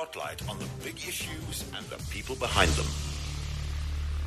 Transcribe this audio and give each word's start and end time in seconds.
spotlight 0.00 0.48
on 0.48 0.58
the 0.58 0.64
big 0.82 0.96
issues 0.96 1.64
and 1.76 1.84
the 1.86 2.02
people 2.10 2.34
behind 2.36 2.70
them. 2.70 3.09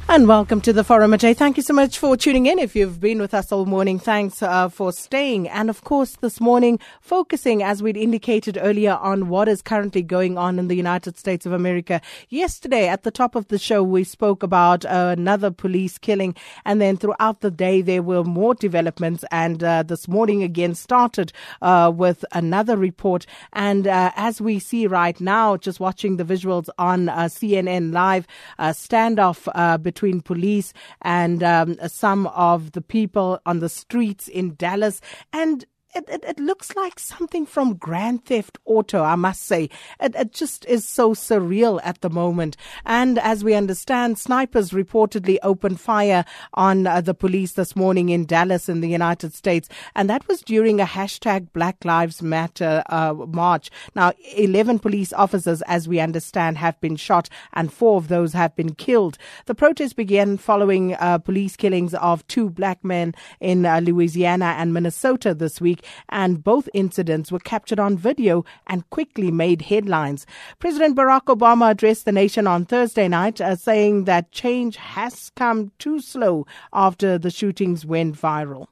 And 0.09 0.27
welcome 0.27 0.59
to 0.61 0.73
the 0.73 0.83
Forum 0.83 1.11
today. 1.11 1.33
Thank 1.33 1.55
you 1.57 1.63
so 1.63 1.73
much 1.73 1.97
for 1.97 2.15
tuning 2.15 2.45
in. 2.45 2.59
If 2.59 2.75
you've 2.75 3.00
been 3.00 3.19
with 3.19 3.33
us 3.33 3.51
all 3.51 3.66
morning, 3.66 3.98
thanks 3.98 4.43
uh, 4.43 4.67
for 4.67 4.91
staying. 4.91 5.48
And 5.48 5.69
of 5.69 5.85
course, 5.85 6.17
this 6.17 6.39
morning, 6.39 6.77
focusing, 7.01 7.64
as 7.64 7.82
we'd 7.82 7.98
indicated 7.98 8.59
earlier, 8.61 9.00
on 9.02 9.29
what 9.29 9.47
is 9.47 9.63
currently 9.63 10.04
going 10.04 10.38
on 10.38 10.59
in 10.59 10.68
the 10.68 10.75
United 10.75 11.18
States 11.18 11.47
of 11.47 11.54
America. 11.54 12.00
Yesterday, 12.29 12.89
at 12.89 13.04
the 13.04 13.11
top 13.11 13.34
of 13.34 13.47
the 13.47 13.57
show, 13.57 13.82
we 13.82 14.04
spoke 14.04 14.43
about 14.43 14.86
uh, 14.86 15.16
another 15.18 15.50
police 15.50 15.97
killing. 15.97 16.36
And 16.64 16.79
then 16.79 16.97
throughout 16.97 17.39
the 17.39 17.50
day, 17.50 17.82
there 17.82 18.04
were 18.04 18.24
more 18.24 18.54
developments. 18.54 19.24
And 19.32 19.64
uh, 19.64 19.82
this 19.82 20.07
morning 20.07 20.43
again 20.43 20.75
started 20.75 21.32
uh, 21.61 21.92
with 21.96 22.24
another 22.33 22.78
report. 22.78 23.25
And 23.54 23.88
uh, 23.88 24.11
as 24.15 24.42
we 24.42 24.60
see 24.60 24.86
right 24.86 25.20
now, 25.20 25.57
just 25.57 25.79
watching 25.79 26.18
the 26.18 26.25
visuals 26.25 26.68
on 26.78 27.10
uh, 27.10 27.29
CNN 27.29 27.93
Live, 27.93 28.28
standoff 28.60 29.46
between 29.82 29.93
between 29.93 30.21
police 30.21 30.74
and 31.04 31.43
um, 31.43 31.78
some 31.88 32.25
of 32.27 32.71
the 32.71 32.81
people 32.81 33.39
on 33.45 33.59
the 33.59 33.70
streets 33.70 34.27
in 34.27 34.55
Dallas. 34.55 35.02
And 35.31 35.66
it, 35.95 36.05
it, 36.09 36.23
it, 36.23 36.39
looks 36.39 36.75
like 36.75 36.99
something 36.99 37.45
from 37.45 37.75
Grand 37.75 38.25
Theft 38.25 38.57
Auto, 38.65 39.03
I 39.03 39.15
must 39.15 39.43
say. 39.43 39.70
It, 39.99 40.16
it 40.16 40.33
just 40.33 40.66
is 40.66 40.88
so 40.88 41.13
surreal 41.13 41.79
at 41.83 42.02
the 42.02 42.09
moment. 42.09 42.57
And 42.85 43.19
as 43.19 43.43
we 43.43 43.53
understand, 43.53 44.17
snipers 44.17 44.71
reportedly 44.71 45.38
opened 45.43 45.79
fire 45.79 46.25
on 46.53 46.88
uh, 46.88 47.02
the 47.02 47.13
police 47.13 47.53
this 47.53 47.75
morning 47.75 48.09
in 48.09 48.25
Dallas 48.25 48.69
in 48.69 48.81
the 48.81 48.89
United 48.89 49.33
States. 49.33 49.69
And 49.95 50.09
that 50.09 50.27
was 50.27 50.41
during 50.41 50.81
a 50.81 50.85
hashtag 50.85 51.53
Black 51.53 51.85
Lives 51.85 52.21
Matter 52.21 52.83
uh, 52.89 53.13
march. 53.13 53.69
Now, 53.95 54.13
11 54.35 54.80
police 54.80 55.13
officers, 55.13 55.61
as 55.63 55.88
we 55.88 55.99
understand, 55.99 56.57
have 56.57 56.80
been 56.81 56.95
shot 56.95 57.30
and 57.53 57.71
four 57.71 57.97
of 57.97 58.07
those 58.07 58.33
have 58.33 58.55
been 58.55 58.73
killed. 58.73 59.17
The 59.45 59.55
protest 59.55 59.95
began 59.95 60.38
following 60.38 60.95
uh, 60.95 61.19
police 61.19 61.55
killings 61.55 61.94
of 61.94 62.25
two 62.27 62.49
black 62.49 62.83
men 62.83 63.14
in 63.39 63.66
uh, 63.66 63.80
Louisiana 63.80 64.55
and 64.58 64.73
Minnesota 64.73 65.33
this 65.33 65.61
week 65.61 65.83
and 66.09 66.44
both 66.44 66.70
incidents 66.73 67.31
were 67.31 67.39
captured 67.39 67.80
on 67.80 67.98
video 67.98 68.45
and 68.67 68.89
quickly 68.89 69.31
made 69.31 69.64
headlines. 69.64 70.26
President 70.59 70.95
Barack 70.95 71.26
Obama 71.26 71.72
addressed 71.72 72.06
the 72.06 72.12
nation 72.12 72.48
on 72.48 72.66
Thursday 72.66 73.08
night, 73.08 73.42
uh, 73.42 73.56
saying 73.56 74.06
that 74.06 74.31
change 74.31 74.78
has 74.78 75.31
come 75.36 75.72
too 75.80 76.00
slow 76.00 76.45
after 76.72 77.17
the 77.17 77.30
shootings 77.30 77.86
went 77.86 78.16
viral. 78.20 78.67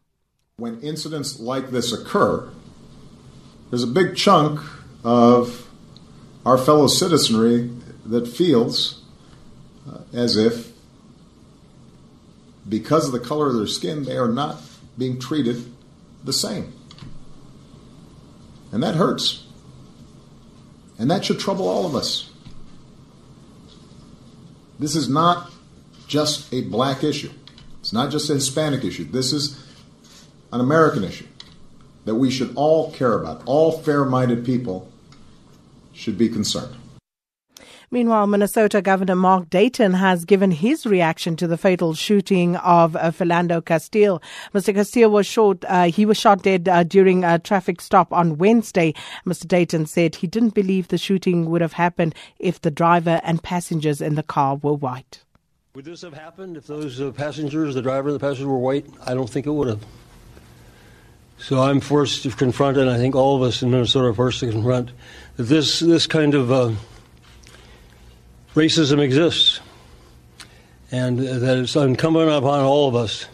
When 0.58 0.80
incidents 0.82 1.39
like 1.39 1.72
this 1.72 1.92
occur, 1.92 2.50
there's 3.70 3.84
a 3.84 3.88
big 3.88 4.16
chunk 4.16 4.59
of 5.04 5.67
our 6.45 6.58
fellow 6.58 6.88
citizenry 6.88 7.70
that 8.06 8.28
feels 8.28 9.04
uh, 9.89 10.00
as 10.14 10.38
if, 10.38 10.72
because 12.67 13.08
of 13.08 13.12
the 13.12 13.20
color 13.20 13.48
of 13.48 13.56
their 13.56 13.67
skin, 13.67 14.04
they 14.04 14.17
are 14.17 14.28
not 14.28 14.62
being 14.98 15.20
treated 15.20 15.73
the 16.23 16.34
same. 16.34 16.73
And 18.72 18.81
that 18.83 18.95
hurts. 18.95 19.45
And 20.97 21.09
that 21.11 21.25
should 21.25 21.39
trouble 21.39 21.67
all 21.67 21.86
of 21.86 21.95
us. 21.95 22.30
This 24.80 24.95
is 24.95 25.09
not 25.09 25.52
just 26.08 26.52
a 26.53 26.61
black 26.61 27.03
issue. 27.03 27.31
It's 27.80 27.94
not 27.94 28.11
just 28.11 28.30
a 28.30 28.33
Hispanic 28.33 28.83
issue. 28.83 29.05
This 29.05 29.33
is 29.33 29.64
an 30.52 30.59
American 30.59 31.03
issue 31.03 31.27
that 32.05 32.16
we 32.16 32.31
should 32.31 32.53
all 32.55 32.92
care 32.92 33.14
about. 33.14 33.44
All 33.45 33.72
fair 33.72 34.05
minded 34.05 34.45
people 34.45 34.92
should 35.94 36.17
be 36.17 36.30
concerned. 36.30 36.75
Meanwhile, 37.94 38.28
Minnesota 38.28 38.81
Governor 38.81 39.17
Mark 39.17 39.50
Dayton 39.50 39.95
has 39.95 40.23
given 40.23 40.52
his 40.52 40.86
reaction 40.86 41.36
to 41.36 41.45
the 41.45 41.58
fatal 41.58 41.94
shooting 41.94 42.56
of 42.56 42.95
uh, 42.95 43.11
Philando 43.11 43.64
Castile. 43.64 44.22
Mr. 44.53 44.73
Castile 44.73 45.11
was 45.11 45.27
shot, 45.27 45.65
uh, 45.67 45.83
he 45.83 46.05
was 46.05 46.15
shot 46.15 46.42
dead 46.42 46.70
uh, 46.70 46.83
during 46.83 47.26
a 47.26 47.38
traffic 47.38 47.82
stop 47.82 48.14
on 48.14 48.38
Wednesday. 48.38 48.93
Mr. 49.26 49.45
Dayton 49.45 49.88
said 49.88 50.15
he 50.15 50.26
didn't 50.26 50.54
believe 50.54 50.88
the 50.88 50.98
shooting 50.98 51.49
would 51.49 51.60
have 51.60 51.73
happened 51.73 52.15
if 52.39 52.61
the 52.61 52.71
driver 52.71 53.20
and 53.26 53.43
passengers 53.43 53.99
in 53.99 54.15
the 54.15 54.23
car 54.23 54.55
were 54.55 54.73
white. 54.73 55.26
Would 55.76 55.83
this 55.83 56.02
have 56.04 56.14
happened 56.14 56.55
if 56.55 56.67
those 56.67 57.02
uh, 57.02 57.11
passengers, 57.11 57.76
the 57.76 57.82
driver 57.82 58.08
and 58.08 58.15
the 58.15 58.26
passengers 58.26 58.45
were 58.45 58.58
white? 58.58 58.86
I 59.05 59.14
don't 59.14 59.30
think 59.30 59.45
it 59.45 59.52
would 59.52 59.67
have. 59.67 59.86
So 61.38 61.61
I'm 61.61 61.82
forced 61.82 62.23
to 62.23 62.30
confront, 62.30 62.77
and 62.77 62.89
I 62.89 62.95
think 62.95 63.15
all 63.15 63.36
of 63.36 63.42
us 63.42 63.61
in 63.61 63.71
Minnesota 63.71 64.08
are 64.08 64.14
forced 64.14 64.39
to 64.42 64.52
confront 64.52 64.92
that 65.36 65.44
this 65.44 65.80
this 65.80 66.08
kind 66.08 66.36
of 66.36 66.52
uh, 66.52 66.71
racism 68.56 69.00
exists, 69.00 69.60
and 70.92 71.20
that 71.20 71.58
it's 71.58 71.76
incumbent 71.76 72.30
upon 72.30 72.62
all 72.62 72.88
of 72.88 72.95
us 72.95 73.28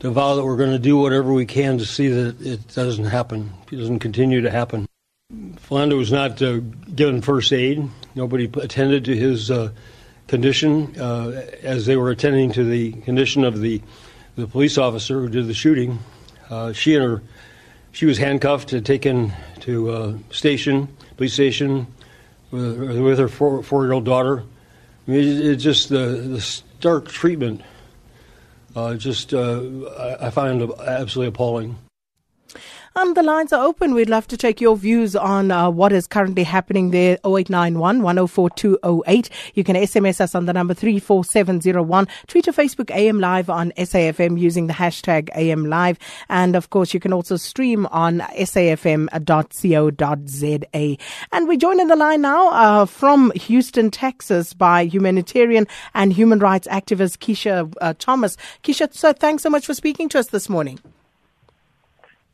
to 0.00 0.10
vow 0.10 0.34
that 0.34 0.44
we're 0.44 0.56
going 0.56 0.72
to 0.72 0.78
do 0.78 0.96
whatever 0.96 1.32
we 1.32 1.46
can 1.46 1.78
to 1.78 1.86
see 1.86 2.08
that 2.08 2.40
it 2.40 2.74
doesn't 2.74 3.06
happen, 3.06 3.52
it 3.70 3.76
doesn't 3.76 4.00
continue 4.00 4.42
to 4.42 4.50
happen. 4.50 4.86
Philando 5.32 5.96
was 5.96 6.12
not 6.12 6.40
uh, 6.42 6.58
given 6.94 7.22
first 7.22 7.52
aid. 7.52 7.88
Nobody 8.14 8.44
attended 8.44 9.06
to 9.06 9.16
his 9.16 9.50
uh, 9.50 9.70
condition 10.28 10.94
uh, 11.00 11.46
as 11.62 11.86
they 11.86 11.96
were 11.96 12.10
attending 12.10 12.52
to 12.52 12.64
the 12.64 12.92
condition 12.92 13.44
of 13.44 13.60
the 13.60 13.80
the 14.36 14.46
police 14.48 14.78
officer 14.78 15.20
who 15.20 15.28
did 15.28 15.46
the 15.46 15.54
shooting. 15.54 15.98
Uh, 16.50 16.72
she 16.72 16.94
and 16.94 17.04
her 17.04 17.22
she 17.92 18.06
was 18.06 18.18
handcuffed 18.18 18.72
and 18.72 18.84
taken 18.84 19.32
to 19.60 19.90
uh, 19.90 20.18
station, 20.30 20.88
police 21.16 21.32
station, 21.32 21.86
with, 22.54 23.00
with 23.00 23.18
her 23.18 23.28
four, 23.28 23.62
four 23.62 23.84
year 23.84 23.92
old 23.92 24.04
daughter. 24.04 24.44
I 25.06 25.10
mean, 25.10 25.42
it's 25.42 25.62
just 25.62 25.88
the, 25.88 26.06
the 26.06 26.40
stark 26.40 27.08
treatment. 27.08 27.62
Uh, 28.74 28.94
just 28.94 29.34
uh, 29.34 29.60
I 30.20 30.30
find 30.30 30.62
absolutely 30.80 31.28
appalling. 31.28 31.76
And 32.96 33.16
the 33.16 33.24
lines 33.24 33.52
are 33.52 33.64
open. 33.64 33.92
We'd 33.92 34.08
love 34.08 34.28
to 34.28 34.36
take 34.36 34.60
your 34.60 34.76
views 34.76 35.16
on 35.16 35.50
uh, 35.50 35.68
what 35.68 35.92
is 35.92 36.06
currently 36.06 36.44
happening 36.44 36.92
there. 36.92 37.18
0891 37.24 38.02
104208. 38.02 39.30
You 39.54 39.64
can 39.64 39.74
SMS 39.74 40.20
us 40.20 40.36
on 40.36 40.46
the 40.46 40.52
number 40.52 40.74
34701. 40.74 42.06
Tweet 42.28 42.46
or 42.46 42.52
Facebook 42.52 42.94
AM 42.94 43.18
Live 43.18 43.50
on 43.50 43.72
SAFM 43.72 44.38
using 44.38 44.68
the 44.68 44.72
hashtag 44.74 45.28
AM 45.34 45.66
Live. 45.66 45.98
And 46.28 46.54
of 46.54 46.70
course, 46.70 46.94
you 46.94 47.00
can 47.00 47.12
also 47.12 47.36
stream 47.36 47.86
on 47.86 48.20
safm.co.za. 48.20 49.16
And 51.32 51.48
we 51.48 51.56
join 51.56 51.80
in 51.80 51.88
the 51.88 51.96
line 51.96 52.20
now 52.20 52.50
uh, 52.50 52.86
from 52.86 53.32
Houston, 53.32 53.90
Texas 53.90 54.54
by 54.54 54.84
humanitarian 54.84 55.66
and 55.94 56.12
human 56.12 56.38
rights 56.38 56.68
activist 56.68 57.18
Keshia 57.18 57.74
uh, 57.80 57.94
Thomas. 57.98 58.36
Keshia, 58.62 58.94
so 58.94 59.12
thanks 59.12 59.42
so 59.42 59.50
much 59.50 59.66
for 59.66 59.74
speaking 59.74 60.08
to 60.10 60.20
us 60.20 60.28
this 60.28 60.48
morning. 60.48 60.78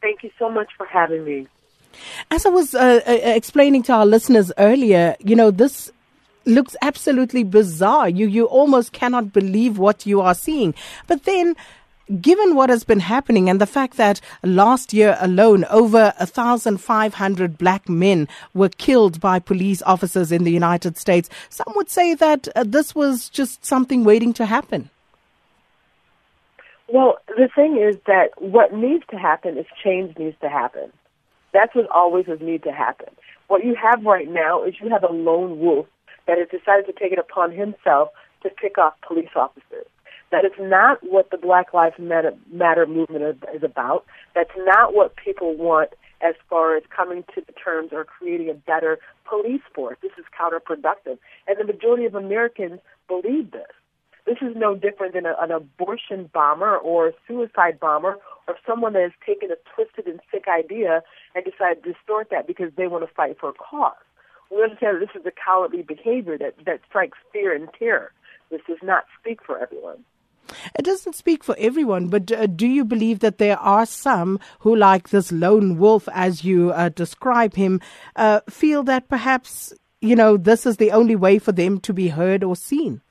Thank 0.02 0.22
you 0.22 0.30
so 0.38 0.50
much 0.50 0.68
for 0.76 0.86
having 0.86 1.24
me. 1.24 1.46
As 2.30 2.46
I 2.46 2.50
was 2.50 2.74
uh, 2.74 3.00
uh, 3.06 3.10
explaining 3.10 3.82
to 3.84 3.92
our 3.92 4.06
listeners 4.06 4.52
earlier, 4.58 5.16
you 5.18 5.36
know, 5.36 5.50
this 5.50 5.90
looks 6.46 6.76
absolutely 6.82 7.44
bizarre. 7.44 8.08
You 8.08 8.26
you 8.26 8.44
almost 8.46 8.92
cannot 8.92 9.32
believe 9.32 9.78
what 9.78 10.06
you 10.06 10.20
are 10.20 10.34
seeing. 10.34 10.74
But 11.06 11.24
then 11.24 11.56
given 12.20 12.56
what 12.56 12.70
has 12.70 12.82
been 12.82 13.00
happening 13.00 13.48
and 13.48 13.60
the 13.60 13.66
fact 13.66 13.96
that 13.96 14.20
last 14.42 14.92
year 14.92 15.16
alone 15.20 15.64
over 15.70 16.12
1,500 16.18 17.56
black 17.58 17.88
men 17.88 18.26
were 18.52 18.68
killed 18.68 19.20
by 19.20 19.38
police 19.38 19.80
officers 19.82 20.32
in 20.32 20.42
the 20.44 20.50
United 20.50 20.96
States, 20.98 21.30
some 21.50 21.72
would 21.76 21.88
say 21.88 22.14
that 22.14 22.48
uh, 22.56 22.64
this 22.66 22.94
was 22.94 23.28
just 23.28 23.64
something 23.64 24.02
waiting 24.02 24.32
to 24.32 24.46
happen. 24.46 24.90
Well, 26.92 27.18
the 27.28 27.48
thing 27.54 27.76
is 27.76 27.96
that 28.06 28.30
what 28.38 28.74
needs 28.74 29.04
to 29.10 29.16
happen 29.16 29.56
is 29.56 29.66
change 29.82 30.18
needs 30.18 30.36
to 30.40 30.48
happen. 30.48 30.90
That's 31.52 31.74
what 31.74 31.88
always 31.90 32.26
has 32.26 32.40
need 32.40 32.64
to 32.64 32.72
happen. 32.72 33.08
What 33.46 33.64
you 33.64 33.76
have 33.80 34.04
right 34.04 34.28
now 34.28 34.64
is 34.64 34.74
you 34.80 34.88
have 34.90 35.04
a 35.04 35.12
lone 35.12 35.60
wolf 35.60 35.86
that 36.26 36.38
has 36.38 36.48
decided 36.48 36.86
to 36.86 36.92
take 36.92 37.12
it 37.12 37.18
upon 37.18 37.52
himself 37.52 38.08
to 38.42 38.50
pick 38.50 38.76
off 38.76 38.94
police 39.06 39.30
officers. 39.36 39.86
That 40.32 40.44
is 40.44 40.52
not 40.58 40.98
what 41.02 41.30
the 41.30 41.36
Black 41.36 41.72
Lives 41.74 41.96
Matter, 41.98 42.34
Matter 42.52 42.86
movement 42.86 43.44
is 43.54 43.62
about. 43.62 44.04
That's 44.34 44.50
not 44.58 44.94
what 44.94 45.16
people 45.16 45.56
want 45.56 45.90
as 46.20 46.34
far 46.48 46.76
as 46.76 46.82
coming 46.94 47.24
to 47.34 47.40
the 47.40 47.52
terms 47.52 47.90
or 47.92 48.04
creating 48.04 48.50
a 48.50 48.54
better 48.54 48.98
police 49.28 49.62
force. 49.74 49.96
This 50.02 50.12
is 50.18 50.24
counterproductive. 50.38 51.18
And 51.46 51.58
the 51.58 51.64
majority 51.64 52.04
of 52.04 52.14
Americans 52.14 52.80
believe 53.08 53.50
this. 53.52 53.70
This 54.30 54.48
is 54.48 54.54
no 54.56 54.76
different 54.76 55.14
than 55.14 55.26
a, 55.26 55.34
an 55.40 55.50
abortion 55.50 56.30
bomber 56.32 56.76
or 56.76 57.08
a 57.08 57.12
suicide 57.26 57.80
bomber 57.80 58.16
or 58.46 58.54
someone 58.64 58.92
that 58.92 59.02
has 59.02 59.10
taken 59.26 59.50
a 59.50 59.56
twisted 59.74 60.06
and 60.06 60.20
sick 60.30 60.44
idea 60.46 61.02
and 61.34 61.44
decided 61.44 61.82
to 61.82 61.94
distort 61.94 62.28
that 62.30 62.46
because 62.46 62.70
they 62.76 62.86
want 62.86 63.04
to 63.04 63.12
fight 63.12 63.38
for 63.40 63.48
a 63.48 63.52
cause. 63.54 63.96
We 64.48 64.62
understand 64.62 64.98
that 64.98 65.00
this 65.00 65.20
is 65.20 65.26
a 65.26 65.32
cowardly 65.32 65.82
behavior 65.82 66.38
that, 66.38 66.54
that 66.64 66.78
strikes 66.88 67.18
fear 67.32 67.52
and 67.52 67.68
terror. 67.76 68.12
This 68.52 68.60
does 68.68 68.78
not 68.84 69.06
speak 69.18 69.40
for 69.44 69.58
everyone. 69.58 70.04
It 70.78 70.84
doesn't 70.84 71.16
speak 71.16 71.42
for 71.42 71.56
everyone, 71.58 72.06
but 72.06 72.30
uh, 72.30 72.46
do 72.46 72.68
you 72.68 72.84
believe 72.84 73.18
that 73.20 73.38
there 73.38 73.58
are 73.58 73.84
some 73.84 74.38
who, 74.60 74.76
like 74.76 75.08
this 75.08 75.32
lone 75.32 75.76
wolf, 75.76 76.08
as 76.12 76.44
you 76.44 76.70
uh, 76.70 76.90
describe 76.90 77.56
him, 77.56 77.80
uh, 78.14 78.42
feel 78.48 78.84
that 78.84 79.08
perhaps 79.08 79.72
you 80.00 80.16
know, 80.16 80.36
this 80.36 80.66
is 80.66 80.76
the 80.76 80.92
only 80.92 81.16
way 81.16 81.38
for 81.38 81.52
them 81.52 81.78
to 81.80 81.92
be 81.92 82.08
heard 82.08 82.42
or 82.42 82.56
seen. 82.56 83.02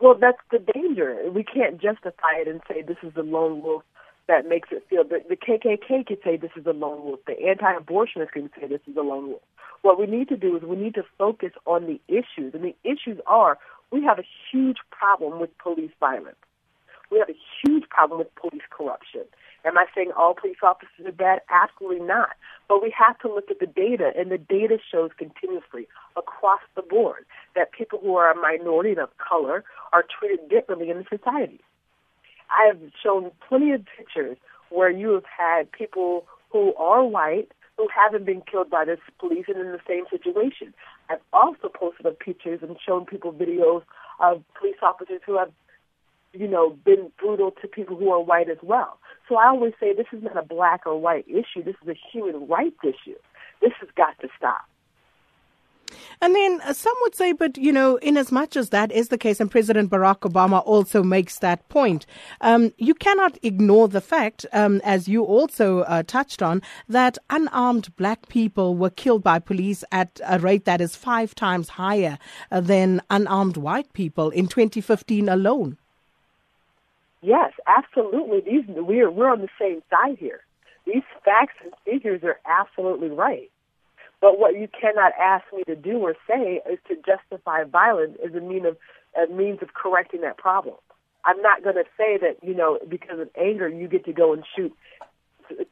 Well, 0.00 0.14
that's 0.18 0.38
the 0.50 0.58
danger. 0.58 1.16
We 1.30 1.42
can't 1.42 1.80
justify 1.80 2.38
it 2.40 2.48
and 2.48 2.60
say 2.68 2.82
this 2.82 2.98
is 3.02 3.14
the 3.14 3.22
lone 3.22 3.62
wolf 3.62 3.82
that 4.28 4.48
makes 4.48 4.68
it 4.70 4.84
feel. 4.88 5.02
The, 5.04 5.20
the 5.28 5.36
KKK 5.36 6.06
could 6.06 6.18
say 6.22 6.36
this 6.36 6.52
is 6.56 6.66
a 6.66 6.72
lone 6.72 7.04
wolf. 7.04 7.20
The 7.26 7.34
anti-abortionists 7.48 8.32
can 8.32 8.50
say 8.60 8.68
this 8.68 8.80
is 8.86 8.96
a 8.96 9.00
lone 9.00 9.28
wolf. 9.28 9.42
What 9.82 9.98
we 9.98 10.06
need 10.06 10.28
to 10.28 10.36
do 10.36 10.56
is 10.56 10.62
we 10.62 10.76
need 10.76 10.94
to 10.94 11.04
focus 11.16 11.52
on 11.66 11.86
the 11.86 12.00
issues, 12.08 12.54
and 12.54 12.62
the 12.62 12.74
issues 12.84 13.20
are 13.26 13.58
we 13.90 14.04
have 14.04 14.18
a 14.18 14.24
huge 14.52 14.78
problem 14.90 15.40
with 15.40 15.56
police 15.58 15.90
violence. 15.98 16.36
We 17.10 17.18
have 17.18 17.30
a 17.30 17.36
huge 17.64 17.88
problem 17.88 18.18
with 18.18 18.34
police 18.34 18.62
corruption. 18.70 19.22
Am 19.64 19.76
I 19.76 19.86
saying 19.94 20.12
all 20.16 20.34
police 20.34 20.58
officers 20.62 21.06
are 21.06 21.12
bad? 21.12 21.40
Absolutely 21.50 22.04
not. 22.06 22.30
But 22.68 22.82
we 22.82 22.94
have 22.96 23.18
to 23.20 23.28
look 23.28 23.50
at 23.50 23.58
the 23.58 23.66
data, 23.66 24.12
and 24.16 24.30
the 24.30 24.38
data 24.38 24.78
shows 24.90 25.10
continuously 25.18 25.88
across 26.16 26.60
the 26.76 26.82
board 26.82 27.24
that 27.54 27.72
people 27.72 27.98
who 28.00 28.16
are 28.16 28.30
a 28.30 28.36
minority 28.36 28.90
and 28.90 29.00
of 29.00 29.10
color 29.18 29.64
are 29.92 30.04
treated 30.18 30.48
differently 30.48 30.90
in 30.90 31.04
society. 31.08 31.60
I 32.50 32.66
have 32.66 32.80
shown 33.02 33.30
plenty 33.48 33.72
of 33.72 33.84
pictures 33.96 34.36
where 34.70 34.90
you 34.90 35.12
have 35.12 35.24
had 35.24 35.70
people 35.72 36.26
who 36.50 36.74
are 36.76 37.04
white 37.04 37.50
who 37.78 37.88
haven't 37.94 38.26
been 38.26 38.42
killed 38.42 38.68
by 38.68 38.84
the 38.84 38.98
police 39.18 39.44
and 39.46 39.58
in 39.58 39.72
the 39.72 39.80
same 39.86 40.04
situation. 40.10 40.74
I've 41.08 41.20
also 41.32 41.68
posted 41.68 42.06
up 42.06 42.18
pictures 42.18 42.58
and 42.60 42.76
shown 42.84 43.06
people 43.06 43.32
videos 43.32 43.82
of 44.20 44.42
police 44.58 44.76
officers 44.82 45.20
who 45.24 45.38
have, 45.38 45.52
you 46.32 46.48
know, 46.48 46.70
been 46.70 47.12
brutal 47.18 47.52
to 47.62 47.68
people 47.68 47.96
who 47.96 48.10
are 48.10 48.20
white 48.20 48.50
as 48.50 48.58
well. 48.62 48.98
So 49.28 49.36
I 49.36 49.48
always 49.48 49.74
say 49.78 49.92
this 49.92 50.06
is 50.12 50.22
not 50.22 50.36
a 50.36 50.42
black 50.42 50.86
or 50.86 50.98
white 50.98 51.26
issue. 51.28 51.62
This 51.62 51.76
is 51.82 51.88
a 51.88 51.96
human 52.12 52.46
rights 52.46 52.78
issue. 52.82 53.16
This 53.60 53.72
has 53.80 53.88
got 53.96 54.18
to 54.20 54.28
stop. 54.36 54.66
And 56.20 56.34
then 56.34 56.60
uh, 56.64 56.72
some 56.72 56.94
would 57.02 57.14
say, 57.14 57.32
but 57.32 57.56
you 57.56 57.72
know, 57.72 57.96
in 57.96 58.16
as 58.16 58.32
much 58.32 58.56
as 58.56 58.70
that 58.70 58.90
is 58.92 59.08
the 59.08 59.18
case, 59.18 59.40
and 59.40 59.50
President 59.50 59.90
Barack 59.90 60.20
Obama 60.20 60.62
also 60.66 61.02
makes 61.02 61.38
that 61.38 61.66
point, 61.68 62.06
um, 62.40 62.72
you 62.76 62.94
cannot 62.94 63.38
ignore 63.42 63.88
the 63.88 64.00
fact, 64.00 64.44
um, 64.52 64.80
as 64.84 65.08
you 65.08 65.24
also 65.24 65.80
uh, 65.80 66.02
touched 66.02 66.42
on, 66.42 66.60
that 66.88 67.18
unarmed 67.30 67.94
black 67.96 68.28
people 68.28 68.76
were 68.76 68.90
killed 68.90 69.22
by 69.22 69.38
police 69.38 69.84
at 69.92 70.20
a 70.26 70.38
rate 70.38 70.64
that 70.64 70.80
is 70.80 70.96
five 70.96 71.34
times 71.34 71.70
higher 71.70 72.18
uh, 72.50 72.60
than 72.60 73.00
unarmed 73.10 73.56
white 73.56 73.92
people 73.92 74.30
in 74.30 74.46
2015 74.46 75.28
alone. 75.28 75.78
Yes, 77.20 77.52
absolutely. 77.66 78.40
These 78.40 78.64
we're 78.68 79.10
we're 79.10 79.30
on 79.30 79.40
the 79.40 79.48
same 79.60 79.82
side 79.90 80.18
here. 80.18 80.40
These 80.86 81.02
facts 81.24 81.54
and 81.62 81.72
figures 81.84 82.22
are 82.22 82.38
absolutely 82.46 83.08
right. 83.10 83.50
But 84.20 84.38
what 84.38 84.54
you 84.54 84.68
cannot 84.80 85.12
ask 85.20 85.44
me 85.54 85.62
to 85.64 85.76
do 85.76 85.98
or 85.98 86.14
say 86.28 86.60
is 86.70 86.78
to 86.88 86.96
justify 86.96 87.64
violence 87.64 88.16
as 88.24 88.34
a 88.34 88.40
mean 88.40 88.66
of 88.66 88.76
a 89.16 89.32
means 89.32 89.58
of 89.62 89.74
correcting 89.74 90.20
that 90.22 90.38
problem. 90.38 90.76
I'm 91.24 91.40
not 91.42 91.62
going 91.62 91.74
to 91.74 91.84
say 91.96 92.18
that 92.18 92.38
you 92.42 92.54
know 92.54 92.78
because 92.88 93.18
of 93.18 93.28
anger 93.40 93.68
you 93.68 93.88
get 93.88 94.04
to 94.06 94.12
go 94.12 94.32
and 94.32 94.44
shoot 94.56 94.72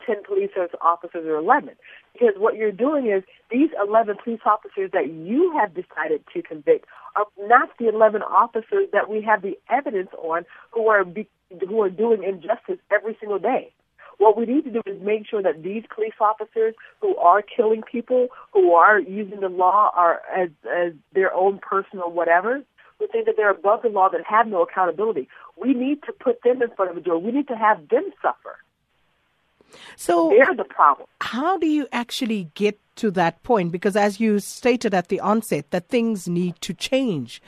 ten 0.07 0.23
police 0.27 0.51
officers 0.81 1.27
or 1.27 1.37
eleven, 1.37 1.75
because 2.13 2.35
what 2.39 2.57
you're 2.57 2.73
doing 2.73 3.07
is 3.07 3.23
these 3.51 3.71
eleven 3.83 4.17
police 4.23 4.41
officers 4.45 4.91
that 4.93 5.13
you 5.13 5.53
have 5.59 5.75
decided 5.75 6.25
to 6.35 6.43
convict 6.43 6.87
are 7.15 7.27
not 7.41 7.71
the 7.79 7.89
eleven 7.89 8.23
officers 8.23 8.89
that 8.93 9.09
we 9.09 9.23
have 9.23 9.43
the 9.43 9.59
evidence 9.71 10.11
on 10.19 10.45
who 10.71 10.89
are 10.89 11.05
be, 11.05 11.29
who 11.51 11.81
are 11.83 11.91
doing 11.91 12.23
injustice 12.23 12.79
every 12.91 13.17
single 13.21 13.39
day. 13.39 13.73
What 14.19 14.37
we 14.37 14.47
need 14.47 14.65
to 14.65 14.71
do 14.71 14.81
is 14.87 15.01
make 15.03 15.27
sure 15.27 15.43
that 15.43 15.63
these 15.63 15.85
police 15.95 16.15
officers 16.21 16.75
who 17.01 17.17
are 17.17 17.43
killing 17.43 17.83
people, 17.83 18.29
who 18.53 18.73
are 18.73 18.99
using 18.99 19.41
the 19.41 19.49
law 19.49 19.91
are 19.95 20.23
as 20.35 20.49
as 20.65 20.93
their 21.13 21.35
own 21.35 21.59
personal 21.59 22.11
whatever, 22.11 22.63
who 22.99 23.07
think 23.09 23.27
that 23.27 23.37
they're 23.37 23.51
above 23.51 23.83
the 23.83 23.91
law 23.91 24.09
that 24.09 24.23
have 24.25 24.47
no 24.47 24.63
accountability. 24.63 25.29
We 25.57 25.75
need 25.75 26.03
to 26.05 26.13
put 26.13 26.43
them 26.43 26.63
in 26.63 26.71
front 26.71 26.91
of 26.91 26.95
the 26.95 27.03
door. 27.03 27.19
We 27.19 27.31
need 27.31 27.49
to 27.49 27.57
have 27.57 27.89
them 27.89 28.11
suffer. 28.23 28.57
So 29.97 30.31
they're 30.31 30.55
the 30.55 30.65
problem. 30.65 31.09
How 31.21 31.59
do 31.59 31.67
you 31.67 31.87
actually 31.93 32.51
get 32.55 32.79
to 32.97 33.11
that 33.13 33.43
point? 33.43 33.73
Because 33.73 33.97
as 33.97 34.19
you 34.21 34.39
stated 34.39 34.95
at 34.95 35.09
the 35.09 35.21
onset, 35.21 35.71
that 35.73 35.89
things 35.89 36.27
need 36.29 36.61
to 36.63 36.73
change. 36.73 37.43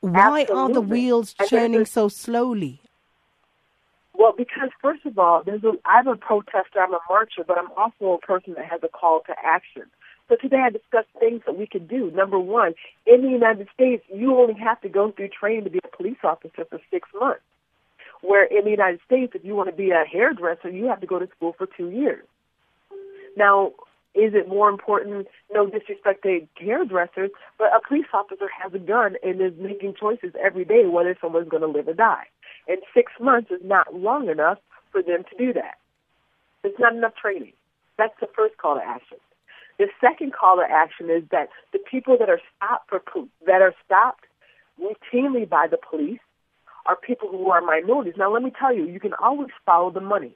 Why 0.00 0.42
Absolutely. 0.42 0.54
are 0.54 0.74
the 0.74 0.80
wheels 0.80 1.34
churning 1.48 1.84
so 1.84 2.08
slowly? 2.08 2.82
Well, 4.18 4.34
because 4.36 4.70
first 4.82 5.06
of 5.06 5.16
all, 5.16 5.44
there's 5.46 5.62
a, 5.62 5.74
I'm 5.84 6.08
a 6.08 6.16
protester, 6.16 6.80
I'm 6.80 6.92
a 6.92 6.98
marcher, 7.08 7.44
but 7.46 7.56
I'm 7.56 7.70
also 7.76 8.14
a 8.14 8.18
person 8.18 8.54
that 8.56 8.64
has 8.64 8.80
a 8.82 8.88
call 8.88 9.20
to 9.26 9.34
action. 9.44 9.84
So 10.28 10.34
today 10.34 10.58
I 10.66 10.70
discussed 10.70 11.08
things 11.20 11.42
that 11.46 11.56
we 11.56 11.68
could 11.68 11.88
do. 11.88 12.10
Number 12.10 12.38
one, 12.38 12.74
in 13.06 13.22
the 13.22 13.28
United 13.28 13.68
States, 13.72 14.04
you 14.12 14.36
only 14.36 14.54
have 14.54 14.80
to 14.80 14.88
go 14.88 15.12
through 15.12 15.28
training 15.28 15.64
to 15.64 15.70
be 15.70 15.78
a 15.78 15.96
police 15.96 16.18
officer 16.24 16.64
for 16.68 16.80
six 16.90 17.08
months. 17.18 17.40
Where 18.20 18.44
in 18.44 18.64
the 18.64 18.72
United 18.72 18.98
States, 19.06 19.32
if 19.36 19.44
you 19.44 19.54
want 19.54 19.70
to 19.70 19.76
be 19.76 19.90
a 19.90 20.04
hairdresser, 20.04 20.68
you 20.68 20.86
have 20.86 21.00
to 21.00 21.06
go 21.06 21.20
to 21.20 21.28
school 21.36 21.54
for 21.56 21.68
two 21.76 21.90
years. 21.90 22.26
Now, 23.36 23.68
is 24.14 24.34
it 24.34 24.48
more 24.48 24.68
important? 24.68 25.28
No 25.52 25.66
disrespect 25.66 26.24
to 26.24 26.40
hairdressers, 26.56 27.30
but 27.56 27.68
a 27.68 27.80
police 27.86 28.06
officer 28.12 28.48
has 28.60 28.74
a 28.74 28.80
gun 28.80 29.14
and 29.22 29.40
is 29.40 29.52
making 29.56 29.94
choices 29.94 30.32
every 30.44 30.64
day 30.64 30.86
whether 30.86 31.16
someone's 31.20 31.48
going 31.48 31.62
to 31.62 31.68
live 31.68 31.86
or 31.86 31.94
die. 31.94 32.26
And 32.68 32.78
six 32.94 33.12
months 33.20 33.50
is 33.50 33.60
not 33.64 33.94
long 33.94 34.28
enough 34.28 34.58
for 34.92 35.02
them 35.02 35.24
to 35.24 35.36
do 35.36 35.52
that. 35.54 35.78
It's 36.62 36.78
not 36.78 36.94
enough 36.94 37.14
training. 37.14 37.54
That's 37.96 38.14
the 38.20 38.28
first 38.36 38.58
call 38.58 38.76
to 38.76 38.84
action. 38.84 39.18
The 39.78 39.88
second 40.00 40.32
call 40.32 40.56
to 40.56 40.66
action 40.68 41.08
is 41.08 41.22
that 41.30 41.48
the 41.72 41.78
people 41.78 42.16
that 42.18 42.28
are 42.28 42.40
stopped 42.56 42.90
for 42.90 43.00
that 43.46 43.62
are 43.62 43.74
stopped 43.84 44.24
routinely 44.80 45.48
by 45.48 45.66
the 45.68 45.78
police 45.78 46.20
are 46.86 46.96
people 46.96 47.28
who 47.28 47.50
are 47.50 47.60
minorities. 47.60 48.14
Now, 48.16 48.32
let 48.32 48.42
me 48.42 48.52
tell 48.58 48.74
you, 48.74 48.86
you 48.86 49.00
can 49.00 49.12
always 49.14 49.50
follow 49.64 49.90
the 49.90 50.00
money. 50.00 50.34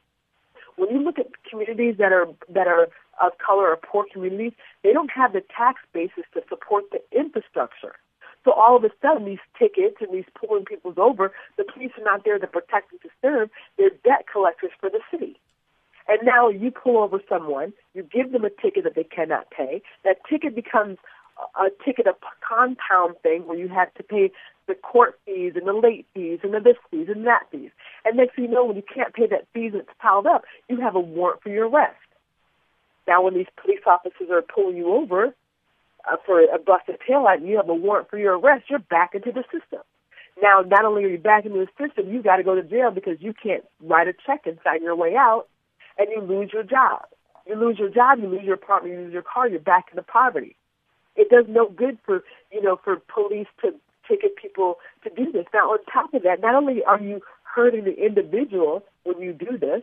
When 0.76 0.90
you 0.90 1.02
look 1.02 1.18
at 1.18 1.26
communities 1.48 1.96
that 1.98 2.12
are 2.12 2.26
that 2.48 2.66
are 2.66 2.88
of 3.22 3.32
color 3.44 3.68
or 3.68 3.76
poor 3.76 4.06
communities, 4.10 4.52
they 4.82 4.92
don't 4.92 5.10
have 5.10 5.32
the 5.32 5.42
tax 5.56 5.80
basis 5.92 6.24
to 6.34 6.42
support 6.48 6.84
the 6.90 7.00
infrastructure. 7.16 7.96
So 8.44 8.52
all 8.52 8.76
of 8.76 8.84
a 8.84 8.90
sudden, 9.00 9.24
these 9.24 9.38
tickets 9.58 9.96
and 10.00 10.12
these 10.12 10.24
pulling 10.34 10.64
people 10.64 10.92
over, 10.96 11.32
the 11.56 11.64
police 11.64 11.92
are 11.98 12.04
not 12.04 12.24
there 12.24 12.38
to 12.38 12.46
protect 12.46 12.92
and 12.92 13.00
to 13.02 13.08
serve. 13.20 13.50
They're 13.78 13.90
debt 14.04 14.26
collectors 14.30 14.72
for 14.80 14.90
the 14.90 15.00
city. 15.10 15.38
And 16.08 16.18
now 16.24 16.48
you 16.48 16.70
pull 16.72 16.98
over 16.98 17.20
someone, 17.28 17.72
you 17.94 18.02
give 18.02 18.32
them 18.32 18.44
a 18.44 18.50
ticket 18.50 18.84
that 18.84 18.94
they 18.96 19.04
cannot 19.04 19.50
pay. 19.50 19.82
That 20.04 20.16
ticket 20.28 20.54
becomes 20.54 20.98
a 21.56 21.68
ticket, 21.84 22.06
a 22.06 22.14
compound 22.46 23.16
thing 23.22 23.46
where 23.46 23.56
you 23.56 23.68
have 23.68 23.92
to 23.94 24.02
pay 24.02 24.30
the 24.66 24.74
court 24.74 25.18
fees 25.24 25.52
and 25.56 25.66
the 25.66 25.72
late 25.72 26.06
fees 26.14 26.40
and 26.42 26.54
the 26.54 26.60
this 26.60 26.76
fees 26.90 27.08
and 27.08 27.26
that 27.26 27.46
fees. 27.50 27.70
And 28.04 28.16
next 28.16 28.36
thing 28.36 28.44
you 28.44 28.50
know, 28.50 28.64
when 28.64 28.76
you 28.76 28.82
can't 28.82 29.14
pay 29.14 29.26
that 29.28 29.46
fees 29.52 29.72
and 29.72 29.82
it's 29.82 29.90
piled 30.00 30.26
up, 30.26 30.42
you 30.68 30.80
have 30.80 30.94
a 30.94 31.00
warrant 31.00 31.42
for 31.42 31.50
your 31.50 31.68
arrest. 31.68 31.96
Now, 33.06 33.22
when 33.22 33.34
these 33.34 33.48
police 33.60 33.80
officers 33.86 34.30
are 34.30 34.42
pulling 34.42 34.76
you 34.76 34.92
over 34.94 35.34
uh, 36.10 36.16
for 36.24 36.40
a 36.42 36.58
busted 36.58 36.98
taillight 37.08 37.38
and 37.38 37.48
you 37.48 37.56
have 37.56 37.68
a 37.68 37.74
warrant 37.74 38.10
for 38.10 38.18
your 38.18 38.38
arrest, 38.38 38.64
you're 38.68 38.78
back 38.78 39.14
into 39.14 39.32
the 39.32 39.44
system. 39.44 39.80
Now, 40.40 40.62
not 40.66 40.84
only 40.84 41.04
are 41.04 41.08
you 41.08 41.18
back 41.18 41.44
into 41.44 41.58
the 41.58 41.86
system, 41.86 42.12
you 42.12 42.22
got 42.22 42.36
to 42.36 42.42
go 42.42 42.54
to 42.54 42.62
jail 42.62 42.90
because 42.90 43.18
you 43.20 43.34
can't 43.34 43.64
write 43.80 44.08
a 44.08 44.14
check 44.26 44.46
and 44.46 44.58
sign 44.64 44.82
your 44.82 44.96
way 44.96 45.14
out, 45.14 45.46
and 45.98 46.08
you 46.10 46.20
lose 46.20 46.50
your 46.52 46.62
job. 46.62 47.02
You 47.46 47.56
lose 47.56 47.78
your 47.78 47.90
job, 47.90 48.18
you 48.20 48.28
lose 48.28 48.44
your 48.44 48.54
apartment, 48.54 48.94
you 48.94 49.00
lose 49.02 49.12
your 49.12 49.22
car, 49.22 49.48
you're 49.48 49.60
back 49.60 49.86
into 49.90 50.02
poverty. 50.02 50.56
It 51.16 51.28
does 51.28 51.44
no 51.48 51.68
good 51.68 51.98
for 52.06 52.24
you 52.50 52.62
know 52.62 52.80
for 52.82 52.96
police 52.96 53.48
to 53.60 53.74
ticket 54.08 54.36
people 54.36 54.76
to 55.04 55.10
do 55.10 55.30
this. 55.30 55.46
Now, 55.52 55.70
on 55.70 55.78
top 55.92 56.14
of 56.14 56.22
that, 56.22 56.40
not 56.40 56.54
only 56.54 56.82
are 56.84 57.00
you 57.00 57.20
hurting 57.42 57.84
the 57.84 57.94
individual 57.94 58.84
when 59.04 59.20
you 59.20 59.32
do 59.32 59.58
this, 59.58 59.82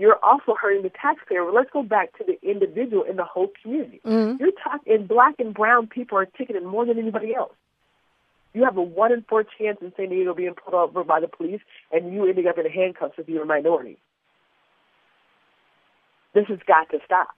you're 0.00 0.18
also 0.22 0.54
hurting 0.60 0.82
the 0.82 0.90
taxpayer. 0.90 1.44
Well, 1.44 1.54
let's 1.54 1.70
go 1.70 1.82
back 1.82 2.16
to 2.18 2.24
the 2.24 2.38
individual 2.48 3.02
in 3.02 3.16
the 3.16 3.24
whole 3.24 3.50
community. 3.62 4.00
Mm-hmm. 4.04 4.42
You're 4.42 4.52
talking 4.64 5.06
black 5.06 5.34
and 5.38 5.52
brown 5.52 5.88
people 5.88 6.16
are 6.16 6.26
ticketed 6.26 6.64
more 6.64 6.86
than 6.86 6.98
anybody 6.98 7.34
else. 7.34 7.52
You 8.54 8.64
have 8.64 8.76
a 8.76 8.82
one 8.82 9.12
in 9.12 9.24
four 9.28 9.44
chance 9.44 9.78
in 9.80 9.92
San 9.96 10.08
Diego 10.08 10.34
being 10.34 10.54
pulled 10.54 10.74
over 10.74 11.04
by 11.04 11.20
the 11.20 11.28
police, 11.28 11.60
and 11.92 12.12
you 12.12 12.26
ending 12.26 12.46
up 12.46 12.58
in 12.58 12.68
handcuffs 12.68 13.14
if 13.18 13.28
you're 13.28 13.42
a 13.42 13.46
minority. 13.46 13.98
This 16.34 16.46
has 16.48 16.58
got 16.66 16.90
to 16.90 16.98
stop. 17.04 17.28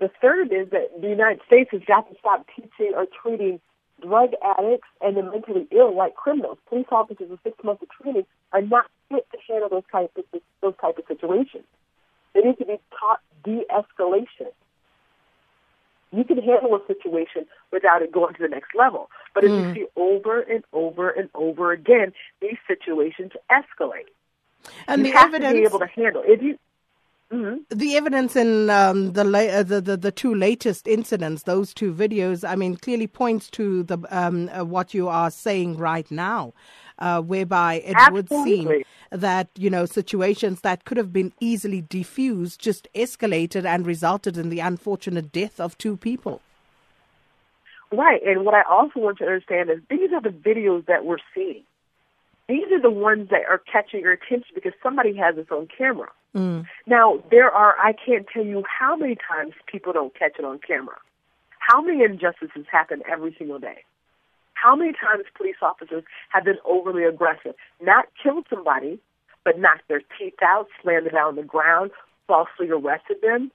The 0.00 0.10
third 0.20 0.52
is 0.52 0.70
that 0.70 1.00
the 1.00 1.08
United 1.08 1.40
States 1.46 1.70
has 1.72 1.82
got 1.86 2.08
to 2.10 2.16
stop 2.18 2.46
teaching 2.54 2.92
or 2.94 3.06
treating 3.22 3.60
drug 4.02 4.30
addicts 4.58 4.88
and 5.00 5.16
the 5.16 5.22
mentally 5.22 5.66
ill 5.70 5.96
like 5.96 6.14
criminals. 6.14 6.58
Police 6.68 6.86
officers 6.90 7.30
with 7.30 7.40
six 7.42 7.56
months 7.64 7.82
of 7.82 7.88
training 7.90 8.26
are 8.52 8.62
not 8.62 8.86
fit 9.10 9.26
to 9.32 9.38
handle 9.48 9.68
those 9.68 9.82
type 9.90 10.10
of 10.16 10.24
those 10.62 10.74
type 10.80 10.98
of 10.98 11.04
situations. 11.08 11.64
They 12.36 12.42
need 12.42 12.58
to 12.58 12.66
be 12.66 12.78
taught 13.00 13.20
de-escalation. 13.44 14.52
You 16.12 16.22
can 16.22 16.36
handle 16.36 16.74
a 16.76 16.86
situation 16.86 17.46
without 17.72 18.02
it 18.02 18.12
going 18.12 18.34
to 18.34 18.42
the 18.42 18.48
next 18.48 18.74
level. 18.74 19.08
But 19.34 19.44
if 19.44 19.52
Mm. 19.52 19.74
you 19.74 19.74
see 19.74 19.86
over 19.96 20.40
and 20.40 20.62
over 20.72 21.10
and 21.10 21.30
over 21.34 21.72
again, 21.72 22.12
these 22.42 22.58
situations 22.68 23.32
escalate. 23.50 24.10
And 24.86 25.04
you 25.06 25.12
the 25.12 25.18
have 25.18 25.30
evidence 25.30 25.54
to 25.54 25.60
be 25.60 25.64
able 25.64 25.78
to 25.78 25.86
handle. 25.86 26.22
If 26.26 26.42
you 26.42 26.58
Mm-hmm. 27.32 27.76
The 27.76 27.96
evidence 27.96 28.36
in 28.36 28.70
um, 28.70 29.12
the, 29.14 29.24
la- 29.24 29.40
uh, 29.40 29.64
the, 29.64 29.80
the 29.80 29.96
the 29.96 30.12
two 30.12 30.32
latest 30.32 30.86
incidents, 30.86 31.42
those 31.42 31.74
two 31.74 31.92
videos, 31.92 32.48
I 32.48 32.54
mean, 32.54 32.76
clearly 32.76 33.08
points 33.08 33.50
to 33.50 33.82
the 33.82 33.98
um, 34.10 34.48
uh, 34.56 34.64
what 34.64 34.94
you 34.94 35.08
are 35.08 35.32
saying 35.32 35.76
right 35.76 36.08
now, 36.08 36.54
uh, 36.98 37.20
whereby 37.20 37.74
it 37.84 37.96
would 38.12 38.28
seem 38.28 38.82
that 39.10 39.48
you 39.56 39.70
know 39.70 39.86
situations 39.86 40.60
that 40.62 40.84
could 40.84 40.96
have 40.96 41.12
been 41.12 41.32
easily 41.40 41.80
diffused 41.82 42.60
just 42.60 42.88
escalated 42.94 43.64
and 43.64 43.86
resulted 43.86 44.36
in 44.36 44.48
the 44.48 44.60
unfortunate 44.60 45.32
death 45.32 45.60
of 45.60 45.76
two 45.78 45.96
people. 45.96 46.40
Right, 47.92 48.20
and 48.26 48.44
what 48.44 48.54
I 48.54 48.62
also 48.62 48.98
want 48.98 49.18
to 49.18 49.24
understand 49.24 49.70
is 49.70 49.78
these 49.88 50.10
are 50.12 50.20
the 50.20 50.30
videos 50.30 50.86
that 50.86 51.04
we're 51.04 51.18
seeing. 51.34 51.62
These 52.48 52.70
are 52.72 52.80
the 52.80 52.90
ones 52.90 53.28
that 53.30 53.42
are 53.48 53.58
catching 53.58 54.00
your 54.00 54.12
attention 54.12 54.52
because 54.54 54.72
somebody 54.82 55.14
has 55.16 55.36
this 55.36 55.46
on 55.50 55.68
camera. 55.76 56.08
Now, 56.86 57.22
there 57.30 57.50
are, 57.50 57.76
I 57.78 57.92
can't 57.92 58.26
tell 58.32 58.44
you 58.44 58.62
how 58.66 58.94
many 58.96 59.16
times 59.16 59.54
people 59.66 59.92
don't 59.92 60.16
catch 60.16 60.32
it 60.38 60.44
on 60.44 60.58
camera. 60.58 60.96
How 61.58 61.80
many 61.80 62.04
injustices 62.04 62.66
happen 62.70 63.02
every 63.10 63.34
single 63.38 63.58
day? 63.58 63.84
How 64.66 64.74
many 64.74 64.90
times 64.94 65.22
police 65.36 65.62
officers 65.62 66.02
have 66.30 66.42
been 66.42 66.58
overly 66.64 67.04
aggressive, 67.04 67.54
not 67.80 68.06
killed 68.20 68.48
somebody, 68.50 68.98
but 69.44 69.60
knocked 69.60 69.86
their 69.86 70.02
teeth 70.18 70.42
out, 70.42 70.66
slammed 70.82 71.06
them 71.06 71.14
on 71.14 71.36
the 71.36 71.44
ground, 71.44 71.92
falsely 72.26 72.68
arrested 72.70 73.18
them? 73.22 73.52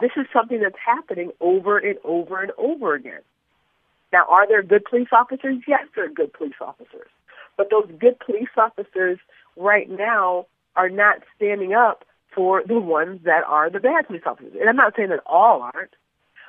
This 0.00 0.12
is 0.16 0.24
something 0.32 0.58
that's 0.62 0.78
happening 0.82 1.32
over 1.40 1.76
and 1.76 1.98
over 2.02 2.40
and 2.40 2.50
over 2.56 2.94
again. 2.94 3.20
Now, 4.10 4.24
are 4.30 4.48
there 4.48 4.62
good 4.62 4.86
police 4.86 5.08
officers? 5.12 5.58
Yes, 5.68 5.82
there 5.94 6.06
are 6.06 6.08
good 6.08 6.32
police 6.32 6.54
officers. 6.62 7.10
But 7.58 7.68
those 7.70 7.90
good 7.98 8.18
police 8.18 8.48
officers 8.56 9.18
right 9.54 9.90
now 9.90 10.46
are 10.76 10.88
not 10.88 11.24
standing 11.36 11.74
up 11.74 12.06
for 12.34 12.62
the 12.66 12.80
ones 12.80 13.20
that 13.24 13.44
are 13.46 13.68
the 13.68 13.80
bad 13.80 14.06
police 14.06 14.22
officers. 14.24 14.54
And 14.58 14.70
I'm 14.70 14.76
not 14.76 14.94
saying 14.96 15.10
that 15.10 15.20
all 15.26 15.60
aren't, 15.60 15.92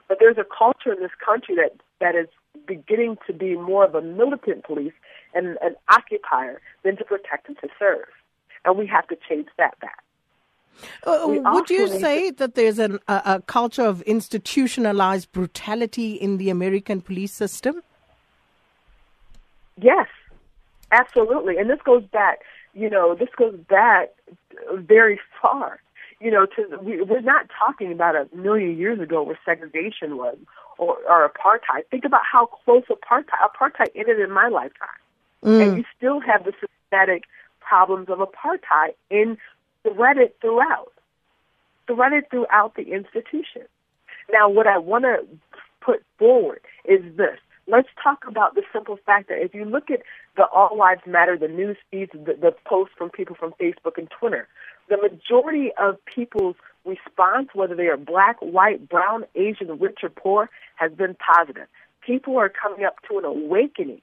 but 0.07 0.19
there's 0.21 0.37
a 0.37 0.45
culture 0.57 0.93
in 0.93 1.01
this 1.01 1.11
country 1.19 1.55
that, 1.55 1.75
that 1.99 2.15
is 2.15 2.29
beginning 2.65 3.17
to 3.27 3.33
be 3.33 3.55
more 3.55 3.85
of 3.85 3.95
a 3.95 4.01
militant 4.01 4.63
police 4.63 4.93
and 5.33 5.57
an 5.61 5.75
occupier 5.89 6.61
than 6.83 6.97
to 6.97 7.03
protect 7.03 7.47
and 7.47 7.57
to 7.59 7.67
serve. 7.77 8.07
And 8.65 8.77
we 8.77 8.87
have 8.87 9.07
to 9.07 9.17
change 9.27 9.47
that 9.57 9.79
back. 9.79 10.03
Uh, 11.05 11.25
would 11.53 11.69
you 11.69 11.87
say 11.87 12.29
that 12.31 12.55
there's 12.55 12.79
an, 12.79 12.99
a, 13.07 13.21
a 13.25 13.41
culture 13.47 13.83
of 13.83 14.01
institutionalized 14.03 15.31
brutality 15.31 16.13
in 16.13 16.37
the 16.37 16.49
American 16.49 17.01
police 17.01 17.33
system? 17.33 17.81
Yes, 19.81 20.07
absolutely. 20.91 21.57
And 21.57 21.69
this 21.69 21.79
goes 21.83 22.03
back, 22.05 22.39
you 22.73 22.89
know, 22.89 23.15
this 23.15 23.29
goes 23.35 23.55
back 23.69 24.09
very 24.73 25.19
far. 25.41 25.79
You 26.19 26.31
know, 26.31 26.47
to 26.47 26.77
we, 26.81 27.01
we're 27.01 27.21
not 27.21 27.47
talking 27.57 27.91
about 27.91 28.15
a 28.15 28.27
million 28.35 28.75
years 28.75 28.99
ago 28.99 29.21
where 29.21 29.37
segregation 29.45 30.17
was 30.17 30.37
or, 30.77 30.97
or 31.09 31.29
apartheid. 31.29 31.85
Think 31.89 32.05
about 32.05 32.21
how 32.29 32.47
close 32.47 32.83
apartheid 32.89 33.25
apartheid 33.43 33.89
ended 33.95 34.19
in 34.19 34.31
my 34.31 34.47
lifetime, 34.47 34.87
and 35.43 35.73
mm. 35.73 35.77
you 35.77 35.83
still 35.95 36.19
have 36.19 36.45
the 36.45 36.53
systematic 36.59 37.23
problems 37.59 38.09
of 38.09 38.19
apartheid 38.19 38.93
in 39.09 39.37
threaded 39.83 40.39
throughout, 40.41 40.93
threaded 41.87 42.29
throughout 42.29 42.75
the 42.75 42.93
institution. 42.93 43.63
Now, 44.31 44.49
what 44.49 44.67
I 44.67 44.77
want 44.77 45.03
to 45.03 45.25
put 45.81 46.03
forward 46.17 46.61
is 46.85 47.01
this. 47.15 47.39
Let's 47.69 47.89
talk 48.01 48.25
about 48.27 48.55
the 48.55 48.63
simple 48.71 48.97
fact 49.05 49.27
that 49.27 49.43
if 49.43 49.53
you 49.53 49.65
look 49.65 49.91
at 49.91 50.01
the 50.37 50.45
All 50.45 50.77
Lives 50.77 51.01
Matter, 51.05 51.37
the 51.37 51.49
news 51.49 51.77
feeds, 51.91 52.11
the, 52.13 52.33
the 52.33 52.55
posts 52.65 52.93
from 52.97 53.09
people 53.09 53.35
from 53.35 53.53
Facebook 53.59 53.97
and 53.97 54.09
Twitter, 54.09 54.47
the 54.89 54.97
majority 54.97 55.71
of 55.77 55.97
people's 56.05 56.55
response, 56.87 57.49
whether 57.53 57.75
they 57.75 57.87
are 57.87 57.97
black, 57.97 58.37
white, 58.39 58.87
brown, 58.89 59.25
Asian, 59.35 59.77
rich, 59.79 59.99
or 60.03 60.09
poor, 60.09 60.49
has 60.75 60.91
been 60.91 61.15
positive. 61.15 61.67
People 62.05 62.37
are 62.37 62.49
coming 62.49 62.85
up 62.85 62.95
to 63.09 63.17
an 63.17 63.25
awakening 63.25 64.01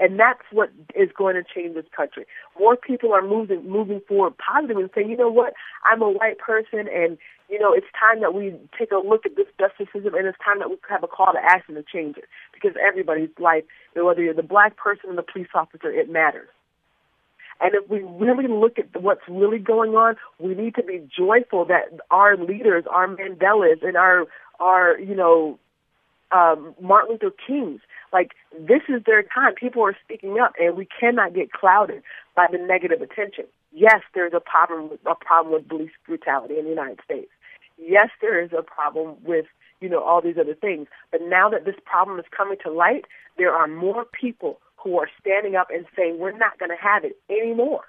and 0.00 0.18
that's 0.18 0.42
what 0.52 0.70
is 0.94 1.10
going 1.16 1.34
to 1.34 1.42
change 1.42 1.74
this 1.74 1.84
country. 1.94 2.24
More 2.58 2.76
people 2.76 3.12
are 3.12 3.22
moving 3.22 3.68
moving 3.68 4.00
forward 4.06 4.34
positive 4.38 4.76
and 4.76 4.90
saying, 4.94 5.10
you 5.10 5.16
know 5.16 5.30
what, 5.30 5.54
I'm 5.84 6.02
a 6.02 6.10
white 6.10 6.38
person, 6.38 6.86
and 6.92 7.18
you 7.48 7.58
know 7.58 7.72
it's 7.72 7.86
time 7.98 8.20
that 8.20 8.34
we 8.34 8.54
take 8.78 8.92
a 8.92 9.06
look 9.06 9.26
at 9.26 9.36
this 9.36 9.46
justice 9.58 9.88
system, 9.92 10.14
and 10.14 10.26
it's 10.26 10.38
time 10.44 10.58
that 10.60 10.70
we 10.70 10.76
have 10.88 11.02
a 11.02 11.08
call 11.08 11.32
to 11.32 11.40
action 11.42 11.74
to 11.74 11.82
change 11.82 12.16
it 12.16 12.24
because 12.52 12.72
everybody's 12.80 13.30
life, 13.38 13.64
whether 13.94 14.22
you're 14.22 14.34
the 14.34 14.42
black 14.42 14.76
person 14.76 15.10
or 15.10 15.16
the 15.16 15.22
police 15.22 15.48
officer, 15.54 15.90
it 15.90 16.10
matters. 16.10 16.48
And 17.60 17.74
if 17.74 17.88
we 17.90 18.02
really 18.02 18.46
look 18.46 18.78
at 18.78 19.00
what's 19.00 19.22
really 19.28 19.58
going 19.58 19.92
on, 19.92 20.16
we 20.38 20.54
need 20.54 20.74
to 20.76 20.82
be 20.82 21.02
joyful 21.16 21.64
that 21.66 21.98
our 22.10 22.36
leaders, 22.36 22.84
our 22.90 23.08
Mandelas, 23.08 23.82
and 23.82 23.96
our 23.96 24.26
our 24.60 24.98
you 24.98 25.14
know 25.14 25.58
um, 26.30 26.74
Martin 26.80 27.18
Luther 27.20 27.34
King's. 27.46 27.80
Like 28.12 28.32
this 28.58 28.82
is 28.88 29.02
their 29.04 29.22
time. 29.22 29.54
People 29.54 29.82
are 29.82 29.96
speaking 30.04 30.38
up, 30.38 30.52
and 30.58 30.76
we 30.76 30.86
cannot 31.00 31.34
get 31.34 31.52
clouded 31.52 32.02
by 32.36 32.46
the 32.50 32.58
negative 32.58 33.02
attention. 33.02 33.44
Yes, 33.72 34.02
there's 34.14 34.32
a 34.34 34.40
problem 34.40 34.90
with, 34.90 35.00
a 35.04 35.14
problem 35.14 35.54
with 35.54 35.68
police 35.68 35.90
brutality 36.06 36.58
in 36.58 36.64
the 36.64 36.70
United 36.70 37.00
States. 37.04 37.30
Yes, 37.76 38.08
there 38.20 38.42
is 38.42 38.50
a 38.56 38.62
problem 38.62 39.16
with 39.24 39.46
you 39.80 39.88
know 39.88 40.02
all 40.02 40.22
these 40.22 40.38
other 40.38 40.54
things. 40.54 40.86
But 41.10 41.22
now 41.22 41.48
that 41.50 41.64
this 41.64 41.76
problem 41.84 42.20
is 42.20 42.24
coming 42.34 42.58
to 42.64 42.70
light, 42.70 43.04
there 43.36 43.52
are 43.52 43.66
more 43.66 44.04
people 44.04 44.60
who 44.82 44.98
are 44.98 45.08
standing 45.20 45.56
up 45.56 45.68
and 45.72 45.86
saying 45.96 46.18
we're 46.18 46.36
not 46.36 46.58
going 46.58 46.70
to 46.70 46.76
have 46.76 47.04
it 47.04 47.16
anymore. 47.30 47.84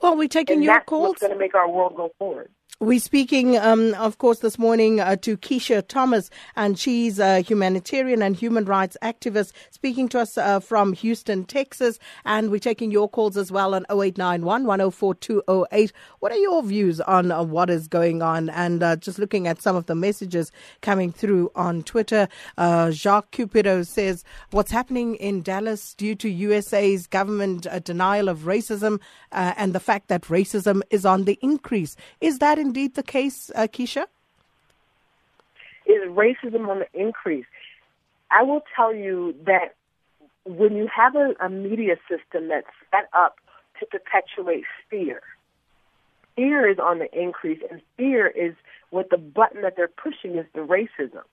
Well, 0.00 0.16
we're 0.16 0.28
taking 0.28 0.56
And 0.56 0.64
your 0.64 0.74
that's 0.74 0.86
calls. 0.86 1.08
what's 1.10 1.20
going 1.20 1.32
to 1.32 1.38
make 1.38 1.54
our 1.54 1.68
world 1.70 1.94
go 1.96 2.10
forward. 2.18 2.50
We're 2.82 2.98
speaking, 2.98 3.56
um, 3.58 3.94
of 3.94 4.18
course, 4.18 4.40
this 4.40 4.58
morning 4.58 4.98
uh, 4.98 5.14
to 5.18 5.36
Keshia 5.36 5.86
Thomas, 5.86 6.30
and 6.56 6.76
she's 6.76 7.20
a 7.20 7.38
humanitarian 7.38 8.22
and 8.22 8.34
human 8.34 8.64
rights 8.64 8.96
activist, 9.00 9.52
speaking 9.70 10.08
to 10.08 10.18
us 10.18 10.36
uh, 10.36 10.58
from 10.58 10.92
Houston, 10.94 11.44
Texas. 11.44 12.00
And 12.24 12.50
we're 12.50 12.58
taking 12.58 12.90
your 12.90 13.08
calls 13.08 13.36
as 13.36 13.52
well 13.52 13.76
on 13.76 13.86
0891 13.88 14.64
104 14.64 15.14
208. 15.14 15.92
What 16.18 16.32
are 16.32 16.38
your 16.38 16.60
views 16.64 17.00
on 17.02 17.30
uh, 17.30 17.44
what 17.44 17.70
is 17.70 17.86
going 17.86 18.20
on? 18.20 18.50
And 18.50 18.82
uh, 18.82 18.96
just 18.96 19.20
looking 19.20 19.46
at 19.46 19.62
some 19.62 19.76
of 19.76 19.86
the 19.86 19.94
messages 19.94 20.50
coming 20.80 21.12
through 21.12 21.52
on 21.54 21.84
Twitter, 21.84 22.26
uh, 22.58 22.90
Jacques 22.90 23.30
Cupido 23.30 23.86
says, 23.86 24.24
What's 24.50 24.72
happening 24.72 25.14
in 25.14 25.42
Dallas 25.42 25.94
due 25.94 26.16
to 26.16 26.28
USA's 26.28 27.06
government 27.06 27.64
uh, 27.68 27.78
denial 27.78 28.28
of 28.28 28.40
racism 28.40 28.98
and 29.30 29.72
the 29.72 29.80
fact 29.80 30.08
that 30.08 30.22
racism 30.22 30.82
is 30.90 31.06
on 31.06 31.24
the 31.26 31.38
increase? 31.42 31.94
Is 32.20 32.40
that 32.40 32.58
indeed 32.72 32.94
the 32.94 33.02
case, 33.02 33.50
uh, 33.54 33.68
Keshia? 33.74 34.06
is 35.84 36.08
racism 36.08 36.68
on 36.68 36.78
the 36.78 36.88
increase. 36.94 37.44
I 38.30 38.42
will 38.44 38.62
tell 38.74 38.94
you 38.94 39.34
that 39.44 39.74
when 40.46 40.74
you 40.74 40.88
have 40.94 41.14
a, 41.16 41.34
a 41.38 41.50
media 41.50 41.96
system 42.08 42.48
that's 42.48 42.66
set 42.90 43.10
up 43.12 43.36
to 43.78 43.86
perpetuate 43.86 44.64
fear, 44.88 45.20
fear 46.34 46.66
is 46.70 46.78
on 46.78 46.98
the 47.00 47.10
increase, 47.12 47.60
and 47.70 47.82
fear 47.98 48.26
is 48.26 48.54
what 48.88 49.10
the 49.10 49.18
button 49.18 49.60
that 49.62 49.76
they're 49.76 49.88
pushing 49.88 50.38
is 50.38 50.46
the 50.54 50.60
racism. 50.60 51.24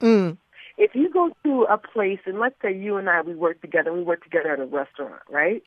Mm. 0.00 0.36
If 0.78 0.94
you 0.94 1.10
go 1.10 1.30
to 1.42 1.62
a 1.64 1.78
place, 1.78 2.20
and 2.26 2.38
let's 2.38 2.56
say 2.62 2.72
you 2.76 2.96
and 2.96 3.10
I, 3.10 3.22
we 3.22 3.34
work 3.34 3.60
together, 3.60 3.92
we 3.92 4.02
work 4.02 4.22
together 4.22 4.52
at 4.52 4.60
a 4.60 4.66
restaurant, 4.66 5.22
right? 5.28 5.64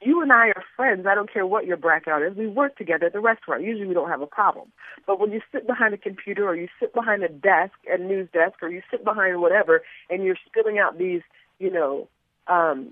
You 0.00 0.20
and 0.20 0.32
I 0.32 0.48
are 0.48 0.64
friends. 0.76 1.06
I 1.08 1.14
don't 1.14 1.32
care 1.32 1.46
what 1.46 1.66
your 1.66 1.76
background 1.76 2.24
is. 2.24 2.36
We 2.36 2.46
work 2.46 2.76
together 2.76 3.06
at 3.06 3.12
the 3.12 3.20
restaurant. 3.20 3.62
Usually 3.62 3.86
we 3.86 3.94
don't 3.94 4.10
have 4.10 4.20
a 4.20 4.26
problem. 4.26 4.70
But 5.06 5.18
when 5.18 5.32
you 5.32 5.40
sit 5.50 5.66
behind 5.66 5.94
a 5.94 5.98
computer 5.98 6.46
or 6.46 6.54
you 6.54 6.68
sit 6.78 6.92
behind 6.92 7.22
a 7.22 7.28
desk, 7.28 7.72
a 7.90 7.96
news 7.96 8.28
desk, 8.32 8.62
or 8.62 8.68
you 8.68 8.82
sit 8.90 9.04
behind 9.04 9.40
whatever, 9.40 9.82
and 10.10 10.22
you're 10.22 10.36
spilling 10.46 10.78
out 10.78 10.98
these, 10.98 11.22
you 11.58 11.70
know, 11.70 12.08
um, 12.48 12.90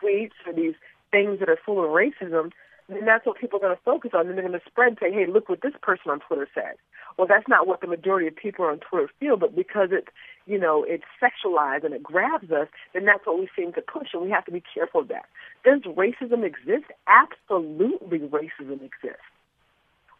tweets 0.00 0.32
or 0.46 0.52
these 0.52 0.74
things 1.10 1.40
that 1.40 1.48
are 1.48 1.58
full 1.64 1.82
of 1.82 1.90
racism, 1.90 2.52
then 2.88 3.04
that's 3.04 3.26
what 3.26 3.38
people 3.38 3.58
are 3.58 3.62
going 3.62 3.76
to 3.76 3.82
focus 3.82 4.12
on. 4.14 4.28
And 4.28 4.36
they're 4.36 4.46
going 4.46 4.58
to 4.58 4.66
spread 4.66 4.88
and 4.88 4.98
say, 5.00 5.12
hey, 5.12 5.26
look 5.26 5.48
what 5.48 5.62
this 5.62 5.74
person 5.82 6.10
on 6.10 6.20
Twitter 6.20 6.48
said. 6.54 6.74
Well, 7.16 7.28
that's 7.28 7.46
not 7.48 7.66
what 7.66 7.80
the 7.80 7.86
majority 7.86 8.26
of 8.26 8.34
people 8.34 8.64
on 8.64 8.80
Twitter 8.80 9.08
feel, 9.20 9.36
but 9.36 9.54
because 9.54 9.90
it's, 9.92 10.08
you 10.46 10.58
know, 10.58 10.84
it's 10.86 11.04
sexualized 11.22 11.84
and 11.84 11.94
it 11.94 12.02
grabs 12.02 12.50
us, 12.50 12.68
then 12.92 13.04
that's 13.04 13.24
what 13.24 13.38
we 13.38 13.48
seem 13.56 13.72
to 13.74 13.80
push, 13.80 14.08
and 14.12 14.22
we 14.22 14.30
have 14.30 14.44
to 14.46 14.50
be 14.50 14.62
careful 14.74 15.02
of 15.02 15.08
that. 15.08 15.26
Does 15.64 15.82
racism 15.82 16.44
exist? 16.44 16.90
Absolutely, 17.06 18.18
racism 18.18 18.82
exists. 18.82 19.22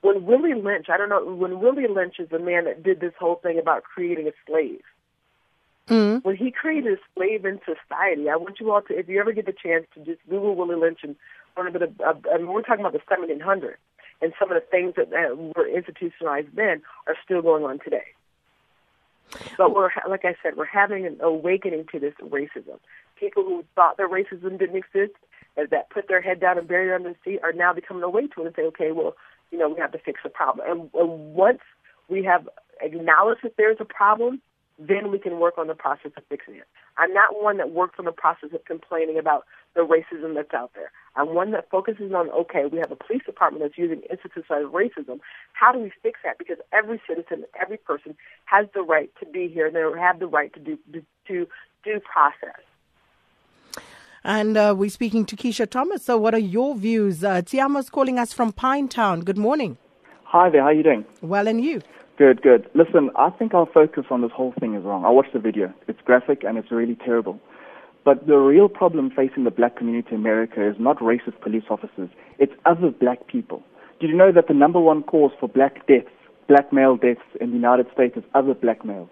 When 0.02 0.24
Willie 0.24 0.54
Lynch, 0.54 0.86
I 0.88 0.96
don't 0.96 1.08
know, 1.08 1.24
when 1.24 1.60
Willie 1.60 1.88
Lynch 1.88 2.20
is 2.20 2.28
the 2.28 2.38
man 2.38 2.64
that 2.66 2.82
did 2.82 3.00
this 3.00 3.14
whole 3.18 3.36
thing 3.36 3.58
about 3.58 3.84
creating 3.84 4.28
a 4.28 4.32
slave, 4.46 4.82
Mm. 5.88 6.24
when 6.24 6.34
he 6.34 6.50
created 6.50 6.94
a 6.94 6.96
slave 7.14 7.44
in 7.44 7.60
society, 7.60 8.30
I 8.30 8.36
want 8.36 8.58
you 8.58 8.72
all 8.72 8.80
to, 8.80 8.98
if 8.98 9.06
you 9.06 9.20
ever 9.20 9.32
get 9.32 9.44
the 9.44 9.52
chance, 9.52 9.84
to 9.94 10.00
just 10.00 10.18
Google 10.30 10.54
Willie 10.54 10.76
Lynch 10.76 11.00
and 11.02 11.14
learn 11.58 11.66
a 11.66 11.70
bit 11.72 11.82
of, 11.82 12.00
of 12.00 12.26
I 12.32 12.38
mean, 12.38 12.46
we're 12.46 12.62
talking 12.62 12.84
about 12.84 12.94
the 12.94 13.00
1700s, 13.00 13.76
and 14.20 14.32
some 14.38 14.50
of 14.50 14.54
the 14.60 14.66
things 14.68 14.94
that 14.96 15.12
uh, 15.12 15.34
were 15.56 15.68
institutionalized 15.68 16.48
then 16.54 16.82
are 17.06 17.16
still 17.24 17.42
going 17.42 17.64
on 17.64 17.78
today. 17.80 18.04
But 19.56 19.74
we're, 19.74 19.90
like 20.08 20.24
I 20.24 20.36
said, 20.42 20.56
we're 20.56 20.64
having 20.64 21.06
an 21.06 21.18
awakening 21.20 21.86
to 21.92 21.98
this 21.98 22.14
racism. 22.22 22.78
People 23.18 23.42
who 23.42 23.64
thought 23.74 23.96
that 23.96 24.10
racism 24.10 24.58
didn't 24.58 24.76
exist, 24.76 25.14
that 25.56 25.90
put 25.90 26.08
their 26.08 26.20
head 26.20 26.40
down 26.40 26.58
and 26.58 26.68
buried 26.68 26.90
it 26.90 26.94
under 26.94 27.10
the 27.10 27.16
seat, 27.24 27.40
are 27.42 27.52
now 27.52 27.72
becoming 27.72 28.02
awake 28.02 28.34
to 28.34 28.42
it 28.42 28.46
and 28.46 28.54
say, 28.56 28.62
okay, 28.62 28.92
well, 28.92 29.14
you 29.50 29.58
know, 29.58 29.68
we 29.68 29.80
have 29.80 29.92
to 29.92 29.98
fix 29.98 30.20
the 30.22 30.30
problem. 30.30 30.66
And, 30.68 30.90
and 30.94 31.34
once 31.34 31.60
we 32.08 32.22
have 32.24 32.48
acknowledged 32.80 33.40
that 33.44 33.56
there's 33.56 33.78
a 33.80 33.84
problem, 33.84 34.40
then 34.78 35.10
we 35.10 35.18
can 35.18 35.38
work 35.38 35.56
on 35.56 35.68
the 35.68 35.74
process 35.74 36.10
of 36.16 36.24
fixing 36.28 36.56
it. 36.56 36.64
I'm 36.96 37.12
not 37.12 37.42
one 37.42 37.58
that 37.58 37.70
works 37.70 37.96
on 37.98 38.04
the 38.04 38.12
process 38.12 38.50
of 38.52 38.64
complaining 38.64 39.18
about 39.18 39.44
the 39.74 39.82
racism 39.82 40.34
that's 40.34 40.52
out 40.52 40.72
there. 40.74 40.90
I'm 41.16 41.34
one 41.34 41.52
that 41.52 41.70
focuses 41.70 42.12
on, 42.12 42.30
okay, 42.30 42.64
we 42.70 42.78
have 42.78 42.90
a 42.90 42.96
police 42.96 43.22
department 43.24 43.64
that's 43.64 43.78
using 43.78 44.02
institutionalized 44.10 44.72
racism. 44.72 45.20
How 45.52 45.72
do 45.72 45.78
we 45.78 45.92
fix 46.02 46.20
that? 46.24 46.38
Because 46.38 46.58
every 46.72 47.00
citizen, 47.08 47.44
every 47.60 47.76
person 47.76 48.16
has 48.46 48.66
the 48.74 48.82
right 48.82 49.10
to 49.20 49.26
be 49.26 49.48
here 49.48 49.66
and 49.66 49.76
they 49.76 50.00
have 50.00 50.18
the 50.18 50.26
right 50.26 50.52
to 50.54 50.60
do, 50.60 50.78
to 51.28 51.46
due 51.84 52.00
process. 52.00 52.60
And 54.24 54.56
uh, 54.56 54.74
we're 54.76 54.90
speaking 54.90 55.26
to 55.26 55.36
Keshia 55.36 55.68
Thomas. 55.68 56.02
So, 56.04 56.16
what 56.16 56.34
are 56.34 56.38
your 56.38 56.74
views? 56.74 57.22
Uh, 57.22 57.42
Tiamo's 57.42 57.90
calling 57.90 58.18
us 58.18 58.32
from 58.32 58.52
Pinetown. 58.52 59.22
Good 59.22 59.36
morning. 59.36 59.76
Hi 60.24 60.48
there. 60.48 60.62
How 60.62 60.68
are 60.68 60.72
you 60.72 60.82
doing? 60.82 61.04
Well, 61.20 61.46
and 61.46 61.62
you? 61.62 61.82
Good, 62.16 62.42
good. 62.42 62.70
Listen, 62.74 63.10
I 63.16 63.30
think 63.30 63.54
our 63.54 63.66
focus 63.66 64.04
on 64.08 64.22
this 64.22 64.30
whole 64.30 64.54
thing 64.60 64.74
is 64.74 64.84
wrong. 64.84 65.04
I 65.04 65.10
watched 65.10 65.32
the 65.32 65.40
video. 65.40 65.74
It's 65.88 65.98
graphic 66.04 66.44
and 66.44 66.56
it's 66.56 66.70
really 66.70 66.96
terrible. 67.04 67.40
But 68.04 68.28
the 68.28 68.36
real 68.36 68.68
problem 68.68 69.10
facing 69.10 69.42
the 69.42 69.50
black 69.50 69.76
community 69.76 70.10
in 70.10 70.20
America 70.20 70.64
is 70.64 70.76
not 70.78 70.98
racist 70.98 71.40
police 71.40 71.64
officers. 71.68 72.08
It's 72.38 72.52
other 72.66 72.90
black 72.90 73.26
people. 73.26 73.64
Did 73.98 74.10
you 74.10 74.16
know 74.16 74.30
that 74.30 74.46
the 74.46 74.54
number 74.54 74.78
one 74.78 75.02
cause 75.02 75.32
for 75.40 75.48
black 75.48 75.88
deaths, 75.88 76.06
black 76.46 76.72
male 76.72 76.96
deaths 76.96 77.26
in 77.40 77.48
the 77.50 77.56
United 77.56 77.86
States 77.92 78.16
is 78.16 78.22
other 78.32 78.54
black 78.54 78.84
males? 78.84 79.08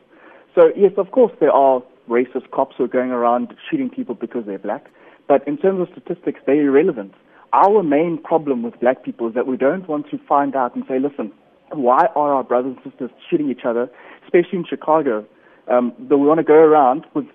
So 0.55 0.71
yes, 0.77 0.93
of 0.97 1.11
course 1.11 1.33
there 1.41 1.51
are 1.51 1.83
racist 2.09 2.51
cops 2.53 2.77
who 2.79 2.85
are 2.85 2.89
going 2.89 3.11
around 3.11 3.53
shooting 3.69 3.91
people 3.91 4.15
because 4.15 4.45
they're 4.47 4.61
black. 4.61 4.87
But 5.27 5.47
in 5.49 5.57
terms 5.57 5.81
of 5.81 5.89
statistics, 5.91 6.41
they're 6.47 6.67
irrelevant. 6.67 7.15
Our 7.53 7.83
main 7.83 8.19
problem 8.23 8.63
with 8.63 8.79
black 8.79 9.03
people 9.03 9.29
is 9.29 9.35
that 9.35 9.49
we 9.49 9.57
don't 9.57 9.89
want 9.89 10.09
to 10.11 10.19
find 10.29 10.55
out 10.55 10.77
and 10.77 10.85
say, 10.87 11.01
listen, 11.01 11.33
why 11.75 12.07
are 12.15 12.35
our 12.35 12.45
brothers 12.45 12.77
and 12.83 12.93
sisters 12.93 13.11
shooting 13.29 13.51
each 13.51 13.65
other, 13.65 13.91
especially 14.25 14.59
in 14.59 14.65
Chicago? 14.69 15.27
Um, 15.69 15.93
that 16.09 16.19
we 16.19 16.27
want 16.27 16.39
to 16.39 16.45
go 16.45 16.55
around 16.55 17.07
with 17.15 17.27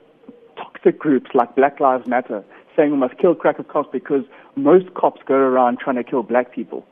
toxic 0.58 1.00
groups 1.00 1.32
like 1.34 1.56
Black 1.56 1.80
Lives 1.80 2.08
Matter 2.08 2.44
saying 2.76 2.92
we 2.92 2.98
must 2.98 3.18
kill 3.18 3.36
cracker 3.36 3.64
cops 3.64 3.90
because 3.92 4.24
most 4.56 4.94
cops 4.94 5.22
go 5.26 5.34
around 5.34 5.80
trying 5.80 5.96
to 5.96 6.04
kill 6.04 6.24
black 6.24 6.54
people. 6.54 6.86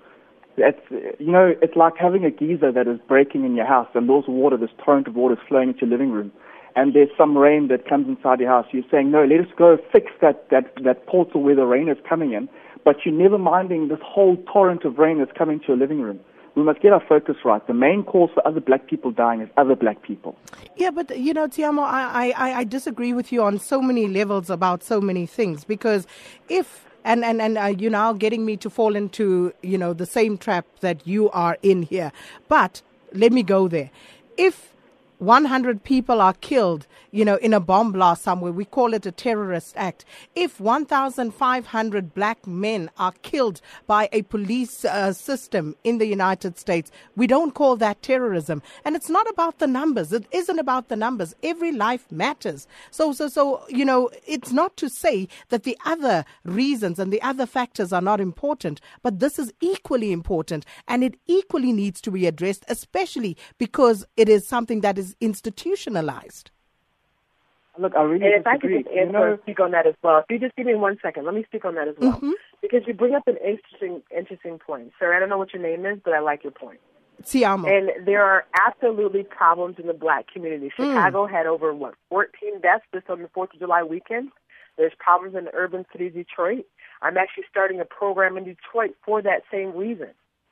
It's, 0.58 0.80
you 1.20 1.32
know, 1.32 1.54
it's 1.62 1.76
like 1.76 1.94
having 1.98 2.26
a 2.26 2.32
geyser 2.32 2.72
that 2.72 2.88
is 2.88 3.00
breaking 3.08 3.46
in 3.46 3.56
your 3.56 3.66
house 3.66 3.90
and 3.94 4.10
there's 4.10 4.24
water, 4.28 4.58
this 4.58 4.70
torrent 4.84 5.08
of 5.08 5.16
water 5.16 5.36
is 5.36 5.40
flowing 5.48 5.70
into 5.70 5.82
your 5.82 5.90
living 5.90 6.12
room. 6.12 6.32
And 6.78 6.94
there's 6.94 7.10
some 7.18 7.38
rain 7.38 7.68
that 7.70 7.88
comes 7.88 8.08
inside 8.08 8.40
your 8.40 8.50
house. 8.50 8.66
You're 8.72 8.84
saying, 8.92 9.12
no, 9.12 9.24
let 9.24 9.40
us 9.40 9.52
go 9.58 9.78
fix 9.94 10.12
that, 10.22 10.50
that, 10.50 10.74
that 10.84 11.08
portal 11.08 11.42
where 11.42 11.56
the 11.56 11.66
rain 11.66 11.88
is 11.88 11.98
coming 12.08 12.34
in. 12.34 12.50
But 12.84 13.06
you're 13.06 13.14
never 13.14 13.38
minding 13.38 13.88
this 13.88 14.00
whole 14.04 14.38
torrent 14.52 14.84
of 14.84 14.98
rain 14.98 15.20
that's 15.20 15.32
coming 15.38 15.60
to 15.62 15.68
your 15.70 15.78
living 15.78 16.02
room 16.02 16.20
we 16.56 16.64
must 16.64 16.82
get 16.82 16.94
our 16.94 17.04
focus 17.08 17.36
right. 17.44 17.66
The 17.68 17.74
main 17.74 18.04
cause 18.04 18.30
for 18.34 18.46
other 18.48 18.62
black 18.62 18.88
people 18.88 19.12
dying 19.12 19.42
is 19.42 19.50
other 19.58 19.76
black 19.76 20.02
people. 20.02 20.38
Yeah, 20.78 20.92
but 20.92 21.18
you 21.18 21.34
know, 21.34 21.48
Tiamo, 21.48 21.84
I, 21.84 22.32
I, 22.32 22.60
I 22.60 22.64
disagree 22.64 23.14
with 23.14 23.32
you 23.32 23.44
on 23.44 23.60
so 23.60 23.82
many 23.82 24.08
levels 24.08 24.50
about 24.50 24.84
so 24.84 25.02
many 25.02 25.26
things 25.26 25.66
because 25.66 26.08
if 26.50 26.86
and 27.04 27.24
and 27.24 27.42
and 27.42 27.58
uh, 27.58 27.66
you're 27.66 27.92
now 27.92 28.14
getting 28.14 28.46
me 28.46 28.58
to 28.58 28.70
fall 28.70 28.96
into 28.96 29.54
you 29.62 29.78
know 29.78 29.94
the 29.94 30.06
same 30.06 30.38
trap 30.38 30.66
that 30.80 31.06
you 31.06 31.30
are 31.32 31.58
in 31.62 31.84
here, 31.84 32.12
but 32.48 32.82
let 33.14 33.32
me 33.32 33.44
go 33.44 33.68
there. 33.68 33.92
If 34.38 34.75
100 35.20 35.84
people 35.84 36.22
are 36.22 36.34
killed, 36.34 36.88
you 37.12 37.24
know, 37.24 37.36
in 37.38 37.54
a 37.54 37.60
bomb 37.60 37.92
blast 37.92 38.24
somewhere. 38.24 38.52
We 38.52 38.66
call 38.66 38.94
it 38.94 39.06
a 39.06 39.12
terrorist 39.12 39.74
act. 39.78 40.04
If 40.36 40.60
1,500 40.60 42.14
black 42.14 42.46
men 42.46 42.90
are 42.98 43.14
killed 43.22 43.62
by 43.88 44.10
a 44.12 44.24
police 44.24 44.84
uh, 44.84 45.14
system 45.14 45.76
in 45.84 45.98
the 45.98 46.06
United 46.06 46.58
States, 46.58 46.92
we 47.16 47.28
don't 47.28 47.54
call 47.54 47.76
that 47.78 48.02
terrorism. 48.02 48.62
And 48.84 48.96
it's 48.96 49.10
not 49.10 49.30
about 49.30 49.60
the 49.60 49.68
numbers. 49.68 50.12
It 50.12 50.26
isn't 50.32 50.60
about 50.60 50.90
the 50.90 50.96
numbers. 50.96 51.36
Every 51.44 51.72
life 51.72 52.12
matters. 52.12 52.68
So, 52.92 53.14
so, 53.14 53.28
so, 53.28 53.64
you 53.70 53.86
know, 53.86 54.10
it's 54.28 54.52
not 54.52 54.76
to 54.78 54.90
say 54.90 55.28
that 55.50 55.64
the 55.64 55.78
other 55.86 56.26
reasons 56.44 57.00
and 57.00 57.12
the 57.12 57.22
other 57.22 57.46
factors 57.46 57.94
are 57.94 58.02
not 58.02 58.20
important, 58.20 58.82
but 59.02 59.20
this 59.20 59.40
is 59.40 59.54
equally 59.62 60.12
important 60.12 60.66
and 60.88 61.04
it 61.04 61.16
equally 61.28 61.72
needs 61.72 62.02
to 62.02 62.12
be 62.12 62.26
addressed, 62.26 62.66
especially 62.68 63.38
because 63.58 64.06
it 64.18 64.28
is 64.28 64.48
something 64.48 64.82
that 64.82 64.98
is 64.98 65.05
institutionalized. 65.20 66.52
Look, 67.78 67.94
I 67.96 68.04
really 68.04 68.26
and 68.26 68.36
if 68.36 68.48
I 68.48 68.58
could 68.58 68.72
just 68.72 68.88
answer 68.88 69.06
you 69.06 69.12
know, 69.12 69.38
speak 69.44 69.60
on 69.60 69.72
that 69.72 69.86
as 69.86 69.96
well. 70.02 70.20
If 70.20 70.26
you 70.30 70.40
just 70.40 70.56
give 70.56 70.66
me 70.66 70.76
one 70.76 70.98
second, 71.02 71.26
let 71.26 71.36
me 71.36 71.44
speak 71.46 71.66
on 71.66 71.76
that 71.76 71.90
as 71.90 71.96
well. 72.00 72.14
Mm-hmm. 72.14 72.32
Because 72.62 72.84
you 72.88 72.94
bring 72.94 73.16
up 73.16 73.28
an 73.28 73.38
interesting 73.38 74.02
interesting 74.16 74.60
point. 74.60 74.94
Sir, 74.98 75.14
I 75.14 75.20
don't 75.20 75.30
know 75.30 75.38
what 75.38 75.54
your 75.54 75.62
name 75.62 75.86
is, 75.86 76.00
but 76.04 76.14
I 76.14 76.20
like 76.20 76.44
your 76.44 76.52
point. 76.52 76.80
Tiamo. 77.24 77.68
And 77.70 78.08
there 78.08 78.24
are 78.24 78.46
absolutely 78.66 79.24
problems 79.24 79.76
in 79.78 79.88
the 79.88 79.94
black 79.94 80.32
community. 80.32 80.68
Mm. 80.68 80.94
Chicago 80.94 81.28
had 81.28 81.48
over 81.48 81.74
what, 81.74 81.96
fourteen 82.10 82.62
deaths 82.62 82.86
just 82.94 83.10
on 83.10 83.22
the 83.22 83.30
Fourth 83.34 83.54
of 83.54 83.60
July 83.60 83.84
weekend. 83.84 84.32
There's 84.78 84.94
problems 84.98 85.36
in 85.36 85.46
the 85.46 85.54
urban 85.54 85.86
city 85.92 86.10
Detroit. 86.10 86.66
I'm 87.02 87.18
actually 87.18 87.46
starting 87.50 87.82
a 87.82 87.86
program 87.86 88.38
in 88.38 88.46
Detroit 88.46 88.96
for 89.06 89.22
that 89.22 89.44
same 89.52 89.76
reason. 89.76 90.10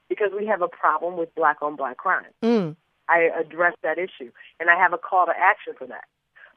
Because 0.09 0.31
we 0.37 0.45
have 0.45 0.61
a 0.61 0.67
problem 0.67 1.17
with 1.17 1.33
black 1.33 1.61
on 1.61 1.75
black 1.75 1.97
crime. 1.97 2.25
Mm. 2.43 2.75
I 3.09 3.29
address 3.39 3.73
that 3.83 3.97
issue. 3.97 4.31
And 4.59 4.69
I 4.69 4.77
have 4.77 4.93
a 4.93 4.97
call 4.97 5.25
to 5.25 5.33
action 5.37 5.73
for 5.77 5.87
that. 5.87 6.05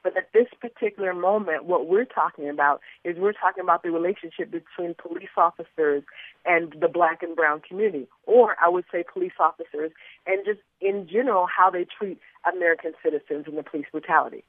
But 0.06 0.16
at 0.16 0.32
this 0.32 0.46
particular 0.60 1.12
moment, 1.12 1.64
what 1.64 1.88
we're 1.88 2.04
talking 2.04 2.48
about 2.48 2.80
is 3.02 3.16
we're 3.18 3.32
talking 3.32 3.60
about 3.60 3.82
the 3.82 3.90
relationship 3.90 4.52
between 4.52 4.94
police 4.94 5.34
officers 5.36 6.04
and 6.44 6.72
the 6.80 6.86
black 6.86 7.24
and 7.24 7.34
brown 7.34 7.60
community, 7.60 8.06
or 8.24 8.54
I 8.64 8.68
would 8.68 8.84
say 8.92 9.02
police 9.12 9.32
officers, 9.40 9.90
and 10.24 10.44
just 10.44 10.60
in 10.80 11.08
general 11.10 11.48
how 11.48 11.70
they 11.70 11.86
treat 11.86 12.20
American 12.46 12.92
citizens 13.02 13.46
and 13.48 13.58
the 13.58 13.64
police 13.64 13.86
brutality. 13.90 14.44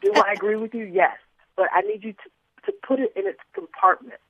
Do 0.00 0.10
I 0.14 0.32
agree 0.36 0.56
with 0.56 0.72
you? 0.72 0.84
Yes. 0.84 1.18
But 1.54 1.66
I 1.74 1.82
need 1.82 2.02
you 2.02 2.14
to, 2.14 2.70
to 2.70 2.72
put 2.86 2.98
it 2.98 3.12
in 3.14 3.26
its 3.26 3.40
compartment. 3.54 4.20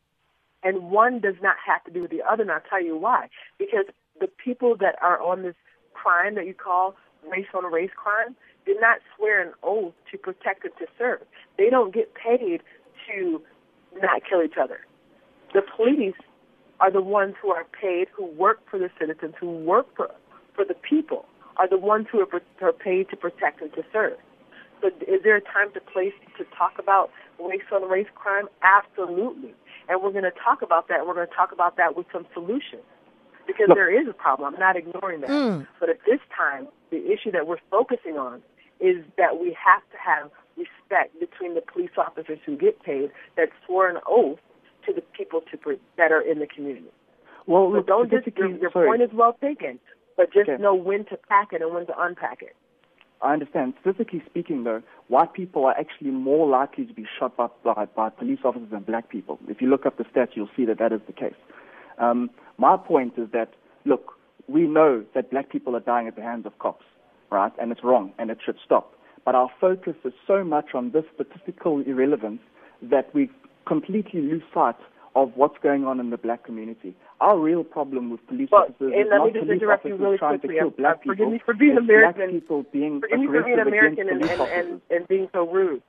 And 0.65 0.91
one 0.91 1.21
does 1.21 1.37
not 1.41 1.55
have 1.65 1.85
to 1.85 1.93
do 1.93 2.03
with 2.03 2.11
the 2.11 2.23
other, 2.23 2.43
and 2.43 2.51
I'll 2.51 2.61
tell 2.69 2.83
you 2.83 2.97
why. 2.97 3.29
Because 3.61 3.85
the 4.21 4.27
people 4.27 4.77
that 4.79 4.97
are 5.01 5.21
on 5.21 5.45
this 5.45 5.55
crime 5.95 6.35
that 6.35 6.47
you 6.47 6.55
call 6.55 6.95
race 7.31 7.47
on 7.55 7.71
race 7.73 7.91
crime, 7.97 8.35
did 8.67 8.81
not 8.81 8.99
swear 9.17 9.41
an 9.41 9.53
oath 9.63 9.95
to 10.11 10.19
protect 10.19 10.65
and 10.65 10.73
to 10.79 10.87
serve. 10.99 11.23
They 11.59 11.71
don't 11.71 11.95
get 11.95 12.15
paid 12.15 12.63
to 13.09 13.43
not 14.01 14.23
kill 14.29 14.43
each 14.43 14.57
other. 14.61 14.81
The 15.53 15.63
police 15.77 16.15
are 16.81 16.91
the 16.91 17.03
ones 17.03 17.35
who 17.41 17.51
are 17.51 17.65
paid, 17.65 18.09
who 18.15 18.27
work 18.27 18.61
for 18.71 18.79
the 18.79 18.91
citizens, 18.99 19.35
who 19.39 19.51
work 19.51 19.87
for 19.97 20.11
for 20.55 20.67
the 20.67 20.75
people, 20.75 21.25
are 21.57 21.67
the 21.67 21.79
ones 21.79 22.07
who 22.13 22.21
are, 22.21 22.43
are 22.61 22.73
paid 22.73 23.09
to 23.09 23.17
protect 23.17 23.63
and 23.63 23.73
to 23.73 23.83
serve. 23.91 24.19
So, 24.83 24.89
is 25.09 25.23
there 25.23 25.37
a 25.37 25.41
time 25.41 25.73
to 25.73 25.81
place 25.81 26.13
to 26.37 26.45
talk 26.57 26.73
about 26.79 27.11
race 27.39 27.63
on 27.73 27.89
race 27.89 28.09
crime? 28.15 28.49
Absolutely, 28.63 29.55
and 29.89 30.03
we're 30.03 30.11
going 30.11 30.25
to 30.25 30.33
talk 30.33 30.61
about 30.61 30.89
that. 30.89 31.07
We're 31.07 31.15
going 31.15 31.29
to 31.29 31.35
talk 31.35 31.53
about 31.53 31.77
that 31.77 31.97
with 31.97 32.07
some 32.13 32.27
solutions 32.35 32.83
because 33.47 33.69
Look. 33.69 33.77
there 33.77 33.91
is 34.01 34.09
a 34.09 34.13
problem. 34.13 34.55
I'm 34.55 34.61
not 34.61 34.77
ignoring 34.77 35.21
that. 35.23 35.31
Mm. 35.31 35.67
But 35.81 35.91
at 35.91 35.99
this 36.07 36.21
time, 36.37 36.69
the 36.91 37.11
issue 37.13 37.31
that 37.33 37.47
we're 37.47 37.63
focusing 37.71 38.17
on 38.19 38.43
is 38.81 39.05
that 39.17 39.39
we 39.41 39.57
have 39.65 39.83
to 39.93 39.99
have 39.99 40.31
respect 40.57 41.19
between 41.21 41.55
the 41.55 41.61
police 41.61 41.91
officers 41.97 42.39
who 42.45 42.57
get 42.57 42.83
paid 42.83 43.11
that 43.37 43.49
swore 43.67 43.89
an 43.89 43.99
oath 44.07 44.39
to 44.87 44.93
the 44.93 45.03
people 45.17 45.41
to 45.51 45.57
pre- 45.57 45.81
that 45.97 46.13
are 46.13 46.21
in 46.21 46.39
the 46.41 46.47
community. 46.47 46.87
Well, 47.47 47.73
So 47.73 47.83
don't 47.83 48.11
just 48.11 48.27
your, 48.37 48.51
your 48.57 48.71
point 48.71 49.03
is 49.03 49.11
well 49.13 49.37
taken, 49.41 49.79
but 50.17 50.33
just 50.33 50.49
Okay. 50.49 50.63
know 50.63 50.75
when 50.75 51.05
to 51.07 51.17
pack 51.29 51.53
it 51.53 51.63
and 51.63 51.73
when 51.75 51.87
to 51.87 51.95
unpack 51.99 52.43
it. 52.43 52.55
I 53.21 53.33
understand. 53.35 53.75
Statistically 53.81 54.23
speaking, 54.27 54.65
though, 54.65 54.83
white 55.09 55.33
people 55.33 55.65
are 55.65 55.79
actually 55.79 56.11
more 56.11 56.49
likely 56.49 56.85
to 56.87 56.93
be 56.93 57.07
shot 57.19 57.37
by, 57.37 57.47
by, 57.63 57.85
by 57.87 58.11
police 58.11 58.41
officers 58.45 58.71
than 58.71 58.83
black 58.83 59.09
people. 59.09 59.39
If 59.49 59.63
you 59.63 59.69
look 59.69 59.87
up 59.87 59.97
the 59.97 60.05
stats, 60.05 60.31
you'll 60.35 60.51
see 60.57 60.65
that 60.65 60.79
that 60.79 60.93
is 60.93 61.01
the 61.07 61.13
case. 61.13 61.35
Um, 61.99 62.31
my 62.59 62.77
point 62.77 63.15
is 63.17 63.29
that, 63.33 63.51
look, 63.85 64.13
we 64.49 64.63
know 64.63 65.05
that 65.15 65.31
black 65.31 65.51
people 65.51 65.77
are 65.77 65.81
dying 65.81 66.09
at 66.09 66.17
the 66.17 66.23
hands 66.23 66.47
of 66.47 66.59
cops, 66.59 66.85
right? 67.31 67.53
And 67.61 67.73
it's 67.73 67.83
wrong, 67.85 68.13
and 68.19 68.31
it 68.31 68.39
should 68.45 68.57
stop. 68.65 68.95
But 69.25 69.35
our 69.35 69.49
focus 69.61 69.95
is 70.05 70.13
so 70.27 70.43
much 70.45 70.75
on 70.75 70.91
this 70.93 71.05
statistical 71.15 71.81
irrelevance 71.81 72.41
that 72.83 73.15
we 73.15 73.31
completely 73.67 74.21
lose 74.21 74.43
sight 74.53 74.77
of 75.15 75.31
what's 75.37 75.57
going 75.63 75.85
on 75.85 76.01
in 76.01 76.11
the 76.11 76.17
black 76.17 76.43
community. 76.45 76.95
Our 77.21 77.39
real 77.39 77.63
problem 77.65 78.11
with 78.11 78.27
police 78.27 78.49
Well, 78.51 78.63
officers 78.63 78.93
and 78.97 79.03
is 79.03 79.07
not 79.11 79.33
police 79.33 79.63
officers 79.71 80.01
really 80.01 80.19
trying 80.19 80.39
quickly. 80.41 80.57
to 80.57 80.61
kill 80.63 80.71
black 80.71 80.97
uh, 80.97 80.99
forgive 81.07 81.17
people. 81.19 81.33
me 81.33 81.41
for 81.45 81.55
being 81.55 81.77
American. 81.77 82.21
Black 82.21 82.31
people 82.31 82.65
being 82.73 83.01
Forgive 83.01 83.21
me 83.21 83.27
for 83.27 83.43
being 83.45 83.59
American 83.61 84.09
and, 84.09 84.23
and, 84.23 84.41
and, 84.41 84.81
and 84.91 85.09
being 85.09 85.29
so 85.33 85.49
rude. 85.49 85.83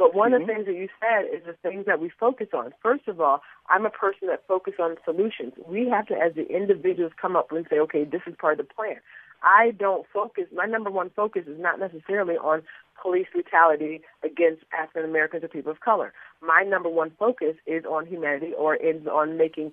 But 0.00 0.14
one 0.14 0.32
of 0.32 0.40
the 0.40 0.46
mm-hmm. 0.46 0.64
things 0.64 0.66
that 0.66 0.80
you 0.80 0.88
said 0.98 1.28
is 1.30 1.44
the 1.44 1.52
things 1.60 1.84
that 1.84 2.00
we 2.00 2.08
focus 2.18 2.48
on. 2.54 2.72
First 2.82 3.06
of 3.06 3.20
all, 3.20 3.42
I'm 3.68 3.84
a 3.84 3.90
person 3.90 4.28
that 4.28 4.46
focuses 4.48 4.80
on 4.80 4.96
solutions. 5.04 5.52
We 5.68 5.90
have 5.90 6.06
to, 6.06 6.14
as 6.14 6.32
the 6.34 6.48
individuals, 6.48 7.12
come 7.20 7.36
up 7.36 7.52
and 7.52 7.66
say, 7.68 7.78
okay, 7.80 8.04
this 8.04 8.22
is 8.26 8.34
part 8.40 8.58
of 8.58 8.66
the 8.66 8.72
plan. 8.72 8.96
I 9.42 9.72
don't 9.78 10.06
focus, 10.10 10.44
my 10.56 10.64
number 10.64 10.90
one 10.90 11.10
focus 11.14 11.42
is 11.46 11.60
not 11.60 11.78
necessarily 11.78 12.36
on 12.36 12.62
police 13.02 13.26
brutality 13.30 14.00
against 14.24 14.62
African 14.72 15.04
Americans 15.04 15.44
or 15.44 15.48
people 15.48 15.70
of 15.70 15.80
color. 15.80 16.14
My 16.40 16.64
number 16.66 16.88
one 16.88 17.12
focus 17.18 17.56
is 17.66 17.84
on 17.84 18.06
humanity 18.06 18.52
or 18.56 18.76
is 18.76 19.06
on 19.06 19.36
making 19.36 19.70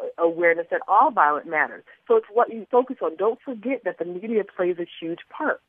uh, 0.00 0.22
awareness 0.22 0.68
that 0.70 0.82
all 0.86 1.10
violence 1.10 1.48
matters. 1.50 1.82
So 2.06 2.14
it's 2.14 2.26
what 2.32 2.52
you 2.52 2.64
focus 2.70 2.98
on. 3.02 3.16
Don't 3.16 3.40
forget 3.44 3.82
that 3.84 3.98
the 3.98 4.04
media 4.04 4.44
plays 4.56 4.76
a 4.78 4.86
huge 5.00 5.20
part. 5.36 5.60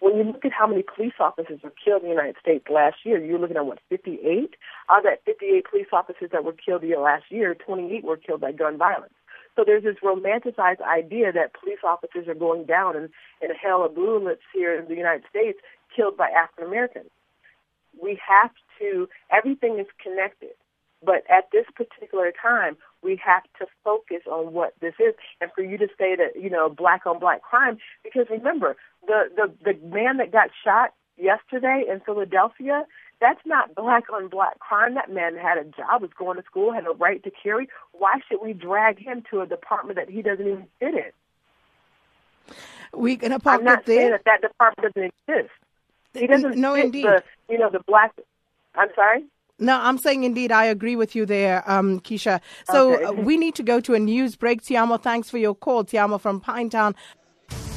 When 0.00 0.16
you 0.16 0.24
look 0.24 0.44
at 0.44 0.52
how 0.52 0.66
many 0.66 0.82
police 0.82 1.12
officers 1.20 1.60
were 1.62 1.72
killed 1.84 2.02
in 2.02 2.08
the 2.08 2.14
United 2.14 2.36
States 2.40 2.64
last 2.70 2.96
year, 3.04 3.22
you're 3.22 3.38
looking 3.38 3.58
at 3.58 3.66
what, 3.66 3.80
58? 3.90 4.56
Out 4.88 4.98
of 4.98 5.04
that 5.04 5.24
58 5.26 5.66
police 5.70 5.86
officers 5.92 6.30
that 6.32 6.42
were 6.42 6.54
killed 6.54 6.82
the 6.82 6.96
last 6.96 7.24
year, 7.28 7.54
28 7.54 8.02
were 8.02 8.16
killed 8.16 8.40
by 8.40 8.52
gun 8.52 8.78
violence. 8.78 9.12
So 9.56 9.64
there's 9.64 9.84
this 9.84 9.96
romanticized 10.02 10.80
idea 10.80 11.32
that 11.32 11.52
police 11.52 11.80
officers 11.84 12.28
are 12.28 12.34
going 12.34 12.64
down 12.64 12.96
in, 12.96 13.10
in 13.42 13.50
a 13.50 13.54
hell 13.54 13.84
of 13.84 13.94
bullets 13.94 14.42
here 14.54 14.74
in 14.74 14.88
the 14.88 14.94
United 14.94 15.24
States 15.28 15.58
killed 15.94 16.16
by 16.16 16.30
African 16.30 16.66
Americans. 16.66 17.10
We 18.00 18.18
have 18.26 18.52
to, 18.78 19.06
everything 19.30 19.78
is 19.78 19.86
connected. 20.02 20.56
But 21.02 21.24
at 21.28 21.50
this 21.52 21.66
particular 21.74 22.32
time, 22.32 22.76
we 23.02 23.20
have 23.24 23.42
to 23.58 23.66
focus 23.84 24.22
on 24.30 24.52
what 24.52 24.74
this 24.80 24.94
is. 24.98 25.14
And 25.40 25.50
for 25.54 25.62
you 25.62 25.78
to 25.78 25.88
say 25.98 26.16
that, 26.16 26.40
you 26.40 26.50
know, 26.50 26.68
black 26.68 27.06
on 27.06 27.18
black 27.18 27.42
crime, 27.42 27.78
because 28.04 28.26
remember, 28.30 28.76
the, 29.06 29.30
the, 29.34 29.52
the 29.64 29.86
man 29.86 30.18
that 30.18 30.32
got 30.32 30.50
shot 30.64 30.92
yesterday 31.16 31.84
in 31.90 32.00
Philadelphia, 32.00 32.84
that's 33.20 33.40
not 33.44 33.74
black 33.74 34.04
on 34.12 34.28
black 34.28 34.58
crime. 34.58 34.94
That 34.94 35.12
man 35.12 35.36
had 35.36 35.58
a 35.58 35.64
job, 35.64 36.02
was 36.02 36.10
going 36.18 36.36
to 36.36 36.42
school, 36.44 36.72
had 36.72 36.86
a 36.86 36.90
right 36.90 37.22
to 37.24 37.30
carry. 37.30 37.68
Why 37.92 38.20
should 38.28 38.40
we 38.42 38.52
drag 38.52 38.98
him 38.98 39.22
to 39.30 39.40
a 39.40 39.46
department 39.46 39.96
that 39.96 40.08
he 40.08 40.22
doesn't 40.22 40.46
even 40.46 40.66
fit 40.78 40.94
in? 40.94 41.12
To 43.30 43.38
park 43.38 43.60
I'm 43.60 43.64
not 43.64 43.86
there. 43.86 43.96
saying 43.96 44.10
that 44.10 44.24
that 44.24 44.40
department 44.40 44.94
doesn't 44.94 45.12
exist. 45.28 45.52
He 46.14 46.26
doesn't 46.26 46.56
no, 46.56 46.74
fit 46.74 46.86
indeed. 46.86 47.04
the, 47.04 47.22
you 47.48 47.58
know, 47.58 47.70
the 47.70 47.80
black. 47.86 48.12
I'm 48.74 48.88
sorry. 48.94 49.24
No, 49.60 49.78
I'm 49.78 49.98
saying 49.98 50.24
indeed, 50.24 50.50
I 50.50 50.64
agree 50.64 50.96
with 50.96 51.14
you 51.14 51.26
there, 51.26 51.62
um, 51.70 52.00
Keshia. 52.00 52.40
So 52.70 52.94
Okay. 52.94 53.04
uh, 53.04 53.12
we 53.12 53.36
need 53.36 53.54
to 53.56 53.62
go 53.62 53.78
to 53.80 53.94
a 53.94 53.98
news 53.98 54.34
break. 54.34 54.62
Tiamo, 54.62 55.00
thanks 55.00 55.28
for 55.30 55.38
your 55.38 55.54
call. 55.54 55.84
Tiamo 55.84 56.18
from 56.20 56.40
Pinetown. 56.40 56.94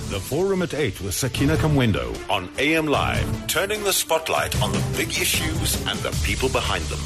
The 0.10 0.20
Forum 0.20 0.62
at 0.62 0.74
8 0.74 1.02
with 1.02 1.14
Sakina 1.14 1.56
Kamwendo 1.58 2.16
on 2.30 2.48
AM 2.60 2.88
Live, 2.88 3.48
turning 3.48 3.84
the 3.84 3.92
spotlight 3.94 4.60
on 4.62 4.72
the 4.72 4.84
big 4.96 5.10
issues 5.10 5.76
and 5.88 5.98
the 6.00 6.12
people 6.24 6.50
behind 6.50 6.84
them. 6.86 7.00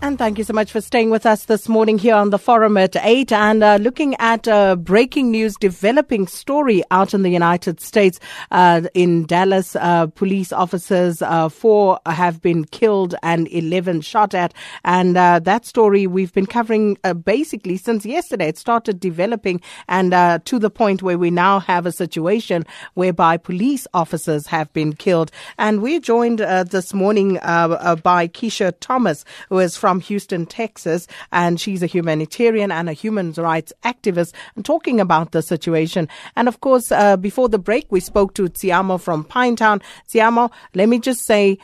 And 0.00 0.16
thank 0.16 0.38
you 0.38 0.44
so 0.44 0.52
much 0.52 0.70
for 0.70 0.80
staying 0.80 1.10
with 1.10 1.26
us 1.26 1.46
this 1.46 1.68
morning 1.68 1.98
here 1.98 2.14
on 2.14 2.30
the 2.30 2.38
forum 2.38 2.76
at 2.76 2.94
8 2.94 3.32
and 3.32 3.64
uh, 3.64 3.78
looking 3.80 4.14
at 4.20 4.46
uh, 4.46 4.76
breaking 4.76 5.32
news, 5.32 5.56
developing 5.56 6.28
story 6.28 6.84
out 6.92 7.14
in 7.14 7.22
the 7.22 7.30
United 7.30 7.80
States. 7.80 8.20
Uh, 8.52 8.82
in 8.94 9.26
Dallas, 9.26 9.74
uh, 9.74 10.06
police 10.06 10.52
officers, 10.52 11.20
uh, 11.20 11.48
four 11.48 11.98
have 12.06 12.40
been 12.40 12.64
killed 12.64 13.16
and 13.24 13.48
11 13.48 14.02
shot 14.02 14.34
at. 14.34 14.54
And 14.84 15.16
that 15.16 15.66
story 15.66 16.06
we've 16.06 16.32
been 16.32 16.46
covering 16.46 16.96
basically 17.24 17.76
since 17.76 18.06
yesterday. 18.06 18.50
It 18.50 18.56
started 18.56 19.00
developing 19.00 19.60
and 19.88 20.12
to 20.44 20.60
the 20.60 20.70
point 20.70 21.02
where 21.02 21.18
we 21.18 21.32
now 21.32 21.58
have 21.58 21.86
a 21.86 21.92
situation 21.92 22.64
whereby 22.94 23.36
police 23.36 23.88
officers 23.92 24.46
have 24.46 24.72
been 24.72 24.92
killed. 24.92 25.32
And 25.58 25.82
we're 25.82 25.98
joined 25.98 26.38
this 26.38 26.94
morning 26.94 27.34
by 27.34 28.28
Keshia 28.28 28.74
Thomas, 28.78 29.24
who 29.48 29.58
is 29.58 29.76
from 29.76 29.87
Houston, 29.96 30.46
Texas, 30.46 31.06
and 31.32 31.58
she's 31.58 31.82
a 31.82 31.86
humanitarian 31.86 32.70
and 32.70 32.88
a 32.88 32.92
human 32.92 33.32
rights 33.32 33.72
activist, 33.84 34.34
and 34.54 34.64
talking 34.64 35.00
about 35.00 35.32
the 35.32 35.42
situation. 35.42 36.08
And 36.36 36.48
of 36.48 36.60
course, 36.60 36.92
uh, 36.92 37.16
before 37.16 37.48
the 37.48 37.58
break, 37.58 37.86
we 37.90 38.00
spoke 38.00 38.34
to 38.34 38.48
Tsiamo 38.48 39.00
from 39.00 39.24
Pinetown. 39.24 39.82
Tsiamo, 40.08 40.50
let 40.74 40.88
me 40.88 40.98
just 40.98 41.24
say, 41.24 41.58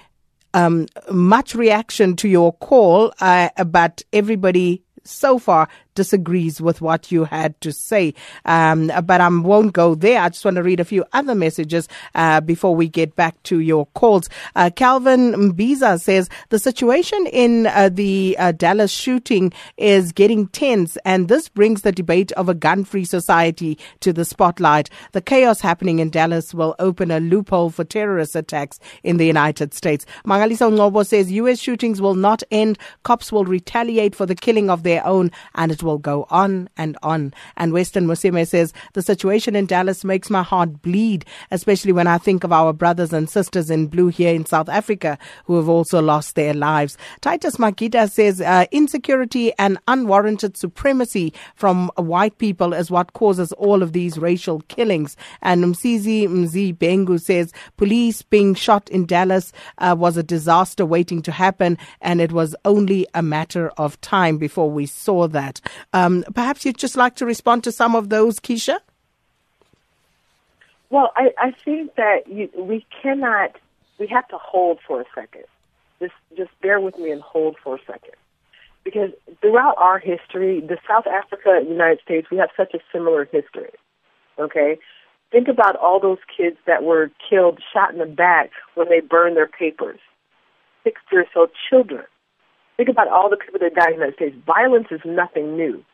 um, 0.54 0.86
much 1.10 1.54
reaction 1.54 2.16
to 2.16 2.28
your 2.28 2.52
call, 2.54 3.12
uh, 3.20 3.48
but 3.64 4.02
everybody 4.12 4.82
so 5.04 5.38
far 5.38 5.68
disagrees 5.94 6.60
with 6.60 6.80
what 6.80 7.10
you 7.10 7.24
had 7.24 7.60
to 7.60 7.72
say. 7.72 8.14
Um, 8.44 8.90
but 9.04 9.20
I 9.20 9.28
won't 9.28 9.72
go 9.72 9.94
there. 9.94 10.20
I 10.20 10.28
just 10.28 10.44
want 10.44 10.56
to 10.56 10.62
read 10.62 10.80
a 10.80 10.84
few 10.84 11.04
other 11.12 11.34
messages 11.34 11.88
uh, 12.14 12.40
before 12.40 12.74
we 12.74 12.88
get 12.88 13.16
back 13.16 13.42
to 13.44 13.60
your 13.60 13.86
calls. 13.94 14.28
Uh, 14.56 14.70
Calvin 14.74 15.32
Mbiza 15.32 16.00
says 16.00 16.28
the 16.48 16.58
situation 16.58 17.26
in 17.26 17.66
uh, 17.68 17.88
the 17.92 18.36
uh, 18.38 18.52
Dallas 18.52 18.90
shooting 18.90 19.52
is 19.76 20.12
getting 20.12 20.48
tense, 20.48 20.96
and 21.04 21.28
this 21.28 21.48
brings 21.48 21.82
the 21.82 21.92
debate 21.92 22.32
of 22.32 22.48
a 22.48 22.54
gun-free 22.54 23.04
society 23.04 23.78
to 24.00 24.12
the 24.12 24.24
spotlight. 24.24 24.90
The 25.12 25.22
chaos 25.22 25.60
happening 25.60 25.98
in 25.98 26.10
Dallas 26.10 26.54
will 26.54 26.74
open 26.78 27.10
a 27.10 27.20
loophole 27.20 27.70
for 27.70 27.84
terrorist 27.84 28.36
attacks 28.36 28.78
in 29.02 29.16
the 29.16 29.26
United 29.26 29.74
States. 29.74 30.06
Mangalisa 30.26 30.70
Ngobo 30.70 31.06
says 31.06 31.30
U.S. 31.32 31.58
shootings 31.58 32.00
will 32.00 32.14
not 32.14 32.42
end. 32.50 32.78
Cops 33.02 33.30
will 33.30 33.44
retaliate 33.44 34.14
for 34.14 34.26
the 34.26 34.34
killing 34.34 34.70
of 34.70 34.82
their 34.82 35.04
own, 35.06 35.30
and 35.54 35.70
it 35.70 35.82
will 35.84 35.98
go 35.98 36.26
on 36.30 36.68
and 36.76 36.96
on. 37.02 37.32
And 37.56 37.72
Western 37.72 38.06
Musime 38.06 38.44
says 38.46 38.72
the 38.94 39.02
situation 39.02 39.54
in 39.54 39.66
Dallas 39.66 40.04
makes 40.04 40.30
my 40.30 40.42
heart 40.42 40.82
bleed, 40.82 41.24
especially 41.50 41.92
when 41.92 42.06
I 42.06 42.18
think 42.18 42.44
of 42.44 42.52
our 42.52 42.72
brothers 42.72 43.12
and 43.12 43.28
sisters 43.30 43.70
in 43.70 43.86
blue 43.86 44.08
here 44.08 44.34
in 44.34 44.46
South 44.46 44.68
Africa 44.68 45.18
who 45.44 45.56
have 45.56 45.68
also 45.68 46.00
lost 46.00 46.34
their 46.34 46.54
lives. 46.54 46.96
Titus 47.20 47.56
Makita 47.56 48.10
says 48.10 48.40
uh, 48.40 48.66
insecurity 48.70 49.52
and 49.58 49.78
unwarranted 49.86 50.56
supremacy 50.56 51.32
from 51.54 51.90
white 51.96 52.38
people 52.38 52.72
is 52.72 52.90
what 52.90 53.12
causes 53.12 53.52
all 53.52 53.82
of 53.82 53.92
these 53.92 54.18
racial 54.18 54.60
killings. 54.68 55.16
And 55.42 55.64
Msizi 55.64 56.26
Mzi 56.26 56.76
Bengu 56.76 57.20
says 57.20 57.52
police 57.76 58.22
being 58.22 58.54
shot 58.54 58.88
in 58.88 59.06
Dallas 59.06 59.52
uh, 59.78 59.94
was 59.98 60.16
a 60.16 60.22
disaster 60.22 60.86
waiting 60.86 61.22
to 61.22 61.32
happen, 61.32 61.78
and 62.00 62.20
it 62.20 62.32
was 62.32 62.56
only 62.64 63.06
a 63.14 63.22
matter 63.22 63.70
of 63.76 64.00
time 64.00 64.38
before 64.38 64.70
we 64.70 64.86
saw 64.86 65.28
that. 65.28 65.60
Um, 65.92 66.24
perhaps 66.34 66.64
you'd 66.64 66.78
just 66.78 66.96
like 66.96 67.16
to 67.16 67.26
respond 67.26 67.64
to 67.64 67.72
some 67.72 67.94
of 67.94 68.08
those, 68.08 68.40
Keshia? 68.40 68.78
Well, 70.90 71.12
I, 71.16 71.30
I 71.38 71.50
think 71.64 71.94
that 71.96 72.28
you, 72.28 72.48
we 72.56 72.86
cannot, 73.02 73.56
we 73.98 74.06
have 74.08 74.28
to 74.28 74.38
hold 74.38 74.78
for 74.86 75.00
a 75.00 75.04
second. 75.14 75.44
Just, 76.00 76.14
just 76.36 76.50
bear 76.60 76.80
with 76.80 76.96
me 76.98 77.10
and 77.10 77.20
hold 77.20 77.56
for 77.62 77.76
a 77.76 77.78
second. 77.86 78.14
Because 78.84 79.10
throughout 79.40 79.74
our 79.78 79.98
history, 79.98 80.60
the 80.60 80.76
South 80.86 81.06
Africa 81.06 81.64
United 81.66 82.00
States, 82.04 82.28
we 82.30 82.36
have 82.36 82.50
such 82.56 82.74
a 82.74 82.78
similar 82.92 83.24
history. 83.24 83.70
Okay? 84.38 84.78
Think 85.32 85.48
about 85.48 85.74
all 85.76 85.98
those 85.98 86.18
kids 86.36 86.56
that 86.66 86.84
were 86.84 87.10
killed, 87.28 87.60
shot 87.72 87.92
in 87.92 87.98
the 87.98 88.06
back 88.06 88.50
when 88.74 88.88
they 88.88 89.00
burned 89.00 89.36
their 89.36 89.48
papers. 89.48 89.98
Six 90.84 91.00
or 91.12 91.24
so 91.32 91.48
children. 91.70 92.04
Think 92.76 92.88
about 92.88 93.08
all 93.08 93.30
the 93.30 93.36
people 93.36 93.60
that 93.60 93.74
died 93.74 93.94
in 93.94 94.00
the 94.00 94.06
United 94.06 94.16
States. 94.16 94.36
Violence 94.46 94.88
is 94.90 95.00
nothing 95.04 95.56
new. 95.56 95.84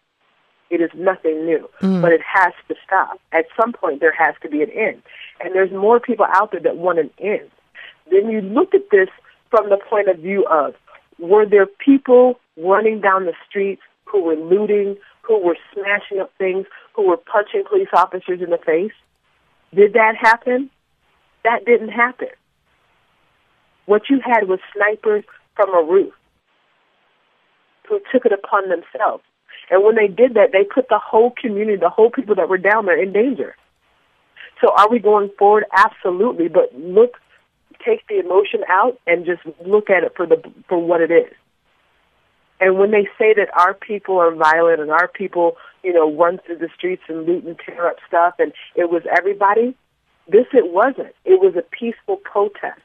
It 0.70 0.80
is 0.80 0.90
nothing 0.94 1.44
new, 1.44 1.68
mm. 1.80 2.00
but 2.00 2.12
it 2.12 2.20
has 2.22 2.52
to 2.68 2.76
stop. 2.86 3.20
At 3.32 3.46
some 3.60 3.72
point, 3.72 4.00
there 4.00 4.14
has 4.16 4.34
to 4.42 4.48
be 4.48 4.62
an 4.62 4.70
end. 4.70 5.02
And 5.40 5.52
there's 5.54 5.72
more 5.72 5.98
people 5.98 6.26
out 6.32 6.52
there 6.52 6.60
that 6.60 6.76
want 6.76 7.00
an 7.00 7.10
end. 7.18 7.50
Then 8.10 8.30
you 8.30 8.40
look 8.40 8.72
at 8.72 8.90
this 8.90 9.08
from 9.50 9.68
the 9.68 9.78
point 9.78 10.08
of 10.08 10.18
view 10.18 10.46
of 10.46 10.74
were 11.18 11.44
there 11.44 11.66
people 11.66 12.38
running 12.56 13.00
down 13.00 13.26
the 13.26 13.34
streets 13.48 13.82
who 14.04 14.22
were 14.22 14.36
looting, 14.36 14.96
who 15.22 15.38
were 15.44 15.56
smashing 15.74 16.20
up 16.20 16.32
things, 16.38 16.66
who 16.94 17.08
were 17.08 17.16
punching 17.16 17.64
police 17.68 17.88
officers 17.92 18.40
in 18.40 18.50
the 18.50 18.58
face? 18.58 18.92
Did 19.74 19.92
that 19.94 20.14
happen? 20.16 20.70
That 21.42 21.64
didn't 21.64 21.90
happen. 21.90 22.28
What 23.86 24.08
you 24.08 24.20
had 24.24 24.48
was 24.48 24.60
snipers 24.72 25.24
from 25.56 25.74
a 25.74 25.82
roof 25.82 26.12
took 28.12 28.24
it 28.24 28.32
upon 28.32 28.68
themselves. 28.68 29.24
And 29.70 29.84
when 29.84 29.94
they 29.94 30.08
did 30.08 30.34
that, 30.34 30.50
they 30.52 30.64
put 30.64 30.88
the 30.88 30.98
whole 30.98 31.32
community, 31.40 31.76
the 31.76 31.90
whole 31.90 32.10
people 32.10 32.34
that 32.34 32.48
were 32.48 32.58
down 32.58 32.86
there 32.86 33.00
in 33.00 33.12
danger. 33.12 33.54
So 34.60 34.72
are 34.76 34.90
we 34.90 34.98
going 34.98 35.30
forward? 35.38 35.64
Absolutely. 35.72 36.48
But 36.48 36.74
look, 36.74 37.14
take 37.84 38.06
the 38.08 38.18
emotion 38.18 38.60
out 38.68 38.98
and 39.06 39.24
just 39.24 39.40
look 39.64 39.88
at 39.90 40.04
it 40.04 40.12
for 40.16 40.26
the 40.26 40.42
for 40.68 40.78
what 40.78 41.00
it 41.00 41.10
is. 41.10 41.32
And 42.60 42.78
when 42.78 42.90
they 42.90 43.08
say 43.18 43.32
that 43.34 43.48
our 43.58 43.72
people 43.72 44.18
are 44.18 44.34
violent 44.34 44.80
and 44.80 44.90
our 44.90 45.08
people, 45.08 45.56
you 45.82 45.94
know, 45.94 46.14
run 46.14 46.40
through 46.44 46.58
the 46.58 46.68
streets 46.76 47.02
and 47.08 47.26
loot 47.26 47.44
and 47.44 47.58
tear 47.58 47.88
up 47.88 47.96
stuff 48.06 48.34
and 48.38 48.52
it 48.74 48.90
was 48.90 49.02
everybody, 49.16 49.74
this 50.28 50.46
it 50.52 50.70
wasn't. 50.72 51.14
It 51.24 51.40
was 51.40 51.54
a 51.56 51.62
peaceful 51.62 52.16
protest. 52.16 52.80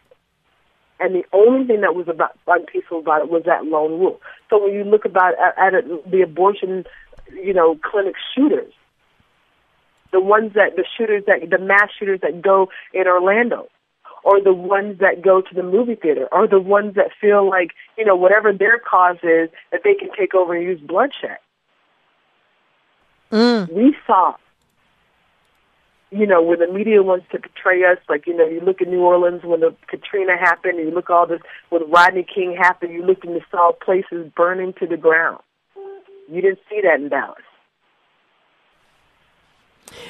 And 1.00 1.14
the 1.14 1.26
only 1.34 1.68
thing 1.68 1.82
that 1.82 1.96
was 1.96 2.08
about 2.08 2.38
unpeaceful 2.48 3.00
about 3.00 3.22
it 3.22 3.30
was 3.30 3.44
that 3.46 3.66
lone 3.66 4.00
wolf. 4.00 4.20
So 4.50 4.64
when 4.64 4.74
you 4.74 4.84
look 4.84 5.06
about 5.06 5.34
at, 5.40 5.58
at 5.58 5.74
it, 5.74 6.10
the 6.12 6.22
abortion, 6.22 6.86
you 7.34 7.54
know, 7.54 7.78
clinic 7.84 8.16
shooters, 8.34 8.72
the 10.12 10.22
ones 10.22 10.54
that 10.54 10.78
the 10.78 10.86
shooters 10.98 11.24
that 11.28 11.50
the 11.50 11.58
mass 11.58 11.90
shooters 12.00 12.22
that 12.22 12.42
go 12.42 12.70
in 12.94 13.08
Orlando, 13.08 13.68
or 14.24 14.42
the 14.42 14.54
ones 14.54 15.00
that 15.00 15.22
go 15.22 15.42
to 15.42 15.54
the 15.54 15.64
movie 15.64 15.96
theater, 15.96 16.28
or 16.32 16.48
the 16.48 16.60
ones 16.60 16.96
that 16.96 17.12
feel 17.20 17.50
like 17.50 17.72
you 17.98 18.06
know 18.06 18.16
whatever 18.16 18.54
their 18.54 18.80
cause 18.80 19.18
is 19.24 19.50
that 19.72 19.82
they 19.84 19.94
can 19.96 20.10
take 20.18 20.34
over 20.34 20.56
and 20.56 20.64
use 20.64 20.80
bloodshed. 20.80 21.40
Mm. 23.32 23.70
We 23.74 23.98
saw 24.08 24.36
you 26.15 26.25
know, 26.25 26.41
when 26.41 26.60
the 26.60 26.71
media 26.71 27.04
wants 27.04 27.25
to 27.32 27.39
portray 27.39 27.84
us, 27.84 27.97
like, 28.08 28.25
you 28.25 28.36
know, 28.36 28.47
you 28.47 28.62
look 28.62 28.82
at 28.82 28.88
New 28.88 29.01
Orleans 29.01 29.43
when 29.43 29.60
the 29.60 29.75
Katrina 29.88 30.38
happened, 30.38 30.80
and 30.80 30.88
you 30.88 30.95
look 30.95 31.10
all 31.10 31.28
this, 31.28 31.41
when 31.69 31.89
Rodney 31.91 32.23
King 32.23 32.56
happened, 32.58 32.93
you 32.93 33.04
looked 33.04 33.25
and 33.25 33.34
you 33.34 33.41
saw 33.51 33.73
places 33.73 34.32
burning 34.36 34.73
to 34.80 34.88
the 34.88 34.95
ground. 34.95 35.41
You 36.32 36.41
didn't 36.41 36.60
see 36.69 36.80
that 36.84 37.01
in 37.01 37.10
Dallas. 37.10 37.43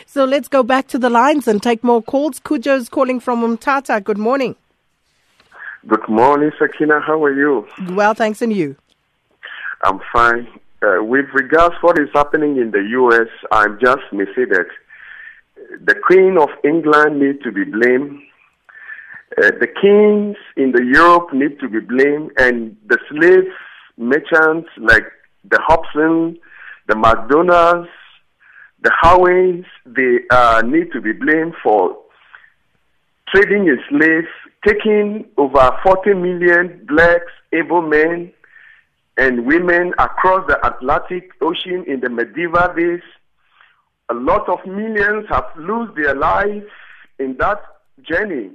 So 0.05 0.25
let's 0.25 0.47
go 0.47 0.61
back 0.61 0.87
to 0.89 0.99
the 0.99 1.09
lines 1.09 1.47
and 1.47 1.61
take 1.61 1.83
more 1.83 2.03
calls. 2.03 2.39
Kujo's 2.39 2.87
calling 2.87 3.19
from 3.19 3.41
Umtata. 3.41 4.03
Good 4.03 4.17
morning. 4.17 4.55
Good 5.87 6.07
morning, 6.07 6.51
Sakina. 6.59 6.99
How 7.01 7.23
are 7.23 7.33
you? 7.33 7.67
Well, 7.95 8.13
thanks, 8.13 8.41
and 8.41 8.53
you? 8.53 8.75
I'm 9.83 9.99
fine. 10.13 10.47
Uh, 10.81 11.03
with 11.03 11.25
regards 11.33 11.75
what 11.81 11.97
is 11.97 12.09
happening 12.13 12.57
in 12.57 12.71
the 12.71 12.83
U.S., 12.91 13.27
I'm 13.51 13.79
just 13.79 14.03
may 14.11 14.25
say 14.35 14.45
that 14.45 14.67
the 15.83 15.95
Queen 15.95 16.37
of 16.37 16.49
England 16.63 17.19
needs 17.19 17.41
to 17.43 17.51
be 17.51 17.63
blamed. 17.63 18.19
Uh, 19.37 19.51
the 19.59 19.67
kings 19.67 20.37
in 20.55 20.71
the 20.71 20.83
Europe 20.83 21.33
need 21.33 21.59
to 21.59 21.67
be 21.67 21.79
blamed, 21.79 22.31
and 22.37 22.75
the 22.87 22.97
slave 23.09 23.51
merchants 23.97 24.69
like 24.77 25.05
the 25.49 25.59
Hobson, 25.61 26.37
the 26.87 26.95
McDonald's, 26.95 27.89
the 28.81 28.91
Howens, 29.01 29.65
they 29.85 30.19
uh, 30.29 30.61
need 30.65 30.91
to 30.93 31.01
be 31.01 31.11
blamed 31.11 31.53
for 31.63 31.97
trading 33.33 33.67
in 33.67 33.79
slaves, 33.89 34.27
taking 34.65 35.25
over 35.37 35.71
40 35.83 36.13
million 36.13 36.85
blacks, 36.87 37.31
able 37.51 37.81
men, 37.81 38.31
and 39.17 39.45
women 39.45 39.93
across 39.97 40.45
the 40.47 40.57
Atlantic 40.65 41.31
Ocean 41.41 41.83
in 41.87 42.01
the 42.01 42.09
medieval 42.09 42.73
days. 42.75 43.01
A 44.09 44.13
lot 44.13 44.47
of 44.47 44.59
millions 44.65 45.25
have 45.29 45.45
lost 45.57 45.95
their 45.95 46.15
lives 46.15 46.67
in 47.19 47.37
that 47.37 47.61
journey. 48.01 48.51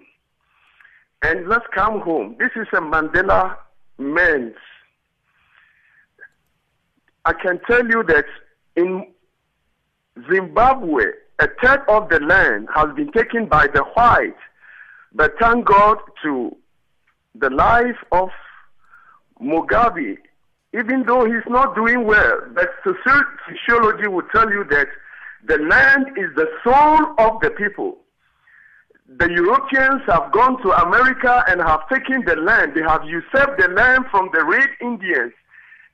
And 1.23 1.49
let's 1.49 1.67
come 1.75 2.01
home. 2.01 2.37
This 2.39 2.51
is 2.57 2.69
a 2.73 2.81
Mandela 2.81 3.57
meant. 3.99 4.55
I 7.25 7.33
can 7.33 7.61
tell 7.69 7.87
you 7.87 8.03
that 8.05 8.25
in 8.77 9.07
Zimbabwe, 10.33 11.05
a 11.41 11.49
third 11.63 11.83
of 11.89 12.09
the 12.09 12.21
land 12.21 12.69
has 12.75 12.95
been 12.95 13.13
taken 13.13 13.47
by 13.47 13.67
the 13.67 13.83
white. 13.95 14.37
But 15.13 15.35
thank 15.41 15.67
God 15.67 15.99
to 16.23 16.57
the 17.35 17.51
life 17.51 17.97
of 18.13 18.31
Mugabe, 19.43 20.17
even 20.73 21.05
though 21.07 21.25
he's 21.25 21.49
not 21.49 21.75
doing 21.75 22.07
well, 22.07 22.41
but 22.55 22.71
sociology 22.85 24.07
will 24.07 24.27
tell 24.33 24.51
you 24.51 24.65
that 24.71 24.87
the 25.47 25.59
land 25.59 26.07
is 26.17 26.35
the 26.37 26.49
soul 26.63 27.15
of 27.19 27.41
the 27.41 27.51
people. 27.51 27.99
The 29.19 29.29
Europeans 29.29 30.03
have 30.07 30.31
gone 30.33 30.63
to 30.63 30.71
America 30.87 31.43
and 31.49 31.61
have 31.61 31.89
taken 31.89 32.25
the 32.25 32.37
land. 32.37 32.75
They 32.75 32.83
have 32.83 33.05
usurped 33.05 33.61
the 33.61 33.69
land 33.69 34.05
from 34.11 34.31
the 34.33 34.45
Red 34.45 34.69
Indians. 34.81 35.33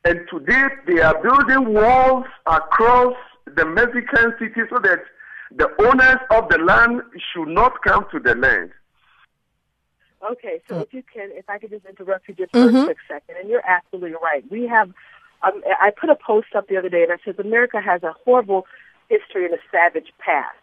And 0.05 0.21
today 0.31 0.69
they 0.87 1.01
are 1.01 1.21
building 1.23 1.73
walls 1.73 2.27
across 2.47 3.15
the 3.47 3.65
Mexican 3.65 4.35
city 4.39 4.61
so 4.69 4.79
that 4.81 5.01
the 5.55 5.69
owners 5.81 6.19
of 6.31 6.49
the 6.49 6.59
land 6.59 7.03
should 7.33 7.49
not 7.49 7.83
come 7.83 8.07
to 8.13 8.21
the 8.21 8.35
land. 8.35 8.71
Okay, 10.31 10.61
so 10.69 10.81
if 10.81 10.93
you 10.93 11.03
can, 11.03 11.31
if 11.33 11.49
I 11.49 11.59
could 11.59 11.71
just 11.71 11.87
interrupt 11.87 12.29
you 12.29 12.35
just 12.35 12.53
for 12.53 12.59
mm-hmm. 12.59 12.77
a 12.77 12.85
quick 12.85 12.99
second, 13.07 13.37
and 13.41 13.49
you're 13.49 13.67
absolutely 13.67 14.17
right. 14.23 14.45
We 14.51 14.67
have, 14.67 14.89
um, 15.43 15.63
I 15.81 15.91
put 15.91 16.11
a 16.11 16.17
post 16.17 16.49
up 16.55 16.69
the 16.69 16.77
other 16.77 16.89
day 16.89 17.05
and 17.05 17.13
I 17.13 17.17
said 17.25 17.39
America 17.39 17.81
has 17.81 18.03
a 18.03 18.13
horrible 18.25 18.67
history 19.09 19.45
and 19.45 19.55
a 19.55 19.59
savage 19.71 20.13
past. 20.19 20.57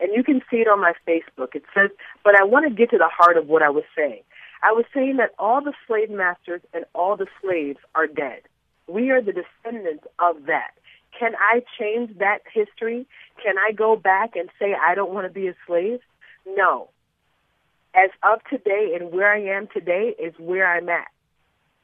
And 0.00 0.10
you 0.14 0.24
can 0.24 0.40
see 0.50 0.58
it 0.58 0.68
on 0.68 0.80
my 0.80 0.94
Facebook. 1.06 1.54
It 1.54 1.64
says, 1.74 1.90
but 2.24 2.34
I 2.34 2.44
want 2.44 2.68
to 2.68 2.74
get 2.74 2.90
to 2.90 2.98
the 2.98 3.08
heart 3.08 3.36
of 3.36 3.48
what 3.48 3.62
I 3.62 3.68
was 3.68 3.84
saying. 3.96 4.22
I 4.62 4.72
was 4.72 4.84
saying 4.94 5.16
that 5.16 5.34
all 5.38 5.62
the 5.62 5.72
slave 5.86 6.10
masters 6.10 6.62
and 6.72 6.84
all 6.94 7.16
the 7.16 7.26
slaves 7.40 7.78
are 7.94 8.06
dead. 8.06 8.42
We 8.86 9.10
are 9.10 9.22
the 9.22 9.32
descendants 9.32 10.04
of 10.18 10.46
that. 10.46 10.72
Can 11.18 11.32
I 11.38 11.62
change 11.78 12.18
that 12.18 12.40
history? 12.52 13.06
Can 13.42 13.58
I 13.58 13.72
go 13.72 13.96
back 13.96 14.36
and 14.36 14.48
say 14.58 14.74
I 14.74 14.94
don't 14.94 15.12
want 15.12 15.26
to 15.26 15.32
be 15.32 15.48
a 15.48 15.54
slave? 15.66 16.00
No. 16.46 16.88
As 17.94 18.10
of 18.22 18.40
today 18.48 18.96
and 18.98 19.12
where 19.12 19.32
I 19.32 19.40
am 19.40 19.66
today 19.66 20.14
is 20.18 20.34
where 20.38 20.66
I'm 20.66 20.88
at. 20.88 21.08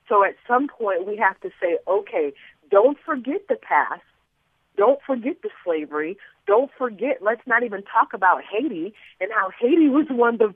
So 0.09 0.25
at 0.25 0.37
some 0.47 0.69
point 0.69 1.07
we 1.07 1.17
have 1.17 1.39
to 1.41 1.51
say, 1.61 1.79
okay, 1.89 2.33
don't 2.71 2.99
forget 3.05 3.49
the 3.49 3.57
past. 3.57 4.03
Don't 4.77 5.01
forget 5.07 5.43
the 5.43 5.51
slavery. 5.65 6.17
Don't 6.47 6.71
forget, 6.77 7.19
let's 7.23 7.47
not 7.47 7.63
even 7.63 7.83
talk 7.83 8.13
about 8.13 8.43
Haiti 8.45 8.95
and 9.21 9.31
how 9.35 9.51
Haiti 9.59 9.89
was 9.89 10.07
one 10.11 10.35
of 10.35 10.39
the, 10.39 10.55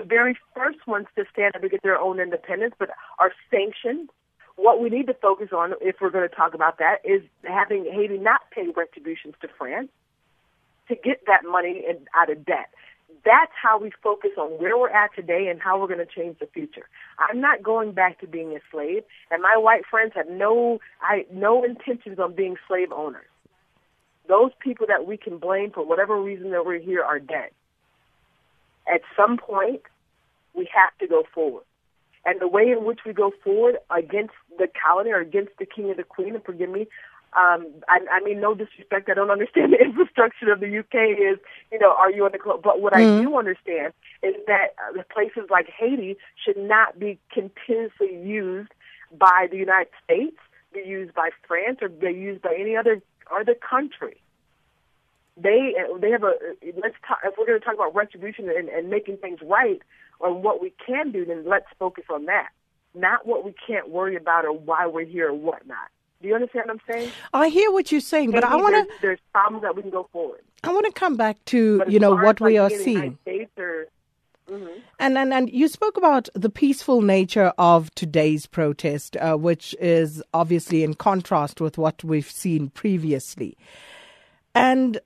the 0.00 0.06
very 0.06 0.38
first 0.54 0.86
ones 0.86 1.06
to 1.16 1.24
stand 1.32 1.56
up 1.56 1.62
to 1.62 1.68
get 1.68 1.82
their 1.82 1.98
own 1.98 2.20
independence, 2.20 2.74
but 2.78 2.90
are 3.18 3.32
sanctioned 3.50 4.08
what 4.56 4.80
we 4.80 4.88
need 4.88 5.06
to 5.06 5.14
focus 5.14 5.48
on, 5.52 5.74
if 5.80 5.96
we're 6.00 6.10
going 6.10 6.28
to 6.28 6.34
talk 6.34 6.54
about 6.54 6.78
that, 6.78 6.96
is 7.04 7.22
having 7.44 7.84
Haiti 7.84 8.18
not 8.18 8.40
pay 8.50 8.66
retributions 8.74 9.34
to 9.42 9.48
France 9.58 9.88
to 10.88 10.94
get 10.94 11.22
that 11.26 11.42
money 11.44 11.84
out 12.14 12.30
of 12.30 12.44
debt. 12.44 12.70
That's 13.24 13.52
how 13.60 13.78
we 13.78 13.90
focus 14.02 14.30
on 14.38 14.50
where 14.52 14.78
we're 14.78 14.90
at 14.90 15.14
today 15.14 15.48
and 15.50 15.60
how 15.60 15.80
we're 15.80 15.88
going 15.88 16.04
to 16.04 16.06
change 16.06 16.38
the 16.38 16.46
future. 16.46 16.88
I'm 17.18 17.40
not 17.40 17.62
going 17.62 17.92
back 17.92 18.20
to 18.20 18.26
being 18.26 18.52
a 18.52 18.60
slave, 18.70 19.02
and 19.30 19.42
my 19.42 19.56
white 19.56 19.82
friends 19.90 20.12
have 20.14 20.28
no, 20.30 20.78
I, 21.02 21.26
no 21.32 21.64
intentions 21.64 22.18
on 22.18 22.34
being 22.34 22.56
slave 22.66 22.92
owners. 22.92 23.26
Those 24.28 24.50
people 24.60 24.86
that 24.88 25.06
we 25.06 25.16
can 25.16 25.38
blame 25.38 25.70
for 25.70 25.84
whatever 25.84 26.20
reason 26.20 26.50
that 26.50 26.64
we're 26.66 26.80
here 26.80 27.02
are 27.02 27.18
dead. 27.18 27.50
At 28.92 29.02
some 29.16 29.36
point, 29.36 29.82
we 30.54 30.68
have 30.74 30.96
to 30.98 31.06
go 31.06 31.24
forward 31.34 31.64
and 32.26 32.40
the 32.40 32.48
way 32.48 32.70
in 32.70 32.84
which 32.84 33.00
we 33.06 33.12
go 33.12 33.32
forward 33.42 33.78
against 33.88 34.34
the 34.58 34.66
colony 34.66 35.10
or 35.10 35.20
against 35.20 35.52
the 35.58 35.64
king 35.64 35.88
and 35.88 35.98
the 35.98 36.02
queen, 36.02 36.34
and 36.34 36.44
forgive 36.44 36.68
me, 36.68 36.88
um, 37.36 37.66
I, 37.88 38.00
I 38.10 38.20
mean, 38.24 38.40
no 38.40 38.54
disrespect. 38.54 39.08
I 39.08 39.14
don't 39.14 39.30
understand 39.30 39.72
the 39.78 39.82
infrastructure 39.82 40.52
of 40.52 40.60
the 40.60 40.78
UK. 40.78 41.18
Is 41.18 41.38
you 41.70 41.78
know, 41.78 41.94
are 41.94 42.10
you 42.10 42.24
on 42.24 42.32
the 42.32 42.38
club? 42.38 42.62
But 42.62 42.80
what 42.80 42.92
mm-hmm. 42.92 43.20
I 43.20 43.22
do 43.22 43.38
understand 43.38 43.92
is 44.22 44.34
that 44.48 44.74
uh, 44.88 45.02
places 45.14 45.48
like 45.50 45.68
Haiti 45.78 46.16
should 46.44 46.56
not 46.56 46.98
be 46.98 47.18
continuously 47.32 48.18
used 48.20 48.72
by 49.16 49.46
the 49.50 49.56
United 49.56 49.92
States, 50.04 50.36
be 50.74 50.80
used 50.80 51.14
by 51.14 51.30
France, 51.46 51.78
or 51.80 51.88
be 51.88 52.10
used 52.10 52.42
by 52.42 52.56
any 52.58 52.76
other 52.76 53.00
other 53.32 53.54
country. 53.54 54.20
They 55.36 55.74
they 56.00 56.10
have 56.10 56.22
a 56.22 56.34
let's 56.82 56.94
talk, 57.06 57.18
if 57.24 57.34
we're 57.38 57.46
going 57.46 57.58
to 57.58 57.64
talk 57.64 57.74
about 57.74 57.94
retribution 57.94 58.48
and, 58.48 58.68
and 58.68 58.88
making 58.88 59.18
things 59.18 59.40
right 59.42 59.82
on 60.20 60.42
what 60.42 60.62
we 60.62 60.72
can 60.84 61.12
do, 61.12 61.24
then 61.26 61.44
let's 61.46 61.66
focus 61.78 62.04
on 62.10 62.24
that, 62.24 62.48
not 62.94 63.26
what 63.26 63.44
we 63.44 63.54
can't 63.66 63.90
worry 63.90 64.16
about 64.16 64.46
or 64.46 64.52
why 64.52 64.86
we're 64.86 65.04
here 65.04 65.28
or 65.28 65.34
whatnot. 65.34 65.88
Do 66.22 66.28
you 66.28 66.34
understand 66.34 66.64
what 66.66 66.74
I'm 66.74 66.94
saying? 66.94 67.12
I 67.34 67.48
hear 67.48 67.70
what 67.70 67.92
you're 67.92 68.00
saying, 68.00 68.30
but 68.30 68.44
I 68.44 68.56
want 68.56 68.74
to. 68.74 68.84
There's, 68.84 69.00
there's, 69.02 69.18
problems 69.32 69.62
that 69.62 69.76
we 69.76 69.82
can 69.82 69.90
go 69.90 70.08
forward. 70.10 70.40
I 70.64 70.72
want 70.72 70.86
to 70.86 70.92
come 70.92 71.16
back 71.16 71.44
to 71.46 71.84
you 71.86 72.00
know 72.00 72.14
what 72.14 72.40
we 72.40 72.56
are 72.56 72.70
seeing. 72.70 73.18
Or, 73.58 73.86
mm-hmm. 74.50 74.80
And, 74.98 75.18
and 75.18 75.32
and 75.32 75.50
you 75.50 75.68
spoke 75.68 75.96
about 75.96 76.28
the 76.34 76.50
peaceful 76.50 77.02
nature 77.02 77.52
of 77.58 77.94
today's 77.94 78.46
protest, 78.46 79.16
uh, 79.16 79.36
which 79.36 79.74
is 79.80 80.22
obviously 80.32 80.82
in 80.82 80.94
contrast 80.94 81.60
with 81.60 81.78
what 81.78 82.02
we've 82.04 82.30
seen 82.30 82.70
previously. 82.70 83.56
And 84.54 84.98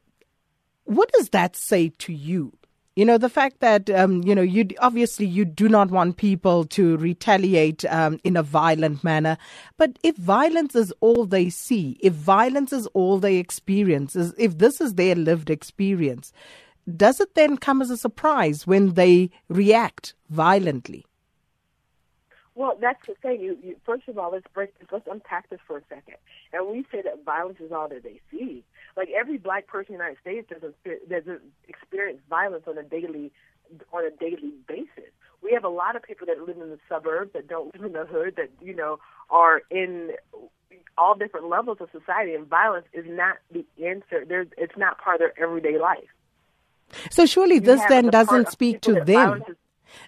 what 0.85 1.11
does 1.13 1.31
that 1.31 1.57
say 1.57 1.91
to 1.99 2.13
you? 2.13 2.53
You 2.97 3.05
know, 3.05 3.19
the 3.19 3.29
fact 3.29 3.61
that, 3.61 3.89
um, 3.89 4.23
you 4.25 4.35
know, 4.35 4.43
you 4.43 4.69
obviously 4.81 5.25
you 5.25 5.45
do 5.45 5.69
not 5.69 5.91
want 5.91 6.17
people 6.17 6.65
to 6.67 6.97
retaliate 6.97 7.85
um, 7.87 8.19
in 8.25 8.37
a 8.37 8.43
violent 8.43 9.03
manner. 9.05 9.39
But 9.77 9.99
if 10.03 10.17
violence 10.17 10.75
is 10.75 10.93
all 11.01 11.25
they 11.25 11.51
see, 11.51 11.99
if 12.03 12.13
violence 12.13 12.73
is 12.73 12.87
all 12.89 13.19
they 13.19 13.37
experience, 13.37 14.17
if 14.17 14.59
this 14.59 14.81
is 14.81 14.95
their 14.95 15.15
lived 15.15 15.51
experience, 15.51 16.33
does 16.97 17.21
it 17.21 17.35
then 17.35 17.57
come 17.57 17.83
as 17.83 17.91
a 17.91 17.97
surprise 17.97 18.67
when 18.67 18.95
they 18.95 19.31
react 19.49 20.15
violently? 20.29 21.05
Well, 22.55 22.77
that's 22.79 23.01
the 23.07 23.15
thing. 23.15 23.41
You, 23.41 23.57
you, 23.63 23.77
first 23.87 24.07
of 24.09 24.19
all, 24.19 24.33
let's 24.33 24.47
break 24.53 24.79
this. 24.79 24.89
Let's 24.93 25.07
unpack 25.11 25.49
this 25.49 25.61
for 25.67 25.79
a 25.79 25.83
second. 25.89 26.17
And 26.53 26.69
we 26.69 26.85
say 26.93 27.01
that 27.03 27.25
violence 27.25 27.59
is 27.61 27.73
all 27.73 27.89
that 27.89 28.03
they 28.03 28.21
see. 28.31 28.65
Like 28.97 29.09
every 29.19 29.39
black 29.39 29.67
person 29.67 29.95
in 29.95 29.99
the 29.99 30.05
United 30.05 30.21
States 30.21 30.51
doesn't 30.51 31.09
doesn't 31.09 31.41
experience 31.69 32.21
violence 32.29 32.65
on 32.67 32.77
a 32.77 32.83
daily 32.83 33.33
on 33.93 34.05
a 34.05 34.11
daily 34.11 34.53
basis. 34.67 35.11
We 35.43 35.53
have 35.53 35.65
a 35.65 35.69
lot 35.69 35.97
of 35.97 36.03
people 36.03 36.27
that 36.27 36.39
live 36.41 36.59
in 36.59 36.69
the 36.71 36.79
suburbs 36.89 37.33
that 37.33 37.49
don't 37.49 37.75
live 37.75 37.85
in 37.85 37.93
the 37.93 38.05
hood 38.05 38.35
that 38.37 38.51
you 38.61 38.75
know 38.75 38.99
are 39.31 39.63
in 39.71 40.11
all 40.99 41.15
different 41.15 41.49
levels 41.49 41.79
of 41.81 41.89
society, 41.93 42.35
and 42.35 42.47
violence 42.47 42.87
is 42.93 43.07
not 43.09 43.37
the 43.51 43.65
answer. 43.83 44.25
There's 44.27 44.49
it's 44.59 44.77
not 44.77 44.99
part 44.99 45.17
of 45.17 45.21
their 45.21 45.43
everyday 45.43 45.79
life. 45.79 46.11
So 47.11 47.27
surely 47.27 47.57
you 47.57 47.61
this 47.61 47.81
then 47.89 48.09
doesn't 48.09 48.51
speak 48.51 48.81
to 48.83 49.01
them. 49.05 49.43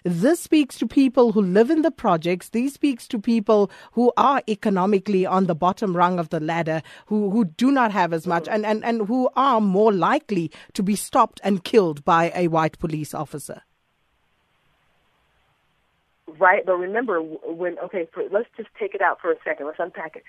This 0.03 0.39
speaks 0.39 0.77
to 0.79 0.87
people 0.87 1.31
who 1.31 1.41
live 1.41 1.69
in 1.69 1.81
the 1.81 1.91
projects. 1.91 2.49
This 2.49 2.73
speaks 2.73 3.07
to 3.09 3.19
people 3.19 3.69
who 3.93 4.11
are 4.17 4.41
economically 4.47 5.25
on 5.25 5.45
the 5.45 5.55
bottom 5.55 5.95
rung 5.95 6.19
of 6.19 6.29
the 6.29 6.39
ladder, 6.39 6.81
who, 7.07 7.29
who 7.31 7.45
do 7.45 7.71
not 7.71 7.91
have 7.91 8.13
as 8.13 8.25
much, 8.27 8.47
and, 8.49 8.65
and, 8.65 8.83
and 8.83 9.07
who 9.07 9.29
are 9.35 9.59
more 9.61 9.91
likely 9.91 10.51
to 10.73 10.83
be 10.83 10.95
stopped 10.95 11.39
and 11.43 11.63
killed 11.63 12.03
by 12.05 12.31
a 12.35 12.47
white 12.47 12.79
police 12.79 13.13
officer. 13.13 13.61
Right, 16.39 16.65
but 16.65 16.75
remember 16.75 17.21
when, 17.21 17.77
okay, 17.79 18.07
for, 18.13 18.23
let's 18.31 18.49
just 18.57 18.69
take 18.79 18.95
it 18.95 19.01
out 19.01 19.21
for 19.21 19.31
a 19.31 19.35
second. 19.43 19.67
Let's 19.67 19.79
unpack 19.79 20.15
it. 20.15 20.23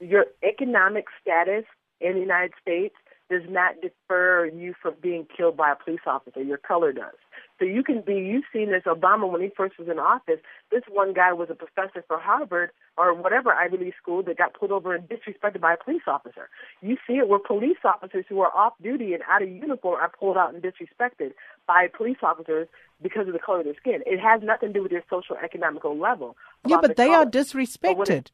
your 0.00 0.26
economic 0.42 1.06
status 1.22 1.64
in 2.00 2.14
the 2.14 2.20
United 2.20 2.52
States 2.60 2.94
does 3.30 3.42
not 3.48 3.76
defer 3.80 4.46
you 4.46 4.74
from 4.82 4.94
being 5.00 5.26
killed 5.34 5.56
by 5.56 5.70
a 5.70 5.76
police 5.76 6.00
officer. 6.06 6.42
Your 6.42 6.58
color 6.58 6.92
does. 6.92 7.14
So 7.58 7.64
you 7.64 7.84
can 7.84 8.00
be, 8.00 8.14
you've 8.14 8.44
seen 8.52 8.70
this, 8.70 8.82
Obama, 8.86 9.30
when 9.30 9.40
he 9.40 9.50
first 9.56 9.78
was 9.78 9.88
in 9.88 9.98
office, 9.98 10.40
this 10.70 10.82
one 10.90 11.12
guy 11.12 11.32
was 11.32 11.48
a 11.50 11.54
professor 11.54 12.02
for 12.08 12.18
Harvard 12.18 12.70
or 12.96 13.14
whatever 13.14 13.52
Ivy 13.52 13.76
League 13.76 13.94
school 14.00 14.22
that 14.24 14.38
got 14.38 14.54
pulled 14.54 14.72
over 14.72 14.94
and 14.94 15.08
disrespected 15.08 15.60
by 15.60 15.74
a 15.74 15.76
police 15.76 16.02
officer. 16.06 16.48
You 16.82 16.96
see 17.06 17.14
it 17.14 17.28
where 17.28 17.38
police 17.38 17.76
officers 17.84 18.24
who 18.28 18.40
are 18.40 18.54
off 18.56 18.72
duty 18.82 19.14
and 19.14 19.22
out 19.30 19.42
of 19.42 19.48
uniform 19.48 20.00
are 20.00 20.10
pulled 20.10 20.36
out 20.36 20.52
and 20.54 20.62
disrespected 20.62 21.32
by 21.66 21.88
police 21.94 22.18
officers 22.22 22.66
because 23.02 23.26
of 23.26 23.32
the 23.32 23.38
color 23.38 23.60
of 23.60 23.64
their 23.66 23.76
skin. 23.76 24.02
It 24.06 24.20
has 24.20 24.42
nothing 24.42 24.70
to 24.70 24.72
do 24.72 24.82
with 24.82 24.90
their 24.90 25.04
social 25.08 25.36
economical 25.36 25.96
level. 25.96 26.36
Yeah, 26.66 26.78
but 26.80 26.96
they 26.96 27.06
color. 27.06 27.18
are 27.18 27.26
disrespected. 27.26 28.28